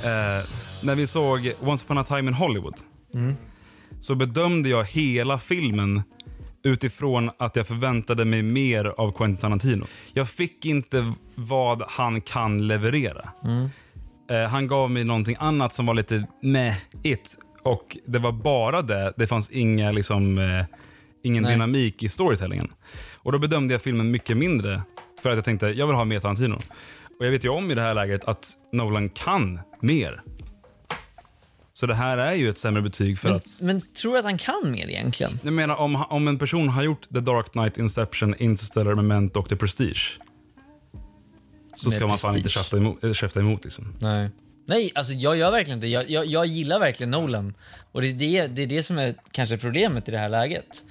Eh, 0.03 0.45
när 0.81 0.95
vi 0.95 1.07
såg 1.07 1.51
Once 1.61 1.85
upon 1.85 1.97
a 1.97 2.03
time 2.03 2.19
in 2.19 2.33
Hollywood 2.33 2.75
Mm. 3.13 3.35
Så 3.99 4.15
bedömde 4.15 4.69
jag 4.69 4.85
hela 4.85 5.37
filmen 5.37 6.01
utifrån 6.63 7.29
att 7.39 7.55
jag 7.55 7.67
förväntade 7.67 8.25
mig 8.25 8.43
mer 8.43 8.85
av 8.85 9.11
Quentin 9.11 9.37
Tarantino. 9.37 9.85
Jag 10.13 10.29
fick 10.29 10.65
inte 10.65 11.13
vad 11.35 11.83
han 11.87 12.21
kan 12.21 12.67
leverera. 12.67 13.29
Mm. 13.43 13.69
Eh, 14.31 14.49
han 14.49 14.67
gav 14.67 14.91
mig 14.91 15.03
någonting 15.03 15.35
annat 15.39 15.73
som 15.73 15.85
var 15.85 15.93
lite 15.93 16.27
meh 16.41 16.77
it. 17.03 17.37
Och 17.63 17.97
det 18.05 18.19
var 18.19 18.31
bara 18.31 18.81
det. 18.81 19.13
Det 19.17 19.27
fanns 19.27 19.51
inga, 19.51 19.91
liksom, 19.91 20.37
eh, 20.37 20.65
ingen 21.23 21.43
Nej. 21.43 21.51
dynamik 21.51 22.03
i 22.03 22.09
storytellingen. 22.09 22.71
Och 23.17 23.31
då 23.31 23.39
bedömde 23.39 23.73
jag 23.73 23.81
filmen 23.81 24.11
mycket 24.11 24.37
mindre 24.37 24.81
för 25.21 25.29
att 25.29 25.35
jag 25.35 25.45
tänkte 25.45 25.67
jag 25.67 25.87
vill 25.87 25.95
ha 25.95 26.05
mer 26.05 26.19
Tarantino. 26.19 26.55
Och 27.19 27.25
jag 27.25 27.31
vet 27.31 27.45
ju 27.45 27.49
om 27.49 27.71
i 27.71 27.75
det 27.75 27.81
här 27.81 27.93
läget 27.93 28.25
att 28.25 28.51
Nolan 28.71 29.09
kan 29.09 29.59
mer. 29.79 30.21
Så 31.73 31.85
det 31.85 31.95
här 31.95 32.17
är 32.17 32.33
ju 32.33 32.49
ett 32.49 32.57
sämre 32.57 32.81
betyg 32.81 33.19
för 33.19 33.27
Men, 33.27 33.35
att... 33.37 33.59
men 33.61 33.81
tror 33.81 34.13
du 34.13 34.19
att 34.19 34.25
han 34.25 34.37
kan 34.37 34.71
mer 34.71 34.87
egentligen? 34.89 35.39
Jag 35.43 35.53
menar 35.53 35.75
om, 35.75 35.95
om 35.95 36.27
en 36.27 36.37
person 36.37 36.69
har 36.69 36.83
gjort 36.83 37.01
The 37.13 37.19
Dark 37.19 37.51
Knight, 37.51 37.77
Inception, 37.77 38.35
Interstellar, 38.37 38.95
Memento 38.95 39.39
och 39.39 39.49
The 39.49 39.55
Prestige. 39.55 40.19
Så 41.75 41.89
Med 41.89 41.95
ska 41.95 42.07
man 42.07 42.17
fan 42.17 42.37
inte 42.37 42.49
käfta 42.49 42.77
emot, 42.77 43.03
äh, 43.03 43.13
käfta 43.13 43.39
emot 43.39 43.63
liksom. 43.63 43.95
Nej. 43.99 44.29
Nej, 44.65 44.91
alltså 44.95 45.13
jag 45.13 45.37
gör 45.37 45.51
verkligen 45.51 45.77
inte 45.77 45.87
jag, 45.87 46.09
jag, 46.09 46.25
jag 46.25 46.45
gillar 46.45 46.79
verkligen 46.79 47.11
Nolan. 47.11 47.53
Och 47.91 48.01
det 48.01 48.07
är 48.07 48.13
det, 48.13 48.47
det 48.47 48.61
är 48.61 48.67
det 48.67 48.83
som 48.83 48.97
är 48.97 49.15
kanske 49.31 49.57
problemet 49.57 50.07
i 50.07 50.11
det 50.11 50.17
här 50.17 50.29
läget. 50.29 50.83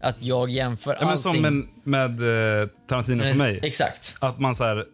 Att 0.00 0.16
jag 0.22 0.50
jämför 0.50 0.92
Ja, 0.92 0.98
men 1.00 1.08
allting... 1.08 1.22
som 1.22 1.42
med, 1.84 2.18
med 2.18 2.60
eh, 2.62 2.68
Tarantino 2.88 3.22
för 3.22 3.28
Men- 3.28 3.38
mig. 3.38 3.60
Exakt. 3.62 4.16
Att 4.20 4.38
man 4.40 4.54
så 4.54 4.64
här, 4.64 4.84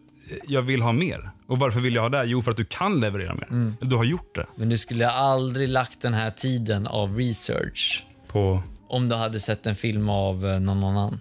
jag 0.47 0.61
vill 0.61 0.81
ha 0.81 0.91
mer. 0.91 1.31
Och 1.47 1.59
varför 1.59 1.79
vill 1.79 1.95
jag 1.95 2.01
ha 2.01 2.09
det? 2.09 2.23
Jo, 2.25 2.41
för 2.41 2.51
att 2.51 2.57
du 2.57 2.65
kan 2.65 2.99
leverera 2.99 3.33
mer. 3.33 3.47
Mm. 3.49 3.75
Du 3.81 3.95
har 3.95 4.03
gjort 4.03 4.35
det. 4.35 4.45
Men 4.55 4.69
du 4.69 4.77
skulle 4.77 5.09
aldrig 5.09 5.69
lagt 5.69 6.01
den 6.01 6.13
här 6.13 6.31
tiden 6.31 6.87
av 6.87 7.17
research 7.17 8.03
På... 8.27 8.63
om 8.87 9.09
du 9.09 9.15
hade 9.15 9.39
sett 9.39 9.65
en 9.65 9.75
film 9.75 10.09
av 10.09 10.47
eh, 10.47 10.59
någon 10.59 10.83
annan. 10.83 11.19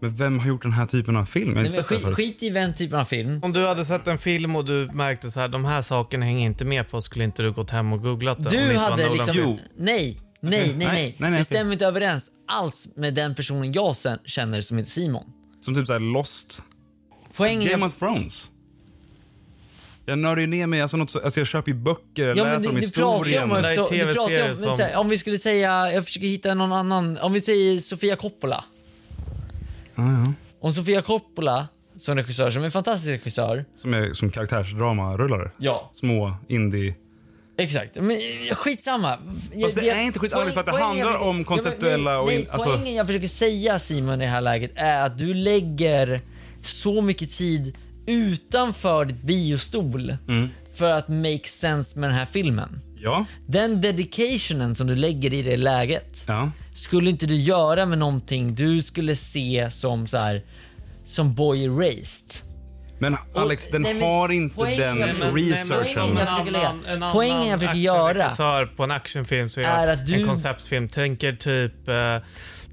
Men 0.00 0.14
vem 0.14 0.38
har 0.38 0.48
gjort 0.48 0.62
den 0.62 0.72
här 0.72 0.86
typen 0.86 1.16
av 1.16 1.24
film? 1.24 1.52
Nej, 1.52 1.82
skit, 1.82 2.04
skit 2.04 2.42
i 2.42 2.50
den 2.50 2.74
typen 2.74 2.98
av 2.98 3.04
film. 3.04 3.40
Om 3.42 3.52
du 3.52 3.66
hade 3.66 3.84
sett 3.84 4.06
en 4.06 4.18
film 4.18 4.56
och 4.56 4.64
du 4.64 4.90
märkte 4.92 5.28
så 5.28 5.40
här, 5.40 5.48
de 5.48 5.64
här 5.64 5.82
sakerna 5.82 6.24
hänger 6.24 6.46
inte 6.46 6.64
med 6.64 6.90
på, 6.90 7.00
skulle 7.00 7.24
inte 7.24 7.42
du 7.42 7.52
gått 7.52 7.70
hem 7.70 7.92
och 7.92 8.02
googlat 8.02 8.44
det? 8.44 8.50
Du 8.50 8.76
hade 8.76 9.08
liksom... 9.08 9.34
film? 9.34 9.58
Nej, 9.76 10.20
nej, 10.40 10.50
nej, 10.50 10.74
nej. 10.76 10.86
nej, 10.86 11.16
nej, 11.18 11.38
det 11.38 11.44
stämmer 11.44 11.72
inte 11.72 11.86
överens 11.86 12.30
alls 12.48 12.88
med 12.96 13.14
den 13.14 13.34
personen 13.34 13.72
jag 13.72 13.96
sen 13.96 14.18
känner 14.24 14.60
som 14.60 14.78
heter 14.78 14.90
Simon. 14.90 15.24
Som 15.60 15.74
typ 15.74 15.86
såhär 15.86 16.00
Lost. 16.00 16.62
Poängen 17.36 17.68
Game 17.70 17.86
är... 17.86 17.88
of 17.88 17.98
Thrones. 17.98 18.50
Jag 20.06 20.18
nördar 20.18 20.40
ju 20.40 20.46
ner 20.46 20.66
mig. 20.66 20.80
Alltså, 20.80 20.96
något 20.96 21.10
så, 21.10 21.20
alltså 21.20 21.40
jag 21.40 21.46
köper 21.46 21.70
ju 21.72 21.76
böcker, 21.78 22.34
Ja, 22.36 22.44
läser 22.44 22.68
om 22.68 22.74
du 22.74 22.90
pratar 22.90 23.26
ju 23.26 23.34
historien. 23.36 23.42
om 23.42 23.50
också, 23.50 23.94
du 23.94 24.14
pratar 24.14 24.30
ju 24.30 24.50
om, 24.50 24.56
som- 24.56 24.78
här, 24.78 24.96
om 24.96 25.08
vi 25.08 25.18
skulle 25.18 25.38
säga, 25.38 25.92
jag 25.92 26.04
försöker 26.04 26.26
hitta 26.26 26.54
någon 26.54 26.72
annan, 26.72 27.18
om 27.22 27.32
vi 27.32 27.40
säger 27.40 27.78
Sofia 27.78 28.16
Coppola. 28.16 28.64
Ja, 29.94 30.02
ja. 30.02 30.32
Om 30.60 30.72
Sofia 30.72 31.02
Coppola 31.02 31.68
som 31.98 32.16
regissör, 32.16 32.50
som 32.50 32.62
är 32.62 32.66
en 32.66 32.72
fantastisk 32.72 33.10
regissör. 33.10 33.64
Som 33.76 33.94
är 33.94 34.12
som 34.12 34.30
karaktärsdrama-rullare. 34.30 35.50
Ja. 35.58 35.90
Små 35.92 36.36
indie... 36.48 36.94
Exakt. 37.56 37.94
Men 37.96 38.18
skitsamma. 38.52 39.18
Fast 39.62 39.80
det 39.80 39.90
är 39.90 40.00
inte 40.02 40.18
skitsamma, 40.18 40.50
för 40.50 40.60
att 40.60 40.66
det 40.66 40.72
handlar 40.72 41.16
om 41.16 41.44
konceptuella 41.44 42.12
ja, 42.12 42.16
men, 42.16 42.22
och 42.22 42.26
nej, 42.26 42.36
in- 42.36 42.40
nej, 42.42 42.50
alltså- 42.52 42.68
Poängen 42.68 42.94
jag 42.94 43.06
försöker 43.06 43.28
säga 43.28 43.78
Simon 43.78 44.22
i 44.22 44.24
det 44.24 44.30
här 44.30 44.40
läget 44.40 44.70
är 44.74 45.00
att 45.06 45.18
du 45.18 45.34
lägger 45.34 46.20
så 46.62 47.02
mycket 47.02 47.30
tid 47.30 47.76
utanför 48.06 49.04
ditt 49.04 49.22
biostol 49.22 50.16
Mm. 50.28 50.48
för 50.74 50.92
att 50.92 51.08
make 51.08 51.40
sense 51.48 51.98
med 52.00 52.10
den 52.10 52.16
här 52.18 52.24
filmen. 52.26 52.80
Ja. 52.98 53.24
Den 53.46 53.80
dedicationen 53.80 54.74
som 54.74 54.86
du 54.86 54.96
lägger 54.96 55.32
i 55.34 55.42
det 55.42 55.56
läget 55.56 56.24
Ja. 56.28 56.50
skulle 56.74 57.10
inte 57.10 57.26
du 57.26 57.36
göra 57.36 57.86
med 57.86 57.98
någonting 57.98 58.54
du 58.54 58.82
skulle 58.82 59.16
se 59.16 59.68
som 59.70 60.06
så 60.06 60.18
här 60.18 60.42
som 61.04 61.34
Boy 61.34 61.64
Erased. 61.64 62.42
Men 62.98 63.16
Alex, 63.34 63.70
den 63.70 63.82
nej, 63.82 63.94
men 63.94 64.02
har 64.02 64.32
inte 64.32 64.54
poängen 64.54 64.78
den 64.80 64.98
jag 64.98 65.10
försöker- 65.16 65.34
researchen. 65.36 65.94
poängen 65.94 66.16
jag 66.18 66.28
försöker 66.28 66.60
En 66.92 67.02
annan 67.02 67.12
Poängen 67.12 67.48
jag 67.48 67.58
försöker 67.60 67.78
göra 67.78 68.66
på 68.76 68.82
en 68.84 68.90
actionfilm 68.90 69.48
så 69.48 69.60
är, 69.60 69.64
är 69.64 69.88
att 69.92 70.06
du- 70.06 70.14
en 70.14 70.26
konceptfilm. 70.26 70.88
Tänker 70.88 71.32
typ... 71.32 71.88
Eh, 71.88 71.94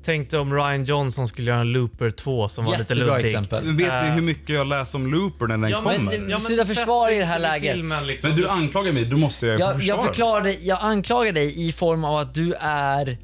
tänkte 0.04 0.38
om 0.38 0.54
Ryan 0.54 0.84
Johnson 0.86 1.28
skulle 1.28 1.52
göra 1.52 1.62
en 1.62 1.72
Looper 1.72 2.10
2 2.10 2.50
som 2.50 2.66
var 2.66 2.72
lite 2.78 2.94
Jättebra 2.94 3.16
luddig. 3.18 3.30
exempel. 3.30 3.64
Men 3.66 3.78
vet 3.78 4.04
ni 4.04 4.08
Eh, 4.10 4.14
hur 4.16 4.22
mycket 4.22 4.50
jag 4.50 4.68
läser 4.68 4.98
om 5.00 5.12
Looper 5.12 5.48
när 5.48 5.58
den 5.58 5.70
Ja, 5.70 5.82
men- 5.82 5.96
kommer? 5.98 6.12
ja, 6.14 6.20
Men, 6.20 6.28
men 6.30 6.40
Sluta 6.40 6.66
försvara 6.66 7.12
i 7.12 7.20
det 7.20 7.26
här 7.26 7.40
läget. 7.40 7.76
filmen, 7.76 8.08
liksom. 8.08 8.36
du 8.36 8.48
anklagar 8.48 8.92
mig, 8.92 9.06
då 9.06 9.18
måste 9.18 9.48
jag, 9.48 9.60
Jag, 9.60 9.76
försvara. 9.76 9.98
jag, 9.98 10.06
förklarar 10.06 10.42
dig, 10.44 10.68
jag 10.68 10.78
anklagar 10.82 11.32
dig 11.32 11.68
i 11.68 11.72
form 11.72 12.04
av 12.04 12.18
att 12.18 12.34
du 12.34 12.54
är 12.60 13.18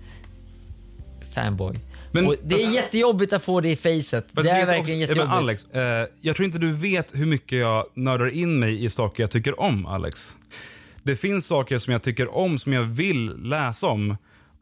fanboy. 1.36 1.76
Men- 2.12 2.28
och 2.28 2.36
det 2.44 2.56
är 2.56 2.60
fast- 2.64 2.76
jättejobbigt 2.76 3.34
att 3.34 3.44
få 3.44 3.62
det 3.62 3.70
i 3.70 3.76
facet. 3.76 4.26
Fast 4.36 4.48
Det 4.48 4.52
är 4.52 4.60
vet 4.60 4.68
verkligen 4.68 4.82
också- 4.82 4.92
jättejobbigt. 4.92 5.28
Men 5.28 5.38
Alex, 5.38 5.64
eh, 5.66 6.08
jag 6.22 6.36
tror 6.36 6.46
inte 6.46 6.60
du 6.60 6.74
vet 6.74 7.12
hur 7.16 7.26
mycket 7.26 7.60
jag 7.60 7.86
nördar 7.96 8.30
in 8.30 8.60
mig 8.60 8.86
i 8.86 8.90
saker 8.90 9.24
jag 9.24 9.32
tycker 9.32 9.60
om, 9.60 9.86
Alex. 9.86 10.36
Det 11.04 11.16
finns 11.16 11.48
saker 11.48 11.78
som 11.78 11.94
jag 11.94 12.02
tycker 12.02 12.36
om, 12.38 12.60
som 12.60 12.74
jag 12.74 12.84
vill 12.84 13.26
läsa 13.44 13.88
om. 13.88 14.18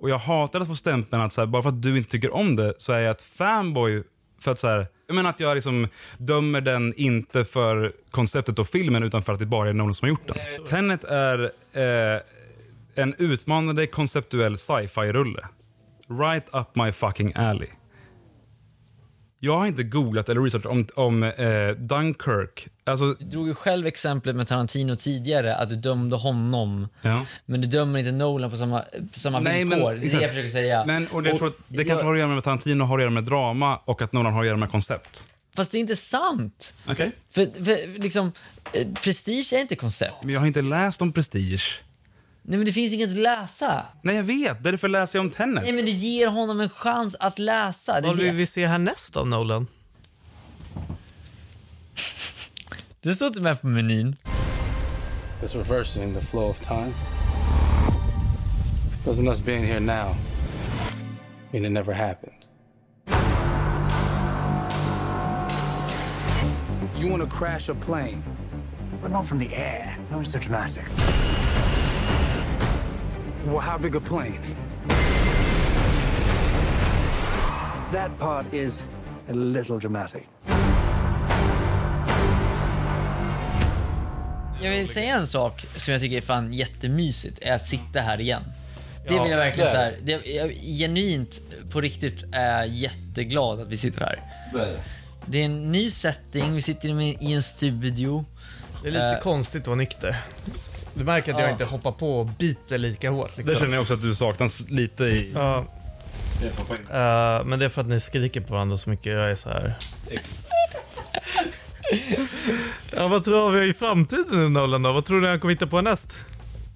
Och 0.06 0.12
jag 0.12 0.20
hatar 0.20 0.62
att 0.62 0.68
få 0.68 0.76
stämpeln 0.76 1.22
att 1.22 1.34
så 1.34 1.41
här, 1.41 1.45
bara 1.45 1.62
för 1.62 1.70
att 1.70 1.82
du 1.82 1.97
inte 1.97 2.10
tycker 2.10 2.34
om 2.34 2.56
det 2.56 2.74
så 2.78 2.93
är 2.93 2.99
jag 2.99 3.12
ett 3.12 3.22
fanboy. 3.22 4.03
För 4.39 4.51
att 4.51 4.60
så 4.60 4.68
här, 4.68 4.88
jag 5.08 5.16
menar 5.16 5.30
att 5.30 5.39
jag 5.39 5.56
liksom 5.56 5.88
dömer 6.18 6.62
den 6.62 6.93
inte 6.97 7.45
för 7.45 7.93
konceptet 8.12 8.60
och 8.60 8.68
filmen 8.68 9.03
utan 9.03 9.22
för 9.22 9.34
att 9.34 9.39
det 9.39 9.45
bara 9.45 9.70
är 9.70 9.74
någon 9.74 9.93
som 9.93 10.06
har 10.06 10.10
gjort 10.10 10.28
den. 10.28 10.66
Tenet 10.66 11.03
är 11.03 11.43
eh, 11.74 12.22
en 12.95 13.16
utmanande 13.18 13.88
konceptuell 13.88 14.58
sci-fi-rulle. 14.58 15.41
Right 16.10 16.49
up 16.53 16.76
my 16.76 16.91
fucking 16.91 17.34
alley. 17.36 17.70
Jag 19.39 19.57
har 19.57 19.67
inte 19.67 19.83
googlat 19.83 20.29
eller 20.29 20.41
researchat 20.41 20.71
om, 20.71 20.88
om 20.95 21.23
eh, 21.23 21.69
Dunkirk. 21.69 22.67
Alltså, 22.83 23.13
Du 23.13 23.25
drog 23.25 23.47
ju 23.47 23.53
själv 23.55 23.88
exemplet 23.88 24.36
med 24.36 24.47
Tarantino 24.47 24.95
tidigare, 24.95 25.55
att 25.55 25.69
du 25.69 25.75
dömde 25.75 26.15
honom. 26.15 26.88
ja. 27.01 27.25
Men 27.45 27.61
du 27.61 27.67
dömer 27.67 27.99
inte 27.99 28.11
Nolan 28.11 28.51
på 28.51 28.57
samma, 28.57 28.83
på 29.13 29.19
samma 29.19 29.39
Nej, 29.39 29.65
men, 29.65 29.79
villkor. 29.79 29.93
det 29.93 30.05
är 30.05 30.09
det 30.09 30.21
jag 30.21 30.29
försöker 30.29 30.49
säga. 30.49 30.86
Men, 30.86 31.07
och 31.07 31.23
det, 31.23 31.29
jag 31.29 31.38
tror 31.38 31.47
att 31.47 31.55
det 31.67 31.83
kanske 31.86 32.05
har 32.05 32.13
att 32.13 32.19
göra 32.19 32.29
med 32.29 32.43
Tarantino 32.43 32.83
har 32.83 32.97
att 32.97 33.01
göra 33.01 33.11
med 33.11 33.23
drama 33.23 33.79
och 33.86 34.01
att 34.01 34.13
Nolan 34.13 34.33
har 34.33 34.41
att 34.41 34.47
göra 34.47 34.57
med 34.57 34.71
koncept. 34.71 35.23
Fast 35.55 35.71
det 35.71 35.77
är 35.77 35.79
inte 35.79 35.95
sant. 35.95 36.73
Okej. 36.88 37.11
För, 37.31 37.63
för 37.63 37.99
liksom, 37.99 38.31
eh, 38.73 38.88
prestige 39.03 39.53
är 39.53 39.59
inte 39.59 39.75
koncept. 39.75 40.13
Men 40.23 40.33
jag 40.33 40.39
har 40.39 40.47
inte 40.47 40.61
läst 40.61 41.01
om 41.01 41.13
Prestige. 41.13 41.81
Nej 42.48 42.58
men 42.58 42.66
det 42.66 42.72
finns 42.74 42.93
inget 42.93 43.10
att 43.10 43.18
läsa. 43.18 43.86
Nej, 44.02 44.16
jag 44.16 44.24
vet. 44.24 44.64
Därför 44.64 44.88
läser 44.88 45.20
jag 45.20 45.26
om 45.26 45.30
Tenet. 45.30 45.64
Nej 45.64 45.74
men 45.74 45.86
du 45.86 45.91
ger 45.91 46.28
honom 46.28 46.60
en 46.60 46.70
chans 46.70 47.16
att 47.20 47.39
läsa. 47.39 48.02
Det, 48.02 48.08
Vad 48.08 48.18
vill 48.18 48.26
det, 48.26 48.32
vi 48.32 48.46
se 48.46 48.68
härnäst 48.68 49.18
av 49.18 49.28
Nolan? 49.28 49.68
det 53.02 53.16
står 53.16 53.28
inte 53.28 53.41
med 53.41 53.62
på 53.62 53.68
menyn. 53.68 54.16
This 55.41 55.56
reversing 55.56 56.14
the 56.14 56.22
flow 56.22 56.50
of 56.50 56.60
time. 56.60 56.93
Doesn't 59.06 59.30
us 59.30 59.39
being 59.39 59.64
here 59.64 59.80
now 59.80 60.16
mean 61.52 61.66
it 61.66 61.72
never 61.72 61.93
happened. 61.93 62.46
You 67.00 67.10
want 67.12 67.30
to 67.30 67.38
crash 67.38 67.70
a 67.70 67.76
plane, 67.86 68.24
But 69.02 69.12
not 69.12 69.28
from 69.28 69.39
the 69.39 69.56
air. 69.56 69.98
No, 70.12 70.22
it's 70.22 70.32
so 70.32 70.39
dramatic. 70.39 70.84
Well, 73.46 73.60
how 73.60 73.78
big 73.78 73.96
a 73.96 74.00
plane? 74.00 74.39
That 77.91 78.20
part 78.20 78.54
is 78.54 78.84
a 79.30 79.34
little 79.34 79.80
dramatic. 79.80 80.24
Jag 84.62 84.72
vill 84.72 84.88
säga 84.88 85.16
en 85.16 85.28
sak 85.28 85.66
som 85.76 85.91
jag 85.91 86.02
tycker 86.02 86.18
är 86.18 86.22
fan 86.22 86.54
jättemysigt, 86.54 87.39
är 87.41 87.52
att 87.52 87.66
sitta 87.66 88.00
här 88.00 88.22
igen. 88.22 88.43
Det 89.08 89.20
vill 89.20 89.32
jag 89.32 89.38
verkligen 89.38 89.70
det 89.72 89.78
är 89.78 89.91
säga. 89.91 90.20
Det, 90.24 90.32
jag, 90.32 90.52
genuint, 90.52 91.39
på 91.72 91.82
riktigt, 91.82 92.24
är 92.32 92.58
jag 92.60 92.68
jätteglad 92.68 93.62
att 93.62 93.68
vi 93.68 93.78
sitter 93.78 94.02
här. 94.02 94.20
Det 95.26 95.41
är 95.41 95.46
en 95.46 95.72
ny 95.72 95.91
setting, 95.91 96.56
vi 96.56 96.62
sitter 96.62 97.02
i 97.02 97.34
en 97.34 97.43
studio. 97.43 98.26
Det 98.82 98.88
är 98.88 98.91
lite 98.91 99.06
Eh, 99.06 99.20
konstigt 99.20 99.62
att 99.62 99.68
vara 99.68 99.78
nykter. 99.78 100.18
Du 100.98 101.04
märker 101.04 101.34
att 101.34 101.39
jag 101.39 101.48
Ja. 101.48 101.52
inte 101.52 101.66
hoppar 101.66 101.91
på 101.91 102.20
och 102.20 102.26
biter 102.26 102.78
lika 102.78 103.10
hårt. 103.10 103.38
Liksom. 103.38 103.54
Det 103.54 103.60
känner 103.60 103.74
jag 103.74 103.82
också 103.82 103.93
att 103.93 104.02
du 104.02 104.16
saknas 104.16 104.70
lite 104.70 105.04
i... 105.04 105.32
Ja. 105.36 105.66
Eh, 106.89 107.46
men 107.46 107.60
det 107.60 107.66
är 107.66 107.70
för 107.70 107.82
att 107.82 107.88
ni 107.88 108.00
skriker 108.00 108.41
på 108.41 108.54
varandra 108.54 108.78
så 108.78 108.89
mycket. 108.89 109.06
Jag 109.14 109.32
är 109.32 109.36
så 109.36 109.50
här. 109.50 109.76
Ex. 110.10 110.48
Ja, 112.96 113.08
vad 113.08 113.24
tror 113.24 113.52
vi 113.52 113.70
i 113.70 113.74
framtiden 113.74 114.26
nu 114.32 114.50
Nolan 114.50 114.84
då? 114.84 114.91
Vad 114.91 115.06
tror 115.06 115.22
ni 115.22 115.28
han 115.28 115.39
kommer 115.39 115.54
hitta 115.54 115.68
på 115.68 115.82
näst? 115.82 116.18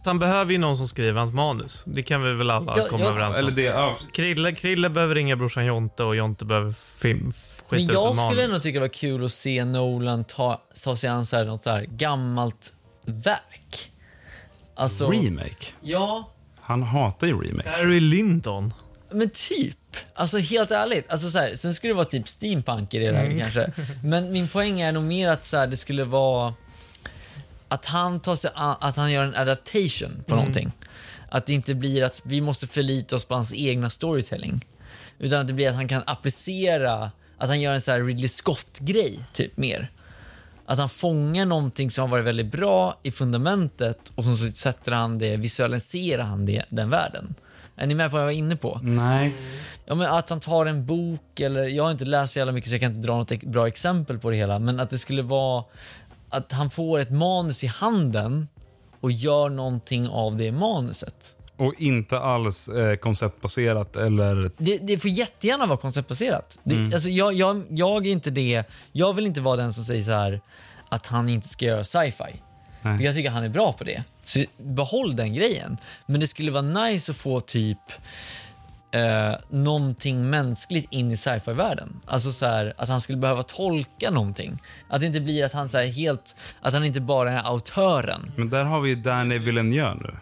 Han 0.06 0.20
behöver 0.20 0.52
ju 0.52 0.58
någon 0.58 0.78
som 0.78 0.88
skriver 0.88 1.20
hans 1.20 1.32
manus. 1.32 1.84
Det 1.86 2.04
kan 2.04 2.22
vi 2.24 2.34
väl 2.34 2.50
alla 2.52 2.74
Ja, 2.78 2.86
komma 2.90 3.04
ja. 3.04 3.10
överens 3.10 3.38
om. 3.38 3.44
Eller 3.44 3.52
det, 3.52 3.62
ja. 3.62 3.98
Krille, 4.14 4.52
Krille 4.56 4.90
behöver 4.90 5.16
ringa 5.16 5.36
brorsan 5.36 5.66
Jonte 5.66 6.04
och 6.04 6.16
Jonte 6.16 6.46
behöver 6.46 6.74
film, 7.02 7.20
Men 7.24 7.34
skita 7.70 7.84
ut 7.84 7.92
jag 7.94 8.10
ett 8.10 8.16
skulle 8.18 8.26
manus. 8.26 8.44
ändå 8.44 8.60
tycka 8.60 8.74
det 8.80 8.80
var 8.84 8.88
kul 8.94 9.26
att 9.26 9.32
se 9.32 9.66
Nolan 9.66 10.24
ta, 10.24 10.62
ta 10.84 10.96
sig 10.96 11.10
an 11.10 11.26
så 11.26 11.36
här, 11.38 11.46
något 11.46 11.64
så 11.64 11.70
här 11.70 11.82
gammalt 11.86 12.74
verk. 13.06 13.92
Alltså, 14.80 15.12
Remake. 15.12 15.66
ja, 15.82 16.30
Han 16.62 16.84
hatar 16.84 17.28
ju 17.28 17.42
remakes. 17.42 17.78
Barry 17.78 18.00
Lyndon. 18.00 18.74
men 19.12 19.30
typ. 19.30 19.76
Alltså 20.14 20.38
helt 20.38 20.72
ärligt. 20.72 21.10
Alltså, 21.12 21.32
så 21.32 21.40
här, 21.40 21.56
sen 21.56 21.74
skulle 21.74 21.92
det 21.94 21.96
vara 21.96 22.06
typ 22.06 22.30
steampunk 22.30 22.94
i 22.94 23.00
det 23.00 23.12
där 23.12 23.26
Mm. 23.26 23.40
kanske. 23.40 23.72
Men 24.04 24.32
min 24.32 24.48
poäng 24.48 24.82
är 24.82 24.92
nog 24.92 25.04
mer 25.04 25.30
att 25.30 25.46
så 25.46 25.58
här, 25.58 25.68
det 25.68 25.78
skulle 25.78 26.04
vara 26.04 26.54
att 27.68 27.86
han 27.86 28.20
tar 28.20 28.36
sig 28.36 28.52
an, 28.56 28.76
att 28.82 28.96
han 28.96 29.12
gör 29.12 29.24
en 29.24 29.36
adaptation 29.36 30.24
på 30.28 30.34
Mm. 30.34 30.38
någonting. 30.46 30.72
Att 31.30 31.46
det 31.46 31.54
inte 31.54 31.74
blir 31.74 32.04
att 32.04 32.22
vi 32.24 32.42
måste 32.42 32.68
förlita 32.68 33.16
oss 33.16 33.26
på 33.26 33.34
hans 33.36 33.54
egna 33.54 33.90
storytelling. 33.90 34.66
Utan 35.20 35.42
att 35.42 35.48
det 35.48 35.54
blir 35.54 35.70
att 35.70 35.76
han 35.76 35.88
kan 35.88 36.04
applicera, 36.06 37.12
att 37.38 37.48
han 37.50 37.62
gör 37.62 37.74
en 37.74 37.82
så 37.82 37.92
här 37.92 38.04
Ridley 38.04 38.28
Scott-grej, 38.30 39.20
typ 39.34 39.58
mer. 39.58 39.92
Att 40.70 40.80
han 40.80 40.90
fångar 40.90 41.46
någonting 41.46 41.92
som 41.92 42.02
har 42.02 42.10
varit 42.10 42.26
väldigt 42.26 42.52
bra 42.52 42.96
i 43.04 43.12
fundamentet 43.12 44.12
och 44.16 44.26
så 44.26 44.52
sätter 44.52 44.92
han 44.92 45.18
det, 45.18 45.38
visualiserar 45.38 46.24
han 46.24 46.46
det, 46.46 46.64
den 46.70 46.90
världen. 46.90 47.36
Är 47.76 47.88
ni 47.88 47.96
med 47.96 48.12
på 48.12 48.14
vad 48.14 48.22
jag 48.22 48.26
var 48.26 48.34
inne 48.34 48.56
på? 48.56 48.80
Nej. 48.84 49.34
Ja, 49.86 49.96
men 49.96 50.08
att 50.08 50.30
han 50.30 50.40
tar 50.40 50.66
en 50.66 50.86
bok, 50.86 51.40
eller 51.40 51.64
jag 51.64 51.84
har 51.84 51.92
inte 51.92 52.06
läst 52.06 52.34
så 52.34 52.40
jävla 52.40 52.52
mycket 52.52 52.70
så 52.70 52.74
jag 52.74 52.82
kan 52.82 52.96
inte 52.96 53.08
dra 53.08 53.18
något 53.18 53.44
bra 53.44 53.68
exempel 53.68 54.20
på 54.20 54.30
det 54.30 54.36
hela, 54.36 54.60
men 54.60 54.80
att 54.80 54.90
det 54.90 54.98
skulle 54.98 55.22
vara 55.22 55.64
att 56.30 56.52
han 56.52 56.70
får 56.70 57.00
ett 57.00 57.12
manus 57.12 57.64
i 57.64 57.68
handen 57.68 58.48
och 59.00 59.12
gör 59.12 59.50
någonting 59.50 60.10
av 60.10 60.38
det 60.38 60.52
manuset. 60.52 61.36
Och 61.60 61.74
inte 61.78 62.20
alls 62.20 62.70
eh, 62.70 62.96
konceptbaserat 62.96 63.96
eller... 63.96 64.52
Det, 64.58 64.78
det 64.78 64.98
får 64.98 65.10
jättegärna 65.12 65.66
vara 65.66 65.78
konceptbaserat. 65.78 66.58
Det, 66.64 66.76
Mm. 66.76 66.94
alltså 66.94 67.10
jag, 67.10 67.34
jag, 67.34 67.64
jag 67.70 68.08
är 68.08 68.12
inte 68.12 68.30
det. 68.30 68.64
Jag 68.92 69.14
vill 69.14 69.26
inte 69.26 69.42
vara 69.42 69.56
den 69.56 69.74
som 69.74 69.84
säger 69.84 70.04
så 70.04 70.12
här 70.12 70.42
att 70.90 71.08
han 71.08 71.30
inte 71.30 71.50
ska 71.50 71.66
göra 71.66 71.84
sci-fi. 71.84 72.42
Nej. 72.82 72.98
För 72.98 73.06
jag 73.06 73.16
tycker 73.16 73.30
han 73.30 73.44
är 73.44 73.50
bra 73.50 73.74
på 73.74 73.84
det. 73.84 74.04
Så 74.24 74.46
behåll 74.58 75.16
den 75.16 75.34
grejen. 75.34 75.78
Men 76.06 76.20
det 76.20 76.28
skulle 76.28 76.52
vara 76.52 76.62
nice 76.86 77.12
att 77.12 77.18
få 77.18 77.40
typ 77.40 77.78
eh, 78.92 79.34
någonting 79.50 80.30
mänskligt 80.30 80.88
in 80.94 81.12
i 81.12 81.18
sci-fi-världen. 81.18 82.00
Alltså 82.06 82.32
så 82.34 82.46
här, 82.46 82.74
att 82.78 82.90
han 82.90 83.02
skulle 83.02 83.18
behöva 83.18 83.44
tolka 83.44 84.12
någonting. 84.12 84.58
Att 84.90 85.00
det 85.00 85.06
inte 85.08 85.20
blir 85.20 85.46
att 85.46 85.54
han 85.54 85.70
så 85.70 85.78
helt, 85.80 86.36
att 86.62 86.74
han 86.74 86.84
inte 86.84 87.02
bara 87.02 87.34
är 87.34 87.44
autören. 87.48 88.32
Men 88.36 88.50
där 88.50 88.64
har 88.64 88.82
vi 88.82 88.96
Danny 88.96 89.38
Villeneuve 89.40 89.96
nu. 90.02 90.16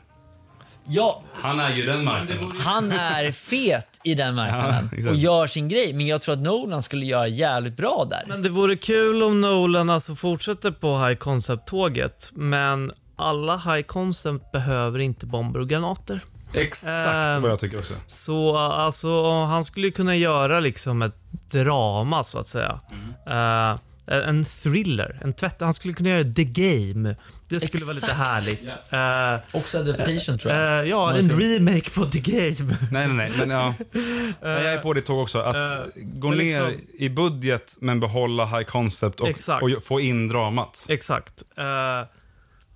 Ja, 0.90 1.22
Han 1.34 1.60
är 1.60 1.70
ju 1.76 1.86
den 1.86 2.04
marknaden. 2.06 2.52
han 2.60 2.92
är 2.92 3.32
fet 3.32 4.00
i 4.04 4.16
den 4.16 4.36
marknaden 4.36 4.90
Ja, 4.98 5.10
och 5.10 5.16
gör 5.16 5.48
sin 5.48 5.68
grej. 5.70 5.94
Men 5.94 6.08
jag 6.08 6.22
tror 6.22 6.34
att 6.34 6.42
Nolan 6.42 6.84
skulle 6.84 7.06
göra 7.06 7.28
jävligt 7.28 7.78
bra 7.78 8.08
där. 8.10 8.24
Men 8.28 8.42
det 8.42 8.50
vore 8.50 8.76
kul 8.76 9.24
om 9.24 9.42
Nolan 9.42 9.90
alltså 9.90 10.16
fortsätter 10.16 10.72
på 10.72 10.98
high 11.06 11.18
concept-tåget, 11.18 12.32
men 12.34 12.92
alla 13.16 13.58
high 13.58 13.82
concept 13.86 14.52
behöver 14.52 15.00
inte 15.00 15.26
bomber 15.26 15.60
och 15.60 15.70
granater. 15.70 16.22
Exakt 16.54 17.08
Ehm, 17.36 17.42
vad 17.42 17.52
jag 17.52 17.60
tycker 17.60 17.78
också. 17.78 17.94
Så 18.06 18.58
alltså, 18.58 19.32
han 19.44 19.64
skulle 19.64 19.92
kunna 19.92 20.16
göra 20.16 20.60
liksom 20.60 21.02
ett 21.02 21.16
drama 21.52 22.24
så 22.24 22.40
att 22.40 22.48
säga. 22.48 22.80
Mm. 22.92 23.72
Eh, 23.72 23.80
en 24.08 24.46
thriller, 24.46 25.20
en 25.24 25.34
tvätt. 25.34 25.56
Han 25.60 25.74
skulle 25.74 25.94
kunna 25.94 26.10
göra 26.10 26.24
The 26.34 26.44
Game. 26.44 27.16
Det 27.50 27.60
skulle 27.60 27.86
vara 27.86 27.94
lite 27.94 28.06
Exakt. 28.08 28.30
härligt. 28.30 29.44
Uh, 29.54 29.58
Också 29.62 29.78
adaptation 29.78 30.38
tror 30.38 30.54
jag. 30.54 30.88
ja, 30.88 31.06
Man 31.06 31.16
en 31.18 31.40
remake 31.42 31.90
på 31.90 32.06
The 32.06 32.20
Game. 32.20 32.78
Nej, 32.92 33.08
nej, 33.08 33.16
nej. 33.16 33.32
Men 33.38 33.50
ja. 33.50 33.74
jag 34.42 34.74
är 34.74 34.78
på 34.78 34.94
ditt 34.94 35.06
tåg 35.06 35.20
också. 35.20 35.40
Att 35.40 35.56
Eh, 35.56 35.86
gå 35.96 36.30
ner 36.32 36.38
liksom- 36.68 36.88
i 37.00 37.10
budget 37.10 37.78
men 37.82 38.00
behålla 38.00 38.46
high 38.46 38.64
concept 38.70 39.20
och, 39.20 39.28
Exakt. 39.28 39.64
och 39.64 39.70
få 39.84 40.00
in 40.00 40.28
dramat. 40.28 40.86
Exakt. 40.90 41.44
Uh, 41.60 41.64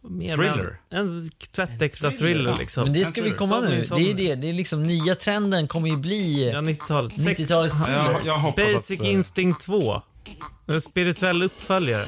mer 0.09 0.35
Thriller. 0.37 0.79
En, 0.89 0.97
en 0.99 1.29
tvättäkta 1.55 2.11
thriller, 2.11 2.55
liksom. 2.59 2.83
Men 2.83 2.93
det 2.93 3.05
ska 3.05 3.21
vi 3.21 3.31
komma 3.31 3.59
nu. 3.59 3.81
Det 3.95 4.11
är 4.11 4.13
det. 4.13 4.35
Det 4.35 4.49
är 4.49 4.53
liksom 4.53 4.83
nya 4.83 5.15
trenden 5.15 5.67
kommer 5.67 5.89
ju 5.89 5.97
bli 5.97 6.49
Ja, 6.53 6.59
90-talet. 6.61 7.13
90-talets 7.13 7.75
Ja, 7.87 7.91
jag, 7.93 8.05
thrillers. 8.05 8.27
jag 8.27 8.73
Basic 8.73 8.99
att... 8.99 9.05
eh, 9.05 9.11
Instinct 9.11 9.61
2. 9.65 10.01
En 10.71 10.81
spirituell 10.81 11.43
uppföljare. 11.43 12.05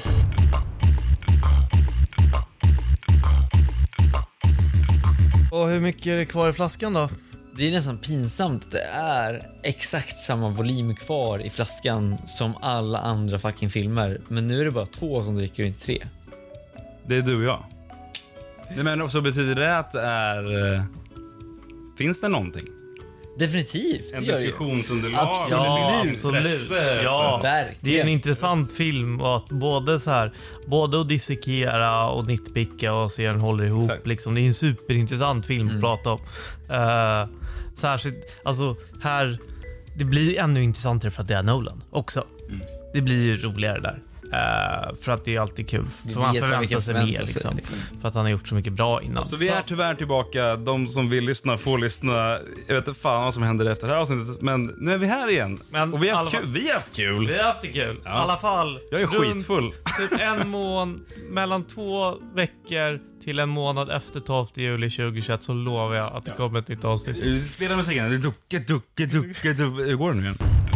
Och 5.50 5.68
hur 5.68 5.80
mycket 5.80 6.06
är 6.06 6.16
det 6.16 6.26
kvar 6.26 6.48
i 6.48 6.52
flaskan 6.52 6.92
då? 6.92 7.08
Det 7.56 7.68
är 7.68 7.72
nästan 7.72 7.98
pinsamt 7.98 8.64
att 8.64 8.70
det 8.70 8.82
är 8.92 9.46
exakt 9.62 10.16
samma 10.18 10.48
volym 10.48 10.96
kvar 10.96 11.38
i 11.38 11.50
flaskan 11.50 12.16
som 12.26 12.56
alla 12.60 12.98
andra 12.98 13.38
fucking 13.38 13.70
filmer. 13.70 14.20
Men 14.28 14.46
nu 14.46 14.60
är 14.60 14.64
det 14.64 14.70
bara 14.70 14.86
två 14.86 15.24
som 15.24 15.34
dricker 15.36 15.62
och 15.62 15.66
inte 15.66 15.80
tre. 15.80 16.06
Det 17.06 17.16
är 17.16 17.22
du 17.22 17.36
och 17.36 17.42
jag. 17.42 17.64
Nej, 18.76 18.84
men 18.96 19.10
så 19.10 19.20
betyder 19.20 19.54
det 19.54 19.78
att 19.78 19.90
det 19.90 20.02
är... 20.02 20.74
eh, 20.74 20.82
Finns 21.98 22.20
det 22.20 22.28
någonting? 22.28 22.68
Definitivt. 23.38 24.12
En 24.12 24.20
det 24.22 24.28
gör 24.28 24.38
diskussionsunderlag? 24.38 25.20
Absolut. 25.28 25.64
Ja, 25.66 26.04
absolut. 26.08 26.70
Ja, 27.04 27.40
Verkligen. 27.42 27.76
det 27.80 27.98
är 27.98 28.02
en 28.02 28.08
intressant 28.08 28.72
film 28.72 29.20
och 29.20 29.36
att 29.36 29.48
både 29.48 29.98
så 30.00 30.10
här, 30.10 30.32
både 30.66 31.00
att 31.00 31.08
dissekera 31.08 32.08
och 32.08 32.26
nitpicka 32.26 32.92
och 32.92 33.12
se 33.12 33.26
den 33.26 33.40
håller 33.40 33.64
ihop. 33.64 33.82
Exakt. 33.82 34.06
Liksom. 34.06 34.34
Det 34.34 34.40
är 34.40 34.46
en 34.46 34.54
superintressant 34.54 35.46
film 35.46 35.68
Mm. 35.68 35.76
att 35.76 35.80
prata 35.82 36.10
om. 36.12 36.20
Uh, 36.70 37.28
särskilt, 37.74 38.16
alltså 38.44 38.76
här, 39.02 39.38
det 39.96 40.04
blir 40.04 40.38
ännu 40.38 40.62
intressantare 40.62 41.10
för 41.10 41.22
att 41.22 41.28
det 41.28 41.34
är 41.34 41.42
Nolan 41.42 41.82
också. 41.90 42.24
Mm. 42.48 42.60
Det 42.94 43.00
blir 43.00 43.22
ju 43.24 43.36
roligare 43.36 43.78
där. 43.80 43.98
Eh, 44.34 44.94
för 45.00 45.12
att 45.12 45.24
det 45.24 45.36
är 45.36 45.40
alltid 45.40 45.68
kul. 45.68 45.86
Vi 46.06 46.14
För 46.14 46.20
man 46.20 46.34
förväntar 46.34 46.80
sig 46.80 46.94
mer 46.94 47.18
liksom. 47.18 47.56
liksom. 47.56 47.76
För 48.00 48.08
att 48.08 48.14
han 48.14 48.24
har 48.24 48.30
gjort 48.30 48.48
så 48.48 48.54
mycket 48.54 48.72
bra 48.72 49.02
innan. 49.02 49.26
Så 49.26 49.36
vi 49.36 49.48
är 49.48 49.62
tyvärr 49.62 49.94
tillbaka. 49.94 50.56
De 50.56 50.88
som 50.88 51.10
vill 51.10 51.24
lyssna 51.24 51.56
får 51.56 51.78
lyssna. 51.78 52.38
Jag 52.66 52.74
vet 52.74 52.88
inte 52.88 53.00
fan 53.00 53.24
vad 53.24 53.34
som 53.34 53.42
händer 53.42 53.66
efter 53.66 53.86
det 53.86 53.94
här 53.94 54.00
avsnittet, 54.00 54.42
men 54.42 54.74
nu 54.78 54.92
är 54.92 54.98
vi 54.98 55.06
här 55.06 55.30
igen. 55.30 55.60
Men 55.70 55.94
och 55.94 56.02
vi 56.02 56.08
har 56.08 56.16
haft 56.16 56.30
kul. 56.30 56.52
Vi 56.52 56.68
har 56.68 56.74
haft 56.74 56.96
kul. 56.96 57.26
Vi 57.26 57.36
har 57.38 57.44
haft 57.44 57.62
det 57.62 57.68
kul. 57.68 58.00
Ja. 58.04 58.10
I 58.10 58.22
alla 58.22 58.36
fall. 58.36 58.78
Jag 58.90 59.00
är 59.00 59.06
runt 59.06 59.36
skitfull. 59.36 59.72
Typ 59.72 60.20
en 60.20 60.48
månad, 60.48 61.00
mellan 61.30 61.64
två 61.64 62.14
veckor 62.34 63.00
till 63.24 63.38
en 63.38 63.48
månad 63.48 63.90
efter 63.90 64.20
12 64.20 64.46
juli 64.54 64.90
2021 64.90 65.42
så 65.42 65.52
lovar 65.52 65.94
jag 65.94 66.12
att 66.12 66.24
det 66.24 66.30
kommer 66.30 66.58
ett 66.58 66.68
nytt 66.68 66.84
avsnitt. 66.84 67.44
Spela 67.50 67.76
musiken. 67.76 68.20
Ducke, 68.20 68.58
ducke, 68.58 69.06
ducke. 69.06 69.48
Hur 69.52 69.94
går 69.96 70.12
det 70.12 70.16
nu 70.18 70.22
igen? 70.22 70.73